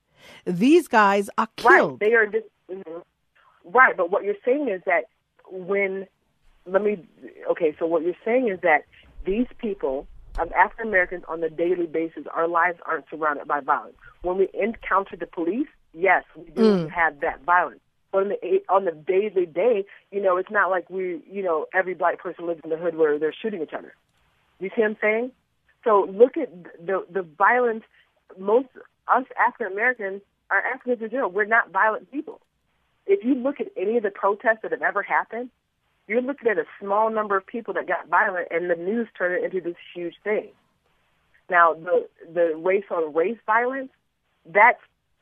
These 0.46 0.88
guys 0.88 1.28
are 1.36 1.48
killed. 1.56 2.00
Right, 2.00 2.08
they 2.08 2.14
are 2.14 2.26
dis- 2.26 2.42
mm-hmm. 2.70 3.00
Right. 3.66 3.96
But 3.96 4.10
what 4.10 4.24
you're 4.24 4.34
saying 4.44 4.68
is 4.68 4.82
that 4.86 5.04
when 5.50 6.06
let 6.66 6.82
me 6.82 7.06
okay, 7.50 7.74
so 7.78 7.86
what 7.86 8.02
you're 8.02 8.14
saying 8.24 8.48
is 8.48 8.60
that 8.62 8.84
these 9.24 9.46
people, 9.58 10.06
um, 10.38 10.50
African 10.56 10.88
Americans, 10.88 11.24
on 11.28 11.42
a 11.42 11.50
daily 11.50 11.86
basis, 11.86 12.24
our 12.32 12.48
lives 12.48 12.78
aren't 12.86 13.08
surrounded 13.10 13.46
by 13.46 13.60
violence. 13.60 13.96
When 14.22 14.38
we 14.38 14.48
encounter 14.54 15.16
the 15.16 15.26
police, 15.26 15.68
yes, 15.92 16.24
we 16.36 16.50
do 16.50 16.86
mm. 16.86 16.90
have 16.90 17.20
that 17.20 17.42
violence. 17.44 17.80
But 18.12 18.22
on 18.22 18.28
the 18.28 18.62
on 18.68 18.84
the 18.84 18.92
daily 18.92 19.46
day, 19.46 19.84
you 20.10 20.22
know, 20.22 20.36
it's 20.36 20.50
not 20.50 20.70
like 20.70 20.88
we, 20.90 21.20
you 21.30 21.42
know, 21.42 21.66
every 21.74 21.94
black 21.94 22.18
person 22.18 22.46
lives 22.46 22.60
in 22.64 22.70
the 22.70 22.76
hood 22.76 22.96
where 22.96 23.18
they're 23.18 23.34
shooting 23.34 23.62
each 23.62 23.72
other. 23.72 23.94
You 24.58 24.70
see 24.74 24.82
what 24.82 24.90
I'm 24.90 24.96
saying? 25.00 25.32
So 25.84 26.08
look 26.10 26.36
at 26.36 26.50
the 26.84 27.04
the 27.10 27.22
violence. 27.22 27.84
Most 28.38 28.68
us 29.08 29.24
African 29.38 29.72
Americans 29.72 30.22
are 30.50 30.60
Africans 30.60 31.02
in 31.02 31.10
general. 31.10 31.30
We're 31.30 31.44
not 31.44 31.70
violent 31.70 32.10
people. 32.10 32.40
If 33.06 33.24
you 33.24 33.34
look 33.34 33.60
at 33.60 33.68
any 33.76 33.96
of 33.96 34.02
the 34.02 34.10
protests 34.10 34.58
that 34.62 34.72
have 34.72 34.82
ever 34.82 35.02
happened, 35.02 35.50
you're 36.08 36.22
looking 36.22 36.48
at 36.48 36.58
a 36.58 36.64
small 36.80 37.10
number 37.10 37.36
of 37.36 37.46
people 37.46 37.74
that 37.74 37.88
got 37.88 38.08
violent, 38.08 38.48
and 38.50 38.70
the 38.70 38.76
news 38.76 39.08
turned 39.16 39.34
it 39.34 39.44
into 39.44 39.60
this 39.60 39.76
huge 39.94 40.14
thing. 40.22 40.48
Now, 41.50 41.74
the 41.74 42.08
the 42.32 42.56
race 42.56 42.84
on 42.90 43.14
race 43.14 43.38
violence, 43.46 43.90
that's 44.44 44.80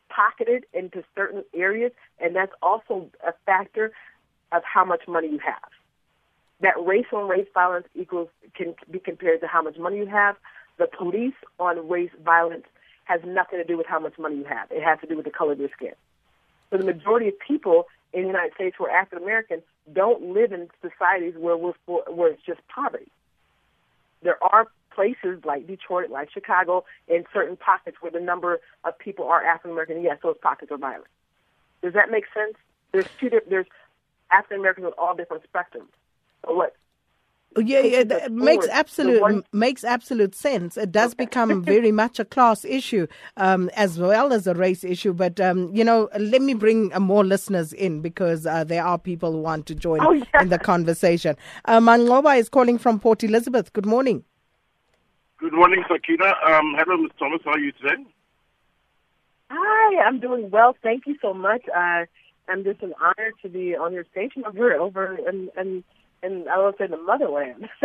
pocketed 0.09 0.65
into 0.73 1.03
certain 1.15 1.45
areas, 1.55 1.93
and 2.19 2.35
that's 2.35 2.53
also 2.63 3.11
a 3.27 3.33
factor 3.47 3.93
of 4.53 4.63
how 4.65 4.85
much 4.85 5.03
money 5.09 5.29
you 5.29 5.39
have. 5.39 5.71
That 6.61 6.75
race 6.85 7.07
on 7.13 7.29
race 7.29 7.49
violence 7.53 7.87
equals 7.95 8.29
can 8.55 8.75
be 8.91 8.99
compared 8.99 9.41
to 9.41 9.47
how 9.47 9.63
much 9.63 9.77
money 9.77 9.99
you 9.99 10.07
have. 10.07 10.37
The 10.79 10.87
police 10.87 11.35
on 11.59 11.89
race 11.89 12.11
violence 12.25 12.65
has 13.05 13.21
nothing 13.25 13.59
to 13.59 13.65
do 13.65 13.77
with 13.77 13.87
how 13.87 13.99
much 13.99 14.19
money 14.19 14.37
you 14.37 14.45
have. 14.45 14.71
It 14.71 14.83
has 14.83 14.99
to 15.01 15.07
do 15.07 15.17
with 15.17 15.25
the 15.25 15.31
color 15.31 15.53
of 15.53 15.59
your 15.59 15.69
skin. 15.77 15.93
So 16.75 16.79
the 16.79 16.93
majority 16.93 17.29
of 17.29 17.39
people 17.39 17.87
in 18.13 18.23
the 18.23 18.27
United 18.27 18.53
States 18.55 18.75
who 18.77 18.87
are 18.87 18.91
African 18.91 19.23
American 19.23 19.63
don't 19.93 20.35
live 20.35 20.51
in 20.51 20.69
societies 20.83 21.35
where 21.39 21.57
we're 21.57 21.75
for, 21.87 22.03
where 22.09 22.33
it's 22.33 22.43
just 22.45 22.67
poverty. 22.67 23.07
There 24.23 24.43
are 24.43 24.67
places 24.93 25.45
like 25.45 25.69
Detroit, 25.69 26.11
like 26.11 26.33
Chicago, 26.33 26.85
in 27.07 27.27
certain 27.33 27.57
pockets 27.57 27.99
where 28.01 28.11
the 28.11 28.19
number 28.19 28.61
of 28.83 28.99
people 28.99 29.27
are 29.27 29.45
African 29.45 29.71
American. 29.71 30.03
Yes, 30.03 30.19
those 30.21 30.37
pockets 30.43 30.73
are 30.73 30.77
violent. 30.79 31.07
Does 31.81 31.93
that 31.93 32.11
make 32.11 32.25
sense? 32.35 32.57
There's 32.91 33.07
two. 33.21 33.31
There's 33.49 33.67
African 34.33 34.59
Americans 34.59 34.87
with 34.87 34.95
all 34.99 35.15
different 35.15 35.45
spectrums. 35.53 35.93
What 36.43 36.75
yeah, 37.57 37.81
yeah, 37.81 38.01
it 38.01 38.33
makes 38.33 38.67
absolute 38.69 39.21
one... 39.21 39.45
makes 39.53 39.85
absolute 39.85 40.35
sense. 40.35 40.77
It 40.77 40.93
does 40.93 41.13
okay. 41.13 41.25
become 41.25 41.63
very 41.75 41.93
much 41.93 42.19
a 42.19 42.25
class 42.25 42.65
issue 42.65 43.07
um, 43.37 43.71
as 43.75 43.99
well 43.99 44.33
as 44.33 44.47
a 44.47 44.55
race 44.55 44.85
issue. 44.85 45.13
But 45.13 45.41
um, 45.41 45.75
you 45.75 45.85
know, 45.85 46.09
let 46.19 46.43
me 46.43 46.55
bring 46.55 46.93
uh, 46.93 47.01
more 47.01 47.25
listeners 47.25 47.73
in 47.73 48.01
because 48.01 48.47
uh, 48.47 48.65
there 48.65 48.85
are 48.85 48.99
people 48.99 49.33
who 49.33 49.41
want 49.41 49.67
to 49.67 49.75
join 49.75 50.01
oh, 50.03 50.13
yeah. 50.13 50.25
in 50.41 50.49
the 50.49 50.59
conversation. 50.59 51.37
Uh, 51.65 51.81
Mangoba 51.81 52.37
is 52.37 52.49
calling 52.49 52.79
from 52.79 52.99
Port 53.01 53.23
Elizabeth. 53.25 53.73
Good 53.73 53.87
morning. 53.87 54.25
Good 55.39 55.53
morning, 55.53 55.85
Sakina. 55.89 56.35
Um, 56.47 56.75
hello, 56.79 56.97
Ms. 56.97 57.11
Thomas. 57.19 57.41
How 57.45 57.53
are 57.53 57.59
you 57.59 57.73
today? 57.73 58.03
Hi, 59.51 60.03
I'm 60.03 60.21
doing 60.21 60.51
well. 60.51 60.75
Thank 60.83 61.07
you 61.07 61.17
so 61.21 61.35
much. 61.35 61.63
Uh, 61.69 62.07
I'm 62.49 62.65
just 62.65 62.83
an 62.83 62.95
honor 63.01 63.33
to 63.43 63.49
be 63.49 63.77
on 63.77 63.93
your 63.93 64.05
station 64.11 64.45
over 64.47 64.73
over 64.75 65.19
and 65.27 65.51
and 65.57 65.85
and 66.25 66.49
I 66.49 66.59
would 66.65 66.77
say 66.79 66.87
the 66.87 66.97
motherland. 66.97 67.69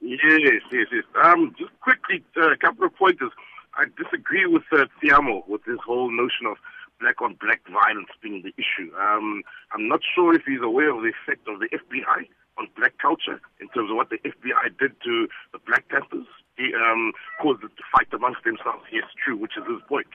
yes, 0.00 0.62
yes, 0.72 0.86
yes. 0.92 1.04
Um, 1.22 1.54
just 1.58 1.72
quickly, 1.80 2.24
uh, 2.36 2.52
a 2.52 2.56
couple 2.56 2.86
of 2.86 2.94
pointers. 2.94 3.32
I 3.74 3.86
disagree 3.98 4.46
with 4.46 4.62
uh, 4.72 4.86
Tiamo 5.02 5.46
with 5.48 5.64
this 5.64 5.78
whole 5.84 6.10
notion 6.10 6.46
of 6.46 6.56
black 7.00 7.20
on 7.20 7.36
black 7.40 7.60
violence 7.66 8.08
being 8.22 8.42
the 8.42 8.54
issue. 8.56 8.94
Um, 8.96 9.42
I'm 9.72 9.88
not 9.88 10.00
sure 10.14 10.34
if 10.34 10.42
he's 10.46 10.62
aware 10.62 10.94
of 10.94 11.02
the 11.02 11.10
effect 11.10 11.48
of 11.48 11.58
the 11.58 11.68
FBI 11.68 12.28
on 12.56 12.68
black 12.76 12.94
culture 12.98 13.40
in 13.60 13.68
terms 13.70 13.90
of 13.90 13.96
what 13.96 14.10
the 14.10 14.18
FBI 14.18 14.78
did 14.78 14.92
to 15.02 15.26
the 15.52 15.58
Black 15.66 15.88
Panthers. 15.88 16.26
He 16.56 16.70
um, 16.74 17.12
caused 17.42 17.64
it 17.64 17.74
to 17.76 17.82
fight 17.90 18.06
amongst 18.12 18.44
themselves. 18.44 18.84
Yes, 18.92 19.04
true, 19.22 19.36
which 19.36 19.58
is 19.58 19.64
his 19.66 19.82
point. 19.88 20.06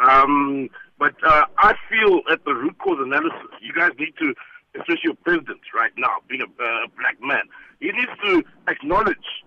Um, 0.00 0.68
but 0.98 1.14
uh, 1.26 1.46
I 1.58 1.74
feel 1.90 2.20
at 2.30 2.44
the 2.44 2.54
root 2.54 2.78
cause 2.78 2.98
analysis, 3.00 3.50
you 3.60 3.72
guys 3.74 3.90
need 3.98 4.14
to 4.20 4.32
especially 4.74 5.10
a 5.10 5.14
president 5.14 5.60
right 5.74 5.92
now, 5.96 6.16
being 6.28 6.40
a 6.42 6.62
uh, 6.62 6.86
black 6.98 7.16
man, 7.20 7.44
he 7.80 7.92
needs 7.92 8.12
to 8.24 8.42
acknowledge, 8.68 9.44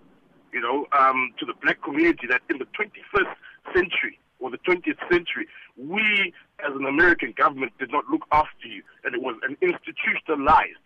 you 0.54 0.62
know, 0.62 0.86
um, 0.98 1.34
to 1.40 1.46
the 1.46 1.54
black 1.62 1.82
community 1.82 2.28
that 2.28 2.42
in 2.50 2.58
the 2.58 2.68
21st 2.78 3.36
century 3.74 4.20
or 4.40 4.52
the 4.52 4.58
20th 4.60 5.00
century, 5.10 5.48
we 5.78 6.34
as 6.60 6.76
an 6.76 6.86
American 6.86 7.34
government 7.36 7.72
did 7.80 7.92
not 7.92 8.06
look 8.10 8.26
after 8.32 8.68
you, 8.68 8.84
and 9.04 9.16
it 9.16 9.22
was 9.22 9.36
an 9.44 9.58
institutionalized 9.62 10.86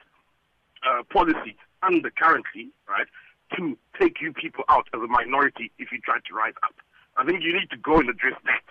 uh, 0.87 1.03
policy 1.11 1.55
under 1.83 2.09
currently, 2.11 2.69
right, 2.87 3.07
to 3.55 3.77
take 3.99 4.21
you 4.21 4.31
people 4.31 4.63
out 4.69 4.87
as 4.93 5.01
a 5.01 5.07
minority 5.07 5.71
if 5.79 5.91
you 5.91 5.99
try 5.99 6.17
to 6.27 6.33
rise 6.33 6.53
up. 6.63 6.75
I 7.17 7.25
think 7.25 7.43
you 7.43 7.53
need 7.53 7.69
to 7.71 7.77
go 7.77 7.99
and 7.99 8.09
address 8.09 8.35
that 8.45 8.63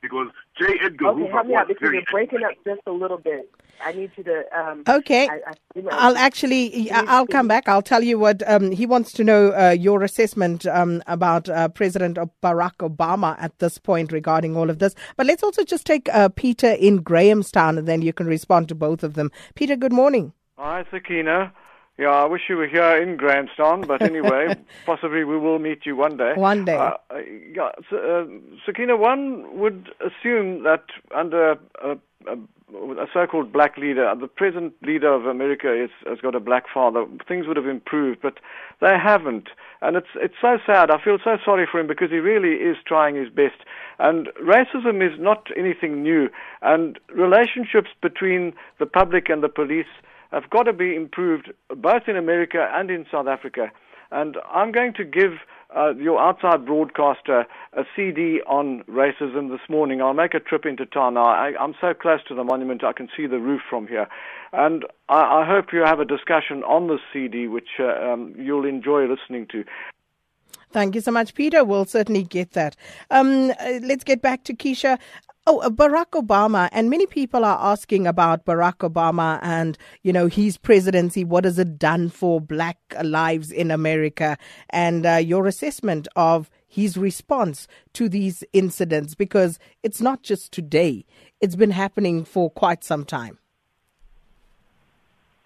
because 0.00 0.28
J. 0.58 0.78
Edgar 0.82 1.08
okay, 1.08 1.20
Hoover 1.20 1.32
help 1.32 1.46
me 1.46 1.54
out 1.54 1.68
because 1.68 1.90
you're 1.92 2.02
breaking 2.10 2.44
up 2.44 2.52
just 2.64 2.80
a 2.86 2.92
little 2.92 3.18
bit. 3.18 3.50
I 3.80 3.92
need 3.92 4.10
you 4.16 4.24
to. 4.24 4.44
Um, 4.58 4.82
okay, 4.88 5.28
I, 5.28 5.40
I, 5.46 5.80
will 5.80 6.16
actually. 6.16 6.90
I'll 6.90 7.26
come 7.26 7.46
back. 7.46 7.68
I'll 7.68 7.82
tell 7.82 8.02
you 8.02 8.18
what 8.18 8.42
um, 8.48 8.72
he 8.72 8.86
wants 8.86 9.12
to 9.12 9.24
know. 9.24 9.52
Uh, 9.52 9.70
your 9.70 10.02
assessment 10.02 10.66
um, 10.66 11.02
about 11.06 11.48
uh, 11.48 11.68
President 11.68 12.18
Barack 12.42 12.76
Obama 12.78 13.36
at 13.38 13.58
this 13.58 13.78
point 13.78 14.10
regarding 14.10 14.56
all 14.56 14.70
of 14.70 14.78
this. 14.78 14.94
But 15.16 15.26
let's 15.26 15.42
also 15.42 15.64
just 15.64 15.86
take 15.86 16.08
uh, 16.12 16.28
Peter 16.30 16.72
in 16.72 16.98
Grahamstown, 17.02 17.78
and 17.78 17.86
then 17.86 18.02
you 18.02 18.12
can 18.12 18.26
respond 18.26 18.68
to 18.68 18.74
both 18.74 19.02
of 19.02 19.14
them. 19.14 19.30
Peter, 19.54 19.76
good 19.76 19.92
morning. 19.92 20.32
Hi, 20.56 20.84
Sakina. 20.90 21.52
Yeah, 21.98 22.10
I 22.10 22.26
wish 22.26 22.42
you 22.48 22.56
were 22.56 22.68
here 22.68 22.96
in 23.02 23.16
Grahamstown, 23.16 23.80
but 23.80 24.02
anyway, 24.02 24.54
possibly 24.86 25.24
we 25.24 25.36
will 25.36 25.58
meet 25.58 25.84
you 25.84 25.96
one 25.96 26.16
day. 26.16 26.32
One 26.36 26.64
day. 26.64 26.76
Uh, 26.76 26.92
yeah, 27.52 27.70
so, 27.90 27.96
uh, 27.96 28.58
Sakina, 28.64 28.96
one 28.96 29.58
would 29.58 29.90
assume 29.98 30.62
that 30.62 30.84
under 31.12 31.52
a, 31.52 31.58
a, 31.82 32.32
a, 32.32 33.06
so-called 33.12 33.52
black 33.52 33.76
leader, 33.76 34.14
the 34.14 34.28
present 34.28 34.74
leader 34.86 35.12
of 35.12 35.26
America 35.26 35.74
is, 35.74 35.90
has 36.06 36.20
got 36.20 36.36
a 36.36 36.40
black 36.40 36.66
father, 36.72 37.04
things 37.26 37.48
would 37.48 37.56
have 37.56 37.66
improved, 37.66 38.20
but 38.22 38.38
they 38.80 38.96
haven't. 38.96 39.48
And 39.82 39.96
it's, 39.96 40.14
it's 40.14 40.36
so 40.40 40.58
sad. 40.64 40.92
I 40.92 41.02
feel 41.02 41.18
so 41.24 41.38
sorry 41.44 41.66
for 41.68 41.80
him 41.80 41.88
because 41.88 42.10
he 42.10 42.18
really 42.18 42.62
is 42.62 42.76
trying 42.86 43.16
his 43.16 43.28
best. 43.28 43.58
And 43.98 44.28
racism 44.40 45.04
is 45.04 45.18
not 45.18 45.48
anything 45.56 46.04
new. 46.04 46.28
And 46.62 47.00
relationships 47.12 47.90
between 48.00 48.52
the 48.78 48.86
public 48.86 49.28
and 49.28 49.42
the 49.42 49.48
police– 49.48 49.86
have 50.32 50.50
got 50.50 50.64
to 50.64 50.72
be 50.72 50.94
improved 50.94 51.52
both 51.74 52.02
in 52.06 52.16
America 52.16 52.70
and 52.72 52.90
in 52.90 53.06
South 53.10 53.26
Africa. 53.26 53.70
And 54.10 54.36
I'm 54.50 54.72
going 54.72 54.94
to 54.94 55.04
give 55.04 55.32
uh, 55.76 55.94
your 55.94 56.18
outside 56.18 56.64
broadcaster 56.64 57.46
a 57.74 57.84
CD 57.94 58.40
on 58.46 58.82
racism 58.84 59.50
this 59.50 59.60
morning. 59.68 60.00
I'll 60.00 60.14
make 60.14 60.32
a 60.32 60.40
trip 60.40 60.64
into 60.64 60.86
town. 60.86 61.18
I, 61.18 61.52
am 61.60 61.74
so 61.80 61.92
close 61.92 62.20
to 62.28 62.34
the 62.34 62.44
monument, 62.44 62.82
I 62.82 62.92
can 62.92 63.08
see 63.14 63.26
the 63.26 63.38
roof 63.38 63.60
from 63.68 63.86
here. 63.86 64.08
And 64.52 64.86
I, 65.10 65.42
I 65.42 65.46
hope 65.46 65.72
you 65.72 65.80
have 65.80 66.00
a 66.00 66.06
discussion 66.06 66.62
on 66.64 66.88
this 66.88 67.00
CD, 67.12 67.48
which 67.48 67.68
uh, 67.78 68.12
um, 68.12 68.34
you'll 68.38 68.64
enjoy 68.64 69.06
listening 69.06 69.46
to. 69.52 69.64
Thank 70.70 70.94
you 70.94 71.00
so 71.00 71.10
much, 71.10 71.34
Peter. 71.34 71.64
We'll 71.64 71.86
certainly 71.86 72.22
get 72.22 72.52
that. 72.52 72.76
Um, 73.10 73.50
uh, 73.50 73.78
let's 73.82 74.04
get 74.04 74.20
back 74.20 74.44
to 74.44 74.54
Keshia. 74.54 74.98
Oh, 75.50 75.60
uh, 75.60 75.70
Barack 75.70 76.10
Obama, 76.10 76.68
and 76.72 76.90
many 76.90 77.06
people 77.06 77.42
are 77.42 77.58
asking 77.58 78.06
about 78.06 78.44
Barack 78.44 78.86
Obama 78.86 79.38
and, 79.40 79.78
you 80.02 80.12
know, 80.12 80.26
his 80.26 80.58
presidency. 80.58 81.24
What 81.24 81.44
has 81.44 81.58
it 81.58 81.78
done 81.78 82.10
for 82.10 82.38
black 82.38 82.76
lives 83.02 83.50
in 83.50 83.70
America? 83.70 84.36
And 84.68 85.06
uh, 85.06 85.14
your 85.14 85.46
assessment 85.46 86.06
of 86.16 86.50
his 86.66 86.98
response 86.98 87.66
to 87.94 88.10
these 88.10 88.44
incidents, 88.52 89.14
because 89.14 89.58
it's 89.82 90.02
not 90.02 90.22
just 90.22 90.52
today, 90.52 91.06
it's 91.40 91.56
been 91.56 91.70
happening 91.70 92.26
for 92.26 92.50
quite 92.50 92.84
some 92.84 93.06
time. 93.06 93.38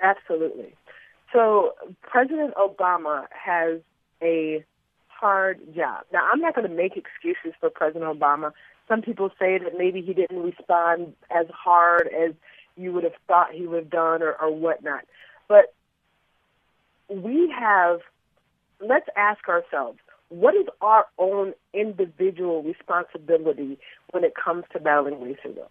Absolutely. 0.01 0.75
So, 1.33 1.75
President 2.03 2.55
Obama 2.57 3.27
has 3.31 3.79
a 4.21 4.65
hard 5.07 5.61
job. 5.77 6.07
Now, 6.13 6.29
I'm 6.33 6.41
not 6.41 6.57
going 6.57 6.69
to 6.69 6.75
make 6.75 6.97
excuses 6.97 7.53
for 7.61 7.71
President 7.71 8.19
Obama. 8.19 8.51
Some 8.89 9.03
people 9.03 9.30
say 9.39 9.59
that 9.59 9.78
maybe 9.78 10.03
he 10.03 10.12
didn't 10.12 10.43
respond 10.43 11.14
as 11.30 11.47
hard 11.53 12.09
as 12.09 12.35
you 12.76 12.93
would 12.93 13.05
have 13.05 13.14
thought 13.26 13.53
he 13.53 13.66
would 13.66 13.85
have 13.85 13.91
done 13.91 14.22
or, 14.22 14.33
or 14.33 14.51
whatnot. 14.51 15.05
But 15.49 15.74
we 17.09 17.53
have, 17.59 18.01
let's 18.80 19.09
ask 19.16 19.49
ourselves, 19.49 19.99
what 20.28 20.55
is 20.55 20.66
our 20.80 21.07
own 21.18 21.53
individual 21.74 22.62
responsibility 22.62 23.78
when 24.11 24.24
it 24.24 24.33
comes 24.35 24.64
to 24.72 24.80
battling 24.80 25.16
racism? 25.16 25.68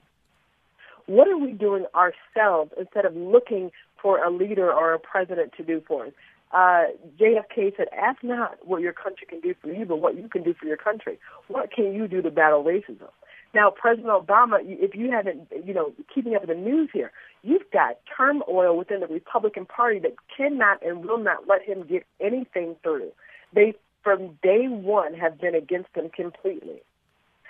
What 1.08 1.28
are 1.28 1.38
we 1.38 1.52
doing 1.52 1.86
ourselves 1.96 2.72
instead 2.78 3.06
of 3.06 3.16
looking 3.16 3.72
for 4.02 4.24
a 4.24 4.30
leader 4.30 4.72
or 4.72 4.94
a 4.94 5.00
president 5.00 5.54
to 5.58 5.64
do 5.64 5.82
for 5.88 6.06
us? 6.06 6.14
Uh, 6.54 6.86
JFK 7.18 7.76
said, 7.78 7.88
ask 7.98 8.24
not 8.24 8.58
what 8.68 8.82
your 8.82 8.94
country 8.94 9.26
can 9.28 9.40
do 9.40 9.56
for 9.62 9.72
you, 9.72 9.86
but 9.86 9.98
what 9.98 10.18
you 10.18 10.28
can 10.28 10.44
do 10.44 10.54
for 10.54 10.66
your 10.66 10.78
country. 10.78 11.18
What 11.48 11.72
can 11.72 11.94
you 11.94 12.08
do 12.08 12.22
to 12.22 12.30
battle 12.30 12.64
racism? 12.64 13.10
Now, 13.54 13.70
President 13.70 14.08
Obama, 14.08 14.60
if 14.62 14.96
you 14.96 15.12
haven't, 15.12 15.48
you 15.66 15.74
know, 15.74 15.94
keeping 16.14 16.36
up 16.36 16.42
with 16.42 16.50
the 16.50 16.56
news 16.56 16.90
here, 16.94 17.12
you've 17.44 17.70
got 17.72 18.00
turmoil 18.16 18.78
within 18.78 19.02
the 19.02 19.08
Republican 19.08 19.66
Party 19.66 20.00
that 20.00 20.16
cannot 20.36 20.86
and 20.86 21.06
will 21.06 21.18
not 21.18 21.48
let 21.48 21.62
him 21.62 21.86
get 21.86 22.06
anything 22.20 22.76
through. 22.82 23.12
They, 23.54 23.74
from 24.04 24.38
day 24.42 24.68
one, 24.68 25.14
have 25.16 25.40
been 25.40 25.56
against 25.56 25.90
him 25.94 26.10
completely. 26.10 26.82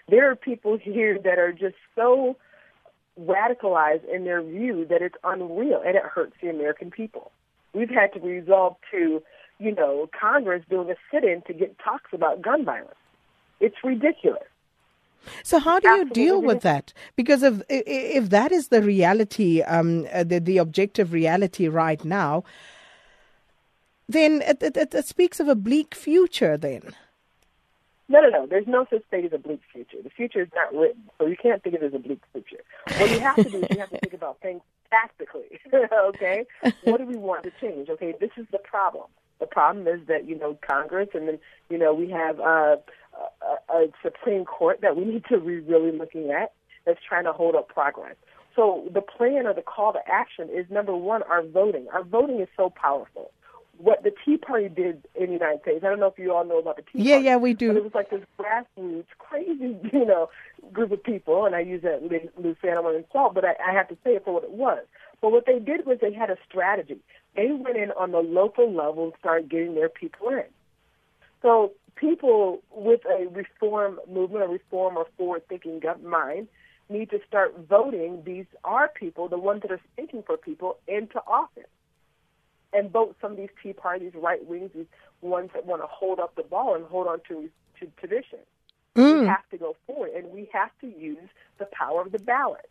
There 0.09 0.29
are 0.29 0.35
people 0.35 0.77
here 0.77 1.19
that 1.23 1.37
are 1.37 1.53
just 1.53 1.75
so 1.95 2.35
radicalized 3.19 4.03
in 4.13 4.23
their 4.23 4.41
view 4.41 4.85
that 4.89 5.01
it's 5.01 5.15
unreal 5.23 5.81
and 5.85 5.95
it 5.95 6.03
hurts 6.03 6.33
the 6.41 6.49
American 6.49 6.89
people. 6.89 7.31
We've 7.73 7.89
had 7.89 8.13
to 8.13 8.19
resolve 8.19 8.75
to, 8.91 9.21
you 9.59 9.75
know, 9.75 10.09
Congress 10.19 10.63
doing 10.69 10.89
a 10.89 10.95
sit-in 11.11 11.41
to 11.47 11.53
get 11.53 11.77
talks 11.79 12.11
about 12.13 12.41
gun 12.41 12.65
violence. 12.65 12.95
It's 13.59 13.75
ridiculous. 13.83 14.43
So 15.43 15.59
how 15.59 15.79
do 15.79 15.87
you 15.87 16.09
deal 16.09 16.41
with 16.41 16.61
that? 16.61 16.93
Because 17.15 17.43
if 17.43 17.61
if 17.69 18.31
that 18.31 18.51
is 18.51 18.69
the 18.69 18.81
reality, 18.81 19.61
um, 19.61 20.07
uh, 20.11 20.23
the 20.23 20.39
the 20.39 20.57
objective 20.57 21.13
reality 21.13 21.67
right 21.67 22.03
now, 22.03 22.43
then 24.09 24.41
it, 24.41 24.63
it, 24.63 24.95
it 24.95 25.05
speaks 25.05 25.39
of 25.39 25.47
a 25.47 25.55
bleak 25.55 25.93
future. 25.93 26.57
Then. 26.57 26.95
No, 28.11 28.19
no, 28.19 28.27
no. 28.27 28.45
There's 28.45 28.67
no 28.67 28.85
such 28.89 29.03
thing 29.09 29.25
as 29.25 29.31
a 29.31 29.37
bleak 29.37 29.61
future. 29.71 29.97
The 30.03 30.09
future 30.09 30.41
is 30.41 30.49
not 30.53 30.77
written, 30.77 31.09
so 31.17 31.27
you 31.27 31.37
can't 31.41 31.63
think 31.63 31.77
of 31.77 31.81
it 31.81 31.85
as 31.85 31.93
a 31.93 31.99
bleak 31.99 32.19
future. 32.33 32.61
What 32.99 33.09
you 33.09 33.19
have 33.21 33.37
to 33.37 33.43
do 33.43 33.59
is 33.59 33.67
you 33.69 33.79
have 33.79 33.89
to 33.91 33.99
think 33.99 34.13
about 34.13 34.41
things 34.41 34.61
tactically. 34.89 35.59
okay, 35.73 36.45
what 36.83 36.97
do 36.97 37.05
we 37.05 37.15
want 37.15 37.43
to 37.43 37.51
change? 37.61 37.89
Okay, 37.89 38.13
this 38.19 38.31
is 38.35 38.45
the 38.51 38.57
problem. 38.57 39.05
The 39.39 39.45
problem 39.45 39.87
is 39.87 40.05
that 40.07 40.27
you 40.27 40.37
know 40.37 40.57
Congress, 40.67 41.07
and 41.13 41.25
then 41.25 41.39
you 41.69 41.77
know 41.77 41.93
we 41.93 42.09
have 42.09 42.37
uh, 42.41 42.75
a, 43.71 43.73
a 43.73 43.87
Supreme 44.03 44.43
Court 44.43 44.81
that 44.81 44.97
we 44.97 45.05
need 45.05 45.23
to 45.29 45.39
be 45.39 45.59
really 45.59 45.97
looking 45.97 46.31
at 46.31 46.51
that's 46.85 46.99
trying 47.07 47.23
to 47.23 47.31
hold 47.31 47.55
up 47.55 47.69
progress. 47.69 48.15
So 48.57 48.89
the 48.93 49.01
plan 49.01 49.47
or 49.47 49.53
the 49.53 49.61
call 49.61 49.93
to 49.93 49.99
action 50.05 50.49
is 50.53 50.65
number 50.69 50.95
one, 50.95 51.23
our 51.23 51.43
voting. 51.43 51.87
Our 51.93 52.03
voting 52.03 52.41
is 52.41 52.49
so 52.57 52.69
powerful. 52.69 53.31
What 53.81 54.03
the 54.03 54.11
Tea 54.23 54.37
Party 54.37 54.69
did 54.69 55.07
in 55.15 55.27
the 55.27 55.33
United 55.33 55.61
States, 55.61 55.83
I 55.83 55.89
don't 55.89 55.99
know 55.99 56.07
if 56.07 56.19
you 56.19 56.33
all 56.33 56.45
know 56.45 56.59
about 56.59 56.75
the 56.75 56.83
Tea 56.83 56.89
yeah, 56.99 57.15
Party. 57.15 57.25
Yeah, 57.25 57.31
yeah, 57.31 57.37
we 57.37 57.53
do. 57.53 57.75
It 57.75 57.83
was 57.83 57.93
like 57.95 58.09
this 58.09 58.21
grassroots, 58.39 59.05
crazy, 59.17 59.77
you 59.93 60.05
know, 60.05 60.29
group 60.71 60.91
of 60.91 61.03
people, 61.03 61.45
and 61.45 61.55
I 61.55 61.61
use 61.61 61.81
that 61.81 62.03
loose 62.03 62.57
animal 62.63 62.95
insult, 62.95 63.33
but 63.33 63.43
I, 63.43 63.55
I 63.67 63.73
have 63.73 63.87
to 63.89 63.95
say 64.03 64.11
it 64.11 64.25
for 64.25 64.35
what 64.35 64.43
it 64.43 64.51
was. 64.51 64.83
But 65.21 65.31
what 65.31 65.45
they 65.45 65.59
did 65.59 65.85
was 65.85 65.97
they 65.99 66.13
had 66.13 66.29
a 66.29 66.37
strategy. 66.47 66.99
They 67.35 67.51
went 67.51 67.77
in 67.77 67.91
on 67.91 68.11
the 68.11 68.19
local 68.19 68.71
level 68.71 69.05
and 69.05 69.13
started 69.19 69.49
getting 69.49 69.75
their 69.75 69.89
people 69.89 70.29
in. 70.29 70.45
So 71.41 71.71
people 71.95 72.61
with 72.71 73.01
a 73.05 73.27
reform 73.27 73.99
movement, 74.11 74.45
a 74.45 74.47
reform 74.47 74.97
or 74.97 75.07
forward-thinking 75.17 75.81
mind, 76.03 76.47
need 76.89 77.09
to 77.11 77.19
start 77.27 77.55
voting 77.69 78.23
these 78.25 78.45
are 78.63 78.89
people, 78.89 79.27
the 79.27 79.37
ones 79.37 79.61
that 79.61 79.71
are 79.71 79.79
speaking 79.93 80.23
for 80.23 80.37
people, 80.37 80.77
into 80.87 81.19
office. 81.25 81.63
And 82.73 82.89
vote 82.89 83.15
some 83.21 83.31
of 83.31 83.37
these 83.37 83.49
Tea 83.61 83.73
Parties, 83.73 84.13
right 84.15 84.45
wings, 84.45 84.71
these 84.73 84.85
ones 85.21 85.49
that 85.53 85.65
want 85.65 85.81
to 85.81 85.87
hold 85.87 86.19
up 86.19 86.35
the 86.35 86.43
ball 86.43 86.75
and 86.75 86.85
hold 86.85 87.07
on 87.07 87.19
to, 87.27 87.49
to 87.79 87.87
tradition. 87.97 88.39
Mm. 88.95 89.21
We 89.21 89.27
have 89.27 89.47
to 89.51 89.57
go 89.57 89.75
forward, 89.87 90.11
and 90.15 90.31
we 90.31 90.49
have 90.53 90.71
to 90.81 90.87
use 90.87 91.29
the 91.59 91.67
power 91.71 92.01
of 92.01 92.11
the 92.11 92.19
ballot. 92.19 92.69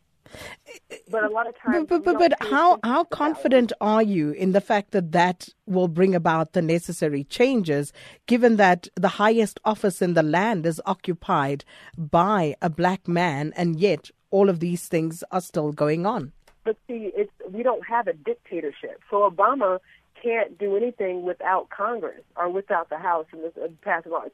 But 1.11 1.25
a 1.25 1.29
lot 1.29 1.49
of 1.49 1.59
times, 1.59 1.87
but 1.89 2.05
but, 2.05 2.19
but 2.19 2.35
how 2.41 2.79
how 2.85 3.05
confident 3.05 3.73
are 3.81 4.03
you 4.03 4.31
in 4.31 4.53
the 4.53 4.61
fact 4.61 4.93
that 4.93 5.13
that 5.13 5.49
will 5.67 5.89
bring 5.89 6.15
about 6.15 6.53
the 6.53 6.63
necessary 6.63 7.25
changes, 7.25 7.93
given 8.27 8.57
that 8.57 8.87
the 8.95 9.09
highest 9.09 9.59
office 9.65 10.01
in 10.01 10.15
the 10.15 10.23
land 10.23 10.67
is 10.67 10.81
occupied 10.87 11.65
by 11.97 12.55
a 12.63 12.71
black 12.71 13.09
man, 13.09 13.53
and 13.57 13.81
yet 13.81 14.11
all 14.31 14.49
of 14.49 14.61
these 14.61 14.87
things 14.87 15.25
are 15.33 15.41
still 15.41 15.73
going 15.73 16.07
on? 16.07 16.33
But 16.65 16.77
see, 16.87 17.11
it's 17.15 17.33
we 17.51 17.63
don't 17.63 17.87
have 17.87 18.07
a 18.07 18.13
dictatorship, 18.13 19.01
so 19.11 19.29
Obama 19.29 19.79
can't 20.23 20.59
do 20.59 20.77
anything 20.77 21.23
without 21.23 21.71
Congress 21.71 22.23
or 22.37 22.49
without 22.51 22.91
the 22.91 22.99
House 22.99 23.27
and 23.33 23.43
this, 23.43 23.53
passing 23.83 24.13
law. 24.13 24.25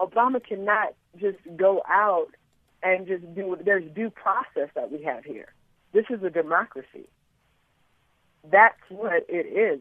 Obama 0.00 0.44
cannot 0.44 0.94
just 1.18 1.38
go 1.56 1.82
out 1.88 2.28
and 2.82 3.06
just 3.06 3.34
do 3.34 3.56
there's 3.64 3.84
due 3.94 4.10
process 4.10 4.68
that 4.74 4.90
we 4.90 5.02
have 5.02 5.24
here. 5.24 5.52
This 5.92 6.06
is 6.10 6.22
a 6.22 6.30
democracy. 6.30 7.08
That's 8.50 8.80
what 8.88 9.24
it 9.28 9.46
is. 9.46 9.80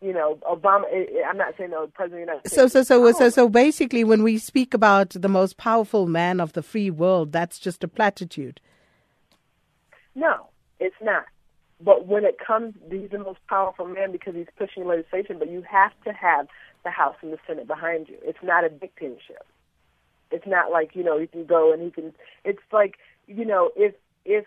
You 0.00 0.12
know, 0.12 0.38
Obama. 0.50 0.84
I'm 1.28 1.36
not 1.36 1.54
saying 1.56 1.70
no 1.70 1.86
president. 1.86 2.30
Of 2.30 2.42
the 2.42 2.50
so, 2.50 2.66
so, 2.66 2.82
so, 2.82 3.12
so, 3.12 3.30
so, 3.30 3.48
basically, 3.48 4.04
when 4.04 4.22
we 4.22 4.38
speak 4.38 4.74
about 4.74 5.10
the 5.10 5.28
most 5.28 5.56
powerful 5.56 6.06
man 6.06 6.40
of 6.40 6.52
the 6.52 6.62
free 6.62 6.90
world, 6.90 7.32
that's 7.32 7.58
just 7.58 7.82
a 7.84 7.88
platitude. 7.88 8.60
No, 10.14 10.48
it's 10.80 10.96
not. 11.02 11.24
But 11.80 12.06
when 12.06 12.24
it 12.24 12.38
comes, 12.44 12.74
he's 12.90 13.10
the 13.10 13.18
most 13.18 13.40
powerful 13.48 13.86
man 13.86 14.12
because 14.12 14.34
he's 14.34 14.46
pushing 14.56 14.86
legislation. 14.86 15.38
But 15.38 15.50
you 15.50 15.62
have 15.62 15.92
to 16.04 16.12
have 16.12 16.48
the 16.84 16.90
House 16.90 17.16
and 17.22 17.32
the 17.32 17.38
Senate 17.46 17.66
behind 17.66 18.08
you. 18.08 18.16
It's 18.22 18.38
not 18.42 18.64
a 18.64 18.68
dictatorship. 18.68 19.46
It's 20.30 20.46
not 20.46 20.70
like 20.70 20.94
you 20.94 21.02
know 21.02 21.18
he 21.18 21.26
can 21.26 21.44
go 21.44 21.72
and 21.72 21.82
he 21.82 21.90
can. 21.90 22.12
It's 22.44 22.62
like 22.72 22.96
you 23.26 23.44
know 23.44 23.70
if 23.76 23.94
if 24.24 24.46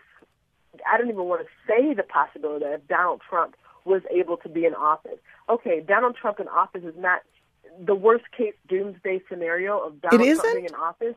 I 0.90 0.98
don't 0.98 1.08
even 1.08 1.24
want 1.24 1.42
to 1.42 1.48
say 1.66 1.94
the 1.94 2.02
possibility 2.02 2.64
that 2.64 2.74
if 2.74 2.88
Donald 2.88 3.20
Trump 3.28 3.56
was 3.84 4.02
able 4.10 4.36
to 4.38 4.48
be 4.48 4.64
in 4.64 4.74
office. 4.74 5.18
Okay, 5.48 5.80
Donald 5.80 6.16
Trump 6.16 6.40
in 6.40 6.48
office 6.48 6.82
is 6.84 6.94
not 6.96 7.22
the 7.80 7.94
worst 7.94 8.24
case 8.36 8.54
doomsday 8.68 9.22
scenario 9.28 9.78
of 9.78 10.00
Donald 10.00 10.38
Trump 10.38 10.54
being 10.54 10.66
in 10.66 10.74
office. 10.74 11.14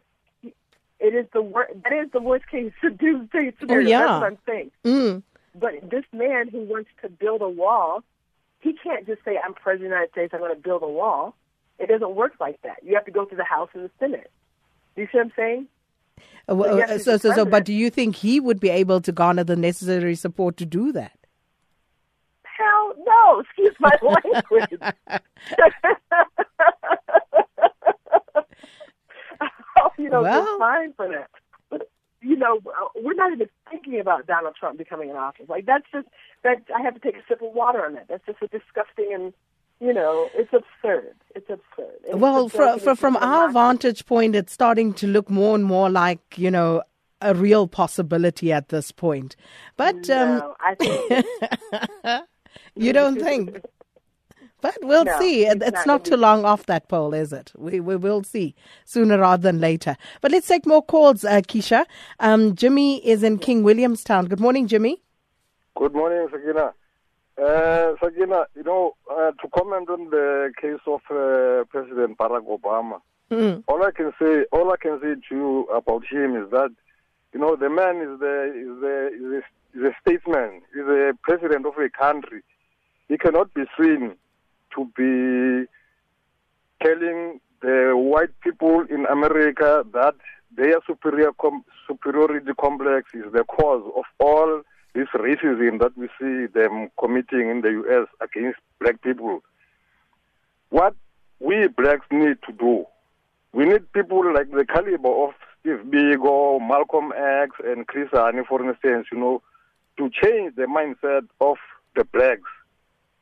It 1.01 1.15
is 1.15 1.25
the 1.33 1.41
worst. 1.41 1.73
That 1.83 1.93
is 1.93 2.11
the 2.11 2.21
worst 2.21 2.47
case 2.47 2.71
doomsday 2.81 3.53
scenario. 3.59 3.87
Oh, 3.87 3.89
yeah. 3.89 3.99
That's 3.99 4.21
what 4.21 4.23
I'm 4.23 4.37
saying. 4.47 4.71
Mm. 4.85 5.23
But 5.55 5.89
this 5.89 6.05
man 6.13 6.47
who 6.47 6.59
wants 6.59 6.91
to 7.01 7.09
build 7.09 7.41
a 7.41 7.49
wall, 7.49 8.03
he 8.59 8.73
can't 8.73 9.07
just 9.07 9.25
say, 9.25 9.39
"I'm 9.43 9.55
president 9.55 9.71
of 9.73 9.79
the 9.79 9.95
United 9.95 10.11
States. 10.11 10.33
I'm 10.33 10.39
going 10.39 10.55
to 10.55 10.61
build 10.61 10.83
a 10.83 10.87
wall." 10.87 11.35
It 11.79 11.87
doesn't 11.87 12.13
work 12.13 12.33
like 12.39 12.61
that. 12.61 12.77
You 12.83 12.93
have 12.93 13.05
to 13.05 13.11
go 13.11 13.25
through 13.25 13.37
the 13.37 13.43
House 13.43 13.69
and 13.73 13.85
the 13.85 13.91
Senate. 13.99 14.29
You 14.95 15.07
see 15.11 15.17
what 15.17 15.25
I'm 15.25 15.31
saying? 15.35 15.67
Uh, 16.47 16.55
well, 16.55 16.87
so, 16.87 16.97
so, 16.97 17.17
so, 17.17 17.33
so, 17.33 17.45
but 17.45 17.65
do 17.65 17.73
you 17.73 17.89
think 17.89 18.17
he 18.17 18.39
would 18.39 18.59
be 18.59 18.69
able 18.69 19.01
to 19.01 19.11
garner 19.11 19.43
the 19.43 19.55
necessary 19.55 20.13
support 20.13 20.57
to 20.57 20.65
do 20.67 20.91
that? 20.91 21.17
Hell 22.43 22.93
no! 23.03 23.39
Excuse 23.39 23.75
my 23.79 23.97
language. 24.03 24.79
you 30.01 30.09
know, 30.09 30.21
well, 30.21 30.57
fine 30.57 30.93
for 30.93 31.07
that. 31.09 31.29
But 31.69 31.89
you 32.21 32.35
know, 32.35 32.59
we're 32.95 33.13
not 33.13 33.33
even 33.33 33.49
thinking 33.69 33.99
about 33.99 34.27
Donald 34.27 34.55
Trump 34.59 34.77
becoming 34.77 35.09
in 35.09 35.15
office. 35.15 35.47
Like 35.47 35.65
that's 35.65 35.85
just 35.91 36.07
that. 36.43 36.63
I 36.75 36.81
have 36.81 36.93
to 36.93 36.99
take 36.99 37.15
a 37.15 37.23
sip 37.27 37.41
of 37.41 37.53
water 37.53 37.85
on 37.85 37.93
that. 37.93 38.07
That's 38.07 38.25
just 38.25 38.41
a 38.41 38.47
disgusting 38.47 39.11
and 39.13 39.33
you 39.81 39.93
know, 39.93 40.29
it's 40.35 40.53
absurd. 40.53 41.15
It's 41.35 41.49
absurd. 41.49 41.95
It's 42.03 42.15
well, 42.15 42.47
from 42.49 42.79
from, 42.79 42.95
from 42.95 43.17
our 43.17 43.51
vantage 43.51 44.05
point, 44.05 44.35
it's 44.35 44.53
starting 44.53 44.93
to 44.93 45.07
look 45.07 45.29
more 45.29 45.55
and 45.55 45.65
more 45.65 45.89
like 45.89 46.37
you 46.37 46.51
know 46.51 46.83
a 47.19 47.33
real 47.33 47.67
possibility 47.67 48.51
at 48.51 48.69
this 48.69 48.91
point. 48.91 49.35
But 49.77 50.07
um, 50.09 50.53
I 50.59 50.75
think 50.75 51.25
you 52.75 52.93
don't 52.93 53.19
think. 53.19 53.61
But 54.61 54.77
we'll 54.81 55.05
no, 55.05 55.19
see. 55.19 55.45
It's, 55.45 55.63
it's 55.65 55.85
not, 55.85 55.87
not 55.87 56.05
too 56.05 56.17
long 56.17 56.45
off 56.45 56.65
that 56.67 56.87
poll, 56.87 57.13
is 57.13 57.33
it? 57.33 57.51
We 57.57 57.79
we 57.79 57.95
will 57.95 58.23
see 58.23 58.55
sooner 58.85 59.17
rather 59.17 59.41
than 59.41 59.59
later. 59.59 59.97
But 60.21 60.31
let's 60.31 60.47
take 60.47 60.65
more 60.65 60.83
calls, 60.83 61.25
uh, 61.25 61.41
Keshia. 61.41 61.85
Um, 62.19 62.55
Jimmy 62.55 63.05
is 63.05 63.23
in 63.23 63.39
King 63.39 63.63
Williamstown. 63.63 64.27
Good 64.27 64.39
morning, 64.39 64.67
Jimmy. 64.67 65.01
Good 65.75 65.93
morning, 65.93 66.27
Sakina. 66.31 66.73
Uh, 67.41 67.95
Sakina, 68.03 68.45
you 68.55 68.63
know, 68.63 68.95
uh, 69.09 69.31
to 69.31 69.47
comment 69.57 69.89
on 69.89 70.09
the 70.11 70.51
case 70.61 70.81
of 70.85 71.01
uh, 71.09 71.63
President 71.69 72.17
Barack 72.17 72.45
Obama, 72.45 73.01
mm. 73.31 73.63
all 73.67 73.83
I 73.83 73.91
can 73.91 74.11
say, 74.19 74.45
all 74.51 74.71
I 74.71 74.77
can 74.77 74.99
say 75.01 75.15
to 75.15 75.35
you 75.35 75.63
about 75.73 76.05
him 76.05 76.35
is 76.35 76.51
that, 76.51 76.69
you 77.33 77.39
know, 77.39 77.55
the 77.55 77.69
man 77.69 77.95
is 77.97 78.19
the 78.19 78.53
is 78.53 78.81
the 78.81 79.09
is 79.15 79.43
a, 79.43 79.79
is 79.79 79.93
a 79.93 79.95
statesman, 80.01 80.61
is 80.75 80.87
a 80.87 81.13
president 81.23 81.65
of 81.65 81.73
a 81.77 81.89
country. 81.89 82.43
He 83.07 83.17
cannot 83.17 83.53
be 83.53 83.63
seen 83.79 84.17
to 84.75 84.85
be 84.95 85.67
telling 86.83 87.39
the 87.61 87.93
white 87.95 88.37
people 88.41 88.81
in 88.89 89.05
America 89.05 89.85
that 89.93 90.15
their 90.55 90.79
superior 90.85 91.31
com- 91.39 91.63
superiority 91.87 92.51
complex 92.59 93.13
is 93.13 93.31
the 93.31 93.43
cause 93.43 93.83
of 93.95 94.03
all 94.19 94.61
this 94.93 95.07
racism 95.13 95.79
that 95.79 95.97
we 95.97 96.07
see 96.19 96.47
them 96.47 96.89
committing 96.99 97.49
in 97.49 97.61
the 97.61 97.69
U.S. 97.69 98.07
against 98.19 98.59
black 98.79 99.01
people. 99.01 99.41
What 100.69 100.95
we 101.39 101.67
blacks 101.67 102.05
need 102.11 102.37
to 102.47 102.53
do, 102.53 102.85
we 103.53 103.65
need 103.65 103.91
people 103.93 104.33
like 104.33 104.51
the 104.51 104.65
caliber 104.65 105.27
of 105.27 105.33
Steve 105.59 105.85
Biko, 105.89 106.59
Malcolm 106.59 107.13
X, 107.15 107.51
and 107.63 107.87
Chris 107.87 108.09
Hani, 108.09 108.45
for 108.45 108.67
instance, 108.67 109.07
you 109.11 109.19
know, 109.19 109.41
to 109.97 110.09
change 110.09 110.55
the 110.55 110.63
mindset 110.63 111.27
of 111.39 111.57
the 111.95 112.03
blacks. 112.05 112.49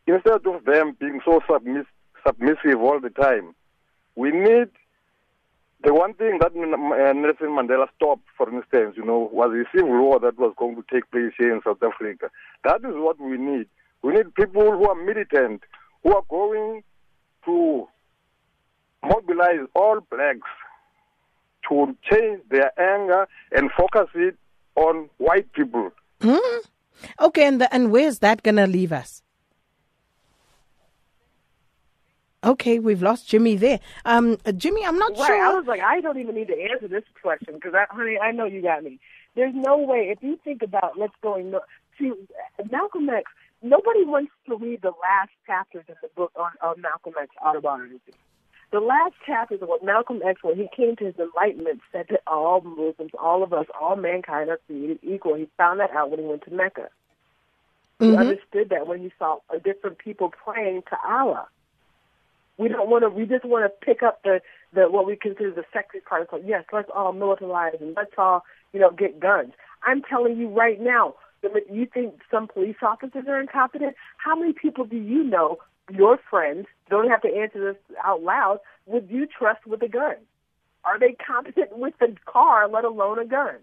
Instead 0.09 0.47
of 0.47 0.65
them 0.65 0.97
being 0.99 1.21
so 1.23 1.39
submiss- 1.47 1.85
submissive 2.25 2.81
all 2.81 2.99
the 2.99 3.11
time, 3.11 3.53
we 4.15 4.31
need 4.31 4.69
the 5.83 5.93
one 5.93 6.15
thing 6.15 6.39
that 6.39 6.51
uh, 6.51 7.13
Nelson 7.13 7.49
Mandela 7.55 7.85
stopped, 7.95 8.25
for 8.35 8.49
instance, 8.49 8.95
you 8.97 9.05
know, 9.05 9.29
was 9.31 9.51
the 9.51 9.65
civil 9.73 10.01
war 10.01 10.19
that 10.19 10.39
was 10.39 10.53
going 10.57 10.75
to 10.77 10.83
take 10.91 11.09
place 11.11 11.31
here 11.37 11.53
in 11.53 11.61
South 11.63 11.83
Africa. 11.83 12.31
That 12.63 12.77
is 12.77 12.95
what 12.95 13.19
we 13.19 13.37
need. 13.37 13.67
We 14.01 14.13
need 14.13 14.33
people 14.33 14.63
who 14.63 14.89
are 14.89 14.95
militant, 14.95 15.61
who 16.03 16.15
are 16.15 16.23
going 16.27 16.83
to 17.45 17.87
mobilize 19.03 19.67
all 19.75 19.99
blacks 20.09 20.49
to 21.69 21.95
change 22.11 22.41
their 22.49 22.71
anger 22.79 23.27
and 23.51 23.69
focus 23.77 24.09
it 24.15 24.35
on 24.75 25.07
white 25.17 25.53
people. 25.53 25.91
Mm. 26.21 26.59
Okay, 27.21 27.45
and 27.45 27.61
the, 27.61 27.71
and 27.71 27.91
where's 27.91 28.19
that 28.19 28.41
going 28.41 28.55
to 28.55 28.67
leave 28.67 28.91
us? 28.91 29.21
Okay, 32.43 32.79
we've 32.79 33.01
lost 33.01 33.27
Jimmy 33.27 33.57
there. 33.57 33.79
Um, 34.05 34.37
uh, 34.45 34.53
Jimmy, 34.53 34.85
I'm 34.85 34.97
not 34.97 35.17
right, 35.17 35.27
sure. 35.27 35.45
I 35.45 35.53
was 35.53 35.65
like, 35.67 35.81
I 35.81 35.99
don't 35.99 36.19
even 36.19 36.35
need 36.35 36.47
to 36.47 36.57
answer 36.71 36.87
this 36.87 37.03
question 37.21 37.55
because, 37.55 37.73
honey, 37.89 38.17
I 38.17 38.31
know 38.31 38.45
you 38.45 38.61
got 38.61 38.83
me. 38.83 38.99
There's 39.35 39.53
no 39.53 39.77
way. 39.77 40.09
If 40.09 40.23
you 40.23 40.39
think 40.43 40.61
about 40.61 40.97
let's 40.97 41.13
going 41.21 41.53
see 41.97 42.13
Malcolm 42.71 43.09
X, 43.09 43.29
nobody 43.61 44.05
wants 44.05 44.31
to 44.47 44.55
read 44.55 44.81
the 44.81 44.93
last 45.01 45.31
chapters 45.45 45.83
in 45.89 45.95
the 46.01 46.07
book 46.15 46.31
on, 46.35 46.51
on 46.61 46.81
Malcolm 46.81 47.13
X 47.21 47.29
autobiography. 47.45 48.13
The 48.71 48.79
last 48.79 49.15
chapters 49.25 49.61
of 49.61 49.67
what 49.67 49.83
Malcolm 49.83 50.21
X, 50.25 50.41
when 50.43 50.55
he 50.55 50.69
came 50.75 50.95
to 50.97 51.05
his 51.05 51.15
enlightenment, 51.17 51.81
said 51.91 52.05
that 52.09 52.21
all 52.25 52.61
Muslims, 52.61 53.11
all 53.19 53.43
of 53.43 53.51
us, 53.51 53.65
all 53.79 53.95
mankind 53.95 54.49
are 54.49 54.59
created 54.67 54.99
equal. 55.01 55.35
He 55.35 55.49
found 55.57 55.79
that 55.79 55.91
out 55.91 56.11
when 56.11 56.19
he 56.19 56.25
went 56.25 56.43
to 56.43 56.51
Mecca. 56.51 56.87
Mm-hmm. 57.99 58.11
He 58.11 58.17
understood 58.17 58.69
that 58.69 58.87
when 58.87 58.99
he 58.99 59.11
saw 59.19 59.39
different 59.63 59.97
people 59.97 60.31
praying 60.45 60.83
to 60.89 60.97
Allah. 61.05 61.47
We 62.59 62.67
don't 62.67 62.89
want 62.89 63.03
to. 63.03 63.09
We 63.09 63.25
just 63.25 63.45
want 63.45 63.63
to 63.63 63.85
pick 63.85 64.03
up 64.03 64.21
the 64.23 64.41
the 64.73 64.91
what 64.91 65.07
we 65.07 65.15
consider 65.15 65.51
the 65.51 65.63
sexy 65.73 66.01
part. 66.01 66.31
Like, 66.31 66.43
yes, 66.45 66.65
let's 66.73 66.89
all 66.93 67.13
militarize 67.13 67.79
and 67.81 67.95
let's 67.95 68.11
all 68.17 68.43
you 68.73 68.81
know 68.81 68.91
get 68.91 69.19
guns. 69.19 69.53
I'm 69.81 70.01
telling 70.03 70.37
you 70.37 70.49
right 70.49 70.79
now. 70.79 71.15
You 71.71 71.87
think 71.91 72.15
some 72.29 72.49
police 72.49 72.75
officers 72.81 73.23
are 73.29 73.39
incompetent? 73.39 73.95
How 74.17 74.35
many 74.35 74.51
people 74.51 74.83
do 74.83 74.97
you 74.97 75.23
know, 75.23 75.59
your 75.89 76.19
friends, 76.29 76.67
don't 76.89 77.09
have 77.09 77.21
to 77.21 77.29
answer 77.33 77.73
this 77.73 77.97
out 78.03 78.23
loud, 78.23 78.59
would 78.87 79.09
you 79.09 79.25
trust 79.25 79.65
with 79.65 79.81
a 79.81 79.87
gun? 79.87 80.15
Are 80.83 80.99
they 80.99 81.13
competent 81.13 81.77
with 81.77 81.93
a 82.01 82.13
car, 82.29 82.67
let 82.67 82.83
alone 82.83 83.19
a 83.19 83.25
gun? 83.25 83.55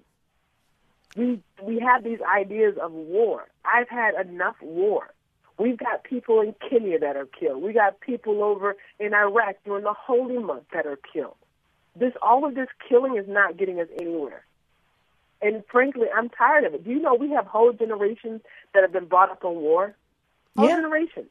We 1.17 1.43
we 1.63 1.79
have 1.81 2.03
these 2.03 2.21
ideas 2.23 2.77
of 2.81 2.93
war. 2.93 3.45
I've 3.67 3.91
had 3.91 4.15
enough 4.27 4.57
war. 4.63 5.13
We've 5.59 5.79
got 5.79 6.05
people 6.05 6.41
in 6.43 6.55
Kenya 6.69 6.99
that 6.99 7.17
are 7.17 7.27
killed. 7.27 7.63
We 7.63 7.73
got 7.73 8.01
people 8.01 8.43
over 8.43 8.77
in 9.01 9.15
Iraq 9.15 9.57
during 9.65 9.85
the 9.85 9.95
holy 9.95 10.39
month 10.39 10.65
that 10.73 10.87
are 10.87 10.99
killed. 11.13 11.37
This 11.99 12.13
all 12.21 12.45
of 12.45 12.55
this 12.55 12.69
killing 12.89 13.17
is 13.17 13.27
not 13.27 13.57
getting 13.57 13.81
us 13.81 13.89
anywhere. 13.99 14.45
And 15.41 15.63
frankly, 15.71 16.07
I'm 16.15 16.29
tired 16.29 16.65
of 16.65 16.75
it. 16.75 16.85
Do 16.85 16.91
you 16.91 17.01
know 17.01 17.15
we 17.15 17.31
have 17.31 17.47
whole 17.47 17.73
generations 17.73 18.43
that 18.75 18.83
have 18.83 18.93
been 18.93 19.07
brought 19.07 19.31
up 19.31 19.45
on 19.45 19.57
war? 19.57 19.95
Whole 20.57 20.69
Yeah. 20.69 20.77
generations. 20.77 21.31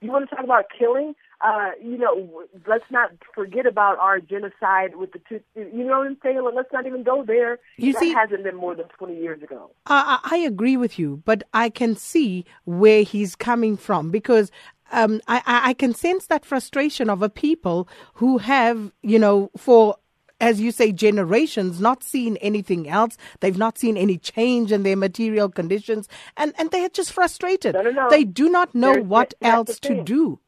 You 0.00 0.10
want 0.10 0.28
to 0.28 0.34
talk 0.34 0.44
about 0.44 0.66
killing? 0.78 1.14
Uh, 1.44 1.72
you 1.82 1.98
know, 1.98 2.44
let's 2.66 2.90
not 2.90 3.10
forget 3.34 3.66
about 3.66 3.98
our 3.98 4.18
genocide 4.18 4.96
with 4.96 5.12
the 5.12 5.20
two. 5.28 5.40
You 5.54 5.84
know 5.84 5.98
what 5.98 6.06
I'm 6.06 6.16
saying? 6.22 6.40
Let's 6.54 6.72
not 6.72 6.86
even 6.86 7.02
go 7.02 7.22
there. 7.22 7.58
You 7.76 7.92
that 7.92 7.98
see- 7.98 8.14
hasn't 8.14 8.44
been 8.44 8.56
more 8.56 8.74
than 8.74 8.86
20 8.96 9.20
years 9.20 9.42
ago. 9.42 9.70
I, 9.84 10.20
I 10.24 10.38
agree 10.38 10.78
with 10.78 10.98
you, 10.98 11.22
but 11.26 11.42
I 11.52 11.68
can 11.68 11.96
see 11.96 12.46
where 12.64 13.02
he's 13.02 13.36
coming 13.36 13.76
from 13.76 14.10
because 14.10 14.50
um, 14.90 15.20
I, 15.28 15.42
I 15.46 15.74
can 15.74 15.92
sense 15.92 16.26
that 16.28 16.46
frustration 16.46 17.10
of 17.10 17.20
a 17.20 17.28
people 17.28 17.88
who 18.14 18.38
have, 18.38 18.90
you 19.02 19.18
know, 19.18 19.50
for 19.54 19.96
as 20.40 20.60
you 20.60 20.72
say, 20.72 20.92
generations 20.92 21.80
not 21.80 22.02
seen 22.02 22.36
anything 22.38 22.88
else. 22.88 23.16
They've 23.40 23.56
not 23.56 23.78
seen 23.78 23.96
any 23.96 24.18
change 24.18 24.72
in 24.72 24.82
their 24.82 24.96
material 24.96 25.48
conditions, 25.48 26.08
and 26.36 26.52
and 26.58 26.70
they 26.70 26.84
are 26.84 26.88
just 26.88 27.12
frustrated. 27.12 27.74
No, 27.74 27.82
no, 27.82 27.90
no. 27.90 28.10
They 28.10 28.24
do 28.24 28.48
not 28.48 28.74
know 28.74 28.92
There's- 28.94 29.06
what 29.06 29.34
the 29.40 29.46
else 29.46 29.78
to 29.80 30.02
do. 30.02 30.40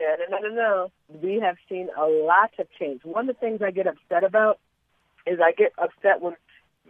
No, 0.00 0.16
no, 0.30 0.38
no, 0.38 0.54
no. 0.54 0.92
We 1.22 1.40
have 1.40 1.56
seen 1.68 1.88
a 1.96 2.06
lot 2.06 2.52
of 2.58 2.66
change. 2.78 3.02
One 3.04 3.28
of 3.28 3.36
the 3.36 3.40
things 3.40 3.60
I 3.62 3.70
get 3.70 3.86
upset 3.86 4.24
about 4.24 4.58
is 5.26 5.38
I 5.42 5.52
get 5.52 5.72
upset 5.78 6.20
when, 6.20 6.34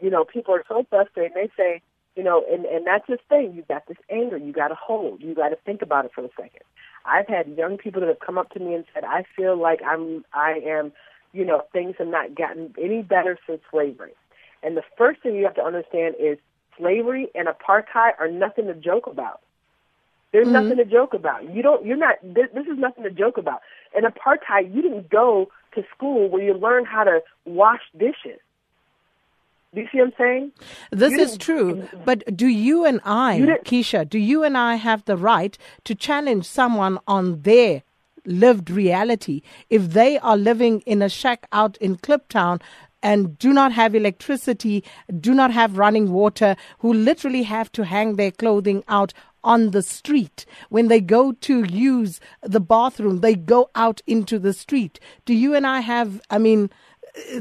you 0.00 0.10
know, 0.10 0.24
people 0.24 0.54
are 0.54 0.64
so 0.68 0.86
frustrated. 0.88 1.32
They 1.34 1.50
say, 1.56 1.82
you 2.16 2.22
know, 2.22 2.44
and 2.50 2.64
and 2.64 2.86
that's 2.86 3.06
the 3.08 3.18
thing. 3.28 3.54
You 3.54 3.64
got 3.68 3.86
this 3.88 3.96
anger. 4.10 4.36
You 4.36 4.52
got 4.52 4.68
to 4.68 4.74
hold. 4.74 5.22
You 5.22 5.34
got 5.34 5.48
to 5.48 5.56
think 5.64 5.82
about 5.82 6.04
it 6.04 6.12
for 6.14 6.24
a 6.24 6.28
second. 6.36 6.62
I've 7.04 7.26
had 7.26 7.56
young 7.56 7.78
people 7.78 8.00
that 8.00 8.08
have 8.08 8.20
come 8.20 8.38
up 8.38 8.50
to 8.50 8.60
me 8.60 8.74
and 8.74 8.84
said, 8.92 9.04
I 9.04 9.24
feel 9.36 9.60
like 9.60 9.80
I'm, 9.86 10.24
I 10.32 10.60
am, 10.66 10.92
you 11.32 11.44
know, 11.44 11.62
things 11.72 11.94
have 11.98 12.08
not 12.08 12.34
gotten 12.34 12.74
any 12.80 13.02
better 13.02 13.38
since 13.46 13.60
slavery. 13.70 14.12
And 14.62 14.76
the 14.76 14.82
first 14.98 15.22
thing 15.22 15.34
you 15.34 15.44
have 15.44 15.54
to 15.54 15.64
understand 15.64 16.16
is 16.20 16.38
slavery 16.76 17.28
and 17.34 17.48
apartheid 17.48 18.12
are 18.18 18.30
nothing 18.30 18.66
to 18.66 18.74
joke 18.74 19.06
about. 19.06 19.40
There's 20.32 20.44
mm-hmm. 20.44 20.52
nothing 20.52 20.76
to 20.76 20.84
joke 20.84 21.14
about. 21.14 21.52
You 21.54 21.62
don't. 21.62 21.84
You're 21.84 21.96
not. 21.96 22.16
This, 22.22 22.46
this 22.54 22.66
is 22.66 22.78
nothing 22.78 23.04
to 23.04 23.10
joke 23.10 23.38
about. 23.38 23.60
In 23.96 24.04
apartheid, 24.04 24.74
you 24.74 24.82
didn't 24.82 25.10
go 25.10 25.50
to 25.74 25.84
school 25.94 26.28
where 26.28 26.42
you 26.42 26.54
learn 26.54 26.84
how 26.84 27.04
to 27.04 27.20
wash 27.44 27.80
dishes. 27.98 28.40
Do 29.72 29.80
you 29.80 29.88
see 29.92 29.98
what 29.98 30.06
I'm 30.06 30.12
saying? 30.18 30.52
This 30.90 31.12
You 31.12 31.20
is 31.20 31.38
true, 31.38 31.88
but 32.04 32.36
do 32.36 32.48
you 32.48 32.84
and 32.84 33.00
I, 33.04 33.36
You 33.36 33.46
Keshia, 33.64 34.08
do 34.08 34.18
you 34.18 34.42
and 34.42 34.58
I 34.58 34.74
have 34.74 35.04
the 35.04 35.16
right 35.16 35.56
to 35.84 35.94
challenge 35.94 36.44
someone 36.44 36.98
on 37.06 37.42
their 37.42 37.84
lived 38.24 38.68
reality 38.68 39.42
if 39.70 39.92
they 39.92 40.18
are 40.18 40.36
living 40.36 40.80
in 40.86 41.02
a 41.02 41.08
shack 41.08 41.46
out 41.52 41.76
in 41.76 41.96
Kliptown 41.96 42.60
and 43.02 43.38
do 43.38 43.52
not 43.52 43.72
have 43.72 43.94
electricity, 43.94 44.84
do 45.20 45.32
not 45.32 45.52
have 45.52 45.78
running 45.78 46.12
water, 46.12 46.56
who 46.80 46.92
literally 46.92 47.44
have 47.44 47.72
to 47.72 47.84
hang 47.84 48.16
their 48.16 48.30
clothing 48.30 48.84
out 48.88 49.14
on 49.44 49.70
the 49.70 49.82
street. 49.82 50.46
When 50.68 50.88
they 50.88 51.00
go 51.00 51.32
to 51.32 51.64
use 51.64 52.20
the 52.42 52.60
bathroom, 52.60 53.20
they 53.20 53.34
go 53.34 53.70
out 53.74 54.00
into 54.06 54.38
the 54.38 54.52
street. 54.52 55.00
Do 55.24 55.34
you 55.34 55.54
and 55.54 55.66
I 55.66 55.80
have, 55.80 56.20
I 56.30 56.38
mean, 56.38 56.70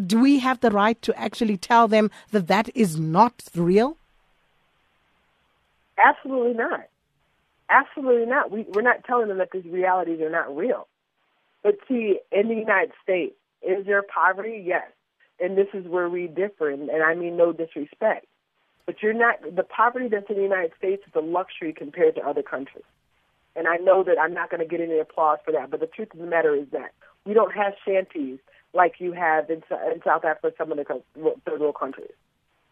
do 0.06 0.20
we 0.20 0.40
have 0.40 0.60
the 0.62 0.72
right 0.72 1.02
to 1.04 1.20
actually 1.20 1.58
tell 1.58 1.88
them 1.88 2.10
that 2.32 2.48
that 2.48 2.70
is 2.76 3.00
not 3.00 3.44
real? 3.56 3.98
Absolutely 5.98 6.54
not. 6.54 6.88
Absolutely 7.70 8.26
not. 8.26 8.52
We, 8.52 8.66
we're 8.74 8.82
not 8.82 9.04
telling 9.04 9.28
them 9.28 9.38
that 9.38 9.52
these 9.52 9.66
realities 9.66 10.22
are 10.22 10.30
not 10.30 10.56
real. 10.56 10.88
But 11.62 11.76
see, 11.88 12.20
in 12.32 12.48
the 12.48 12.56
United 12.56 12.94
States, 13.04 13.36
is 13.62 13.86
there 13.86 14.02
poverty? 14.02 14.64
Yes. 14.66 14.88
And 15.40 15.58
this 15.58 15.68
is 15.74 15.86
where 15.86 16.10
we 16.10 16.28
differ, 16.28 16.70
and 16.70 16.90
I 16.92 17.16
mean 17.16 17.38
no 17.38 17.54
disrespect. 17.54 18.26
But 18.86 19.04
you're 19.04 19.14
not, 19.14 19.36
the 19.56 19.64
poverty 19.64 20.08
that's 20.08 20.30
in 20.30 20.36
the 20.36 20.42
United 20.42 20.72
States 20.78 21.04
is 21.08 21.14
a 21.16 21.22
luxury 21.22 21.74
compared 21.74 22.16
to 22.16 22.22
other 22.22 22.42
countries. 22.42 22.86
And 23.56 23.68
I 23.68 23.78
know 23.78 24.04
that 24.04 24.18
I'm 24.20 24.34
not 24.34 24.50
going 24.50 24.62
to 24.62 24.68
get 24.68 24.82
any 24.82 25.00
applause 25.00 25.40
for 25.44 25.52
that, 25.52 25.70
but 25.70 25.80
the 25.80 25.88
truth 25.88 26.14
of 26.14 26.20
the 26.20 26.26
matter 26.26 26.56
is 26.56 26.68
that 26.72 26.92
we 27.26 27.34
don't 27.34 27.54
have 27.54 27.74
shanties 27.86 28.40
like 28.74 28.96
you 29.00 29.14
have 29.14 29.50
in, 29.50 29.64
in 29.92 30.02
South 30.04 30.24
Africa, 30.24 30.54
some 30.58 30.72
of 30.72 30.78
the 30.78 31.02
third 31.46 31.60
world 31.60 31.76
countries. 31.80 32.12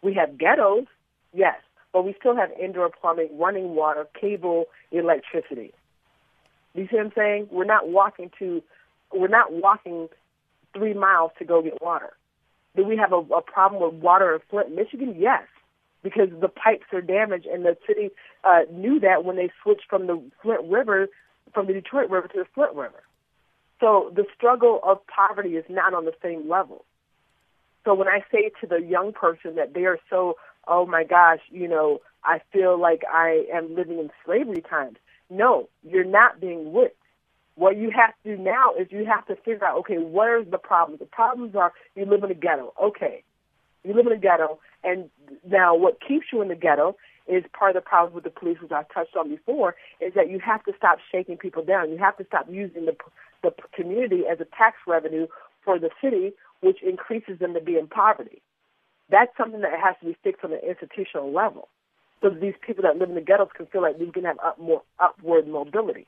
We 0.02 0.14
have 0.14 0.38
ghettos, 0.38 0.86
yes, 1.32 1.56
but 1.92 2.04
we 2.04 2.14
still 2.18 2.36
have 2.36 2.50
indoor 2.60 2.90
plumbing, 2.90 3.30
running 3.38 3.74
water, 3.74 4.06
cable, 4.18 4.66
electricity. 4.92 5.72
You 6.74 6.86
see 6.90 6.96
what 6.96 7.06
I'm 7.06 7.12
saying? 7.16 7.48
We're 7.50 7.64
not 7.64 7.88
walking 7.88 8.30
to, 8.38 8.62
we're 9.12 9.28
not 9.28 9.52
walking 9.52 10.08
three 10.76 10.94
miles 10.94 11.32
to 11.38 11.44
go 11.44 11.62
get 11.62 11.82
water. 11.82 12.12
Do 12.76 12.84
we 12.84 12.96
have 12.96 13.12
a, 13.12 13.16
a 13.34 13.42
problem 13.42 13.82
with 13.82 14.00
water 14.00 14.34
in 14.34 14.40
Flint, 14.48 14.74
Michigan? 14.74 15.16
Yes, 15.18 15.42
because 16.02 16.28
the 16.40 16.48
pipes 16.48 16.86
are 16.92 17.00
damaged, 17.00 17.46
and 17.46 17.64
the 17.64 17.76
city 17.86 18.10
uh, 18.44 18.60
knew 18.70 19.00
that 19.00 19.24
when 19.24 19.36
they 19.36 19.50
switched 19.62 19.88
from 19.88 20.06
the 20.06 20.22
Flint 20.42 20.68
River, 20.68 21.08
from 21.52 21.66
the 21.66 21.72
Detroit 21.72 22.10
River 22.10 22.28
to 22.28 22.38
the 22.38 22.46
Flint 22.54 22.74
River. 22.74 23.02
So 23.80 24.12
the 24.14 24.24
struggle 24.36 24.80
of 24.82 24.98
poverty 25.06 25.56
is 25.56 25.64
not 25.68 25.94
on 25.94 26.04
the 26.04 26.14
same 26.22 26.48
level. 26.48 26.84
So 27.84 27.94
when 27.94 28.08
I 28.08 28.24
say 28.30 28.50
to 28.60 28.66
the 28.66 28.78
young 28.78 29.12
person 29.12 29.54
that 29.54 29.72
they 29.74 29.84
are 29.84 29.98
so, 30.10 30.36
oh 30.66 30.84
my 30.84 31.04
gosh, 31.04 31.40
you 31.50 31.68
know, 31.68 32.00
I 32.24 32.40
feel 32.52 32.78
like 32.78 33.02
I 33.10 33.46
am 33.52 33.74
living 33.74 33.98
in 33.98 34.10
slavery 34.24 34.62
times. 34.68 34.96
No, 35.30 35.68
you're 35.82 36.04
not 36.04 36.40
being 36.40 36.72
whipped. 36.72 36.96
What 37.54 37.76
you 37.76 37.90
have 37.90 38.14
to 38.22 38.36
do 38.36 38.42
now 38.42 38.74
is 38.78 38.88
you 38.90 39.04
have 39.04 39.26
to 39.26 39.36
figure 39.36 39.64
out, 39.64 39.78
okay, 39.78 39.96
where's 39.98 40.46
the 40.50 40.58
problem? 40.58 40.98
The 40.98 41.06
problems 41.06 41.56
are 41.56 41.72
you 41.96 42.04
live 42.04 42.22
in 42.22 42.30
a 42.30 42.34
ghetto. 42.34 42.72
Okay, 42.82 43.24
you 43.84 43.94
live 43.94 44.06
in 44.06 44.12
a 44.12 44.18
ghetto, 44.18 44.58
and 44.84 45.10
now 45.46 45.74
what 45.74 45.98
keeps 46.06 46.26
you 46.32 46.42
in 46.42 46.48
the 46.48 46.54
ghetto 46.54 46.96
is 47.26 47.44
part 47.52 47.76
of 47.76 47.82
the 47.82 47.88
problem 47.88 48.14
with 48.14 48.24
the 48.24 48.30
police, 48.30 48.58
which 48.60 48.72
I 48.72 48.84
touched 48.94 49.16
on 49.16 49.28
before, 49.28 49.76
is 50.00 50.14
that 50.14 50.30
you 50.30 50.38
have 50.40 50.64
to 50.64 50.72
stop 50.76 50.98
shaking 51.12 51.36
people 51.36 51.64
down. 51.64 51.90
You 51.90 51.98
have 51.98 52.16
to 52.16 52.24
stop 52.24 52.46
using 52.50 52.86
the 52.86 52.96
the 53.42 53.52
community 53.72 54.22
as 54.30 54.40
a 54.40 54.46
tax 54.56 54.76
revenue 54.86 55.28
for 55.64 55.78
the 55.78 55.90
city, 56.02 56.32
which 56.60 56.82
increases 56.82 57.38
them 57.38 57.54
to 57.54 57.60
be 57.60 57.76
in 57.76 57.86
poverty. 57.86 58.42
That's 59.10 59.30
something 59.36 59.60
that 59.60 59.78
has 59.78 59.94
to 60.00 60.06
be 60.06 60.16
fixed 60.24 60.44
on 60.44 60.52
an 60.52 60.60
institutional 60.68 61.32
level, 61.32 61.68
so 62.20 62.30
that 62.30 62.40
these 62.40 62.54
people 62.66 62.82
that 62.82 62.98
live 62.98 63.10
in 63.10 63.14
the 63.14 63.20
ghettos 63.20 63.48
can 63.56 63.66
feel 63.66 63.82
like 63.82 63.96
we 63.98 64.10
can 64.10 64.24
have 64.24 64.38
up 64.44 64.58
more 64.58 64.82
upward 64.98 65.46
mobility. 65.46 66.06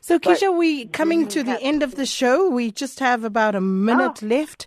So, 0.00 0.18
Keshia, 0.18 0.56
we 0.56 0.86
coming 0.86 1.28
to 1.28 1.42
the 1.42 1.60
end 1.62 1.82
of 1.82 1.94
the 1.94 2.06
show. 2.06 2.50
We 2.50 2.70
just 2.72 2.98
have 2.98 3.24
about 3.24 3.54
a 3.54 3.60
minute 3.60 4.22
Oh. 4.22 4.26
left. 4.26 4.66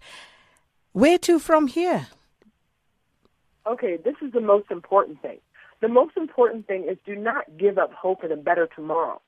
Where 0.95 1.17
to 1.17 1.39
from 1.39 1.67
here? 1.67 2.07
Okay, 3.67 3.97
this 3.97 4.15
is 4.21 4.31
the 4.31 4.39
most 4.39 4.71
important 4.71 5.21
thing. 5.21 5.39
The 5.81 5.89
most 5.89 6.15
important 6.15 6.67
thing 6.67 6.87
is 6.89 6.97
do 7.05 7.17
not 7.17 7.57
give 7.57 7.77
up 7.77 7.91
hope 7.91 8.23
in 8.23 8.31
a 8.31 8.37
better 8.37 8.69
tomorrow. 8.73 9.21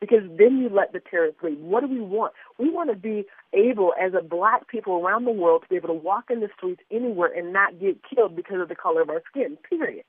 Because 0.00 0.24
then 0.36 0.58
you 0.58 0.68
let 0.68 0.92
the 0.92 0.98
terrorists 0.98 1.40
lead. 1.40 1.60
What 1.60 1.82
do 1.82 1.86
we 1.86 2.00
want? 2.00 2.32
We 2.58 2.68
want 2.68 2.90
to 2.90 2.96
be 2.96 3.26
able, 3.52 3.92
as 3.96 4.14
a 4.18 4.24
black 4.24 4.66
people 4.66 4.94
around 4.94 5.24
the 5.24 5.30
world, 5.30 5.62
to 5.62 5.68
be 5.68 5.76
able 5.76 5.90
to 5.90 5.94
walk 5.94 6.24
in 6.30 6.40
the 6.40 6.48
streets 6.56 6.82
anywhere 6.90 7.30
and 7.32 7.52
not 7.52 7.78
get 7.78 7.98
killed 8.02 8.34
because 8.34 8.60
of 8.60 8.68
the 8.68 8.74
color 8.74 9.02
of 9.02 9.08
our 9.08 9.22
skin. 9.30 9.56
Period. 9.70 10.04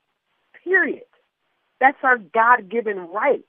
Period. 0.64 1.04
That's 1.80 1.98
our 2.02 2.18
God 2.18 2.68
given 2.68 2.96
right. 3.12 3.44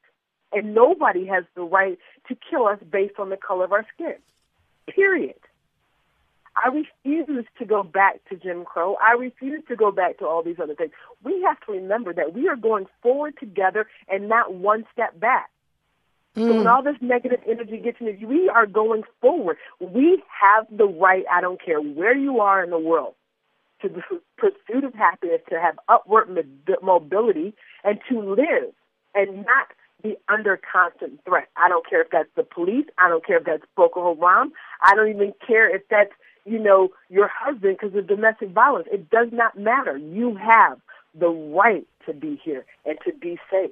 And 0.53 0.75
nobody 0.75 1.25
has 1.25 1.45
the 1.55 1.63
right 1.63 1.97
to 2.27 2.37
kill 2.47 2.67
us 2.67 2.77
based 2.87 3.17
on 3.17 3.31
the 3.31 3.37
color 3.37 3.65
of 3.65 3.71
our 3.71 3.87
skin. 3.95 4.13
Period. 4.87 5.39
I 6.55 6.69
refuse 6.69 7.45
to 7.59 7.65
go 7.65 7.83
back 7.83 8.21
to 8.29 8.35
Jim 8.35 8.63
Crow. 8.65 8.95
I 9.01 9.13
refuse 9.13 9.63
to 9.67 9.75
go 9.75 9.91
back 9.91 10.19
to 10.19 10.25
all 10.25 10.41
these 10.41 10.59
other 10.61 10.75
things. 10.75 10.91
We 11.23 11.41
have 11.41 11.59
to 11.65 11.73
remember 11.73 12.13
that 12.13 12.33
we 12.33 12.47
are 12.47 12.55
going 12.55 12.85
forward 13.01 13.35
together 13.39 13.87
and 14.07 14.29
not 14.29 14.53
one 14.53 14.85
step 14.93 15.19
back. 15.19 15.49
So 16.35 16.41
hmm. 16.41 16.57
when 16.57 16.67
all 16.67 16.83
this 16.83 16.97
negative 17.01 17.39
energy 17.49 17.77
gets 17.77 17.97
in 17.99 18.17
you, 18.19 18.27
we 18.27 18.49
are 18.49 18.65
going 18.65 19.03
forward. 19.21 19.57
We 19.79 20.21
have 20.41 20.67
the 20.69 20.85
right, 20.85 21.25
I 21.31 21.41
don't 21.41 21.63
care 21.63 21.81
where 21.81 22.15
you 22.15 22.39
are 22.39 22.63
in 22.63 22.69
the 22.69 22.79
world, 22.79 23.15
to 23.81 23.89
the 23.89 24.01
pursuit 24.37 24.83
of 24.83 24.93
happiness, 24.93 25.41
to 25.49 25.59
have 25.59 25.79
upward 25.87 26.29
mobility, 26.81 27.53
and 27.83 27.99
to 28.09 28.19
live 28.19 28.73
and 29.13 29.45
not 29.45 29.67
be 30.03 30.17
under 30.27 30.59
constant 30.71 31.23
threat. 31.25 31.47
I 31.55 31.69
don't 31.69 31.87
care 31.89 32.01
if 32.01 32.09
that's 32.11 32.29
the 32.35 32.43
police. 32.43 32.85
I 32.97 33.07
don't 33.07 33.25
care 33.25 33.37
if 33.37 33.45
that's 33.45 33.63
Boko 33.75 34.15
Haram. 34.15 34.51
I 34.81 34.93
don't 34.93 35.09
even 35.09 35.33
care 35.45 35.73
if 35.73 35.83
that's, 35.89 36.11
you 36.45 36.59
know, 36.59 36.89
your 37.09 37.29
husband 37.33 37.77
because 37.79 37.95
of 37.97 38.07
domestic 38.07 38.51
violence. 38.51 38.87
It 38.91 39.09
does 39.09 39.29
not 39.31 39.57
matter. 39.57 39.97
You 39.97 40.35
have 40.35 40.79
the 41.19 41.29
right 41.29 41.87
to 42.05 42.13
be 42.13 42.39
here 42.43 42.65
and 42.85 42.97
to 43.05 43.13
be 43.13 43.39
safe. 43.51 43.71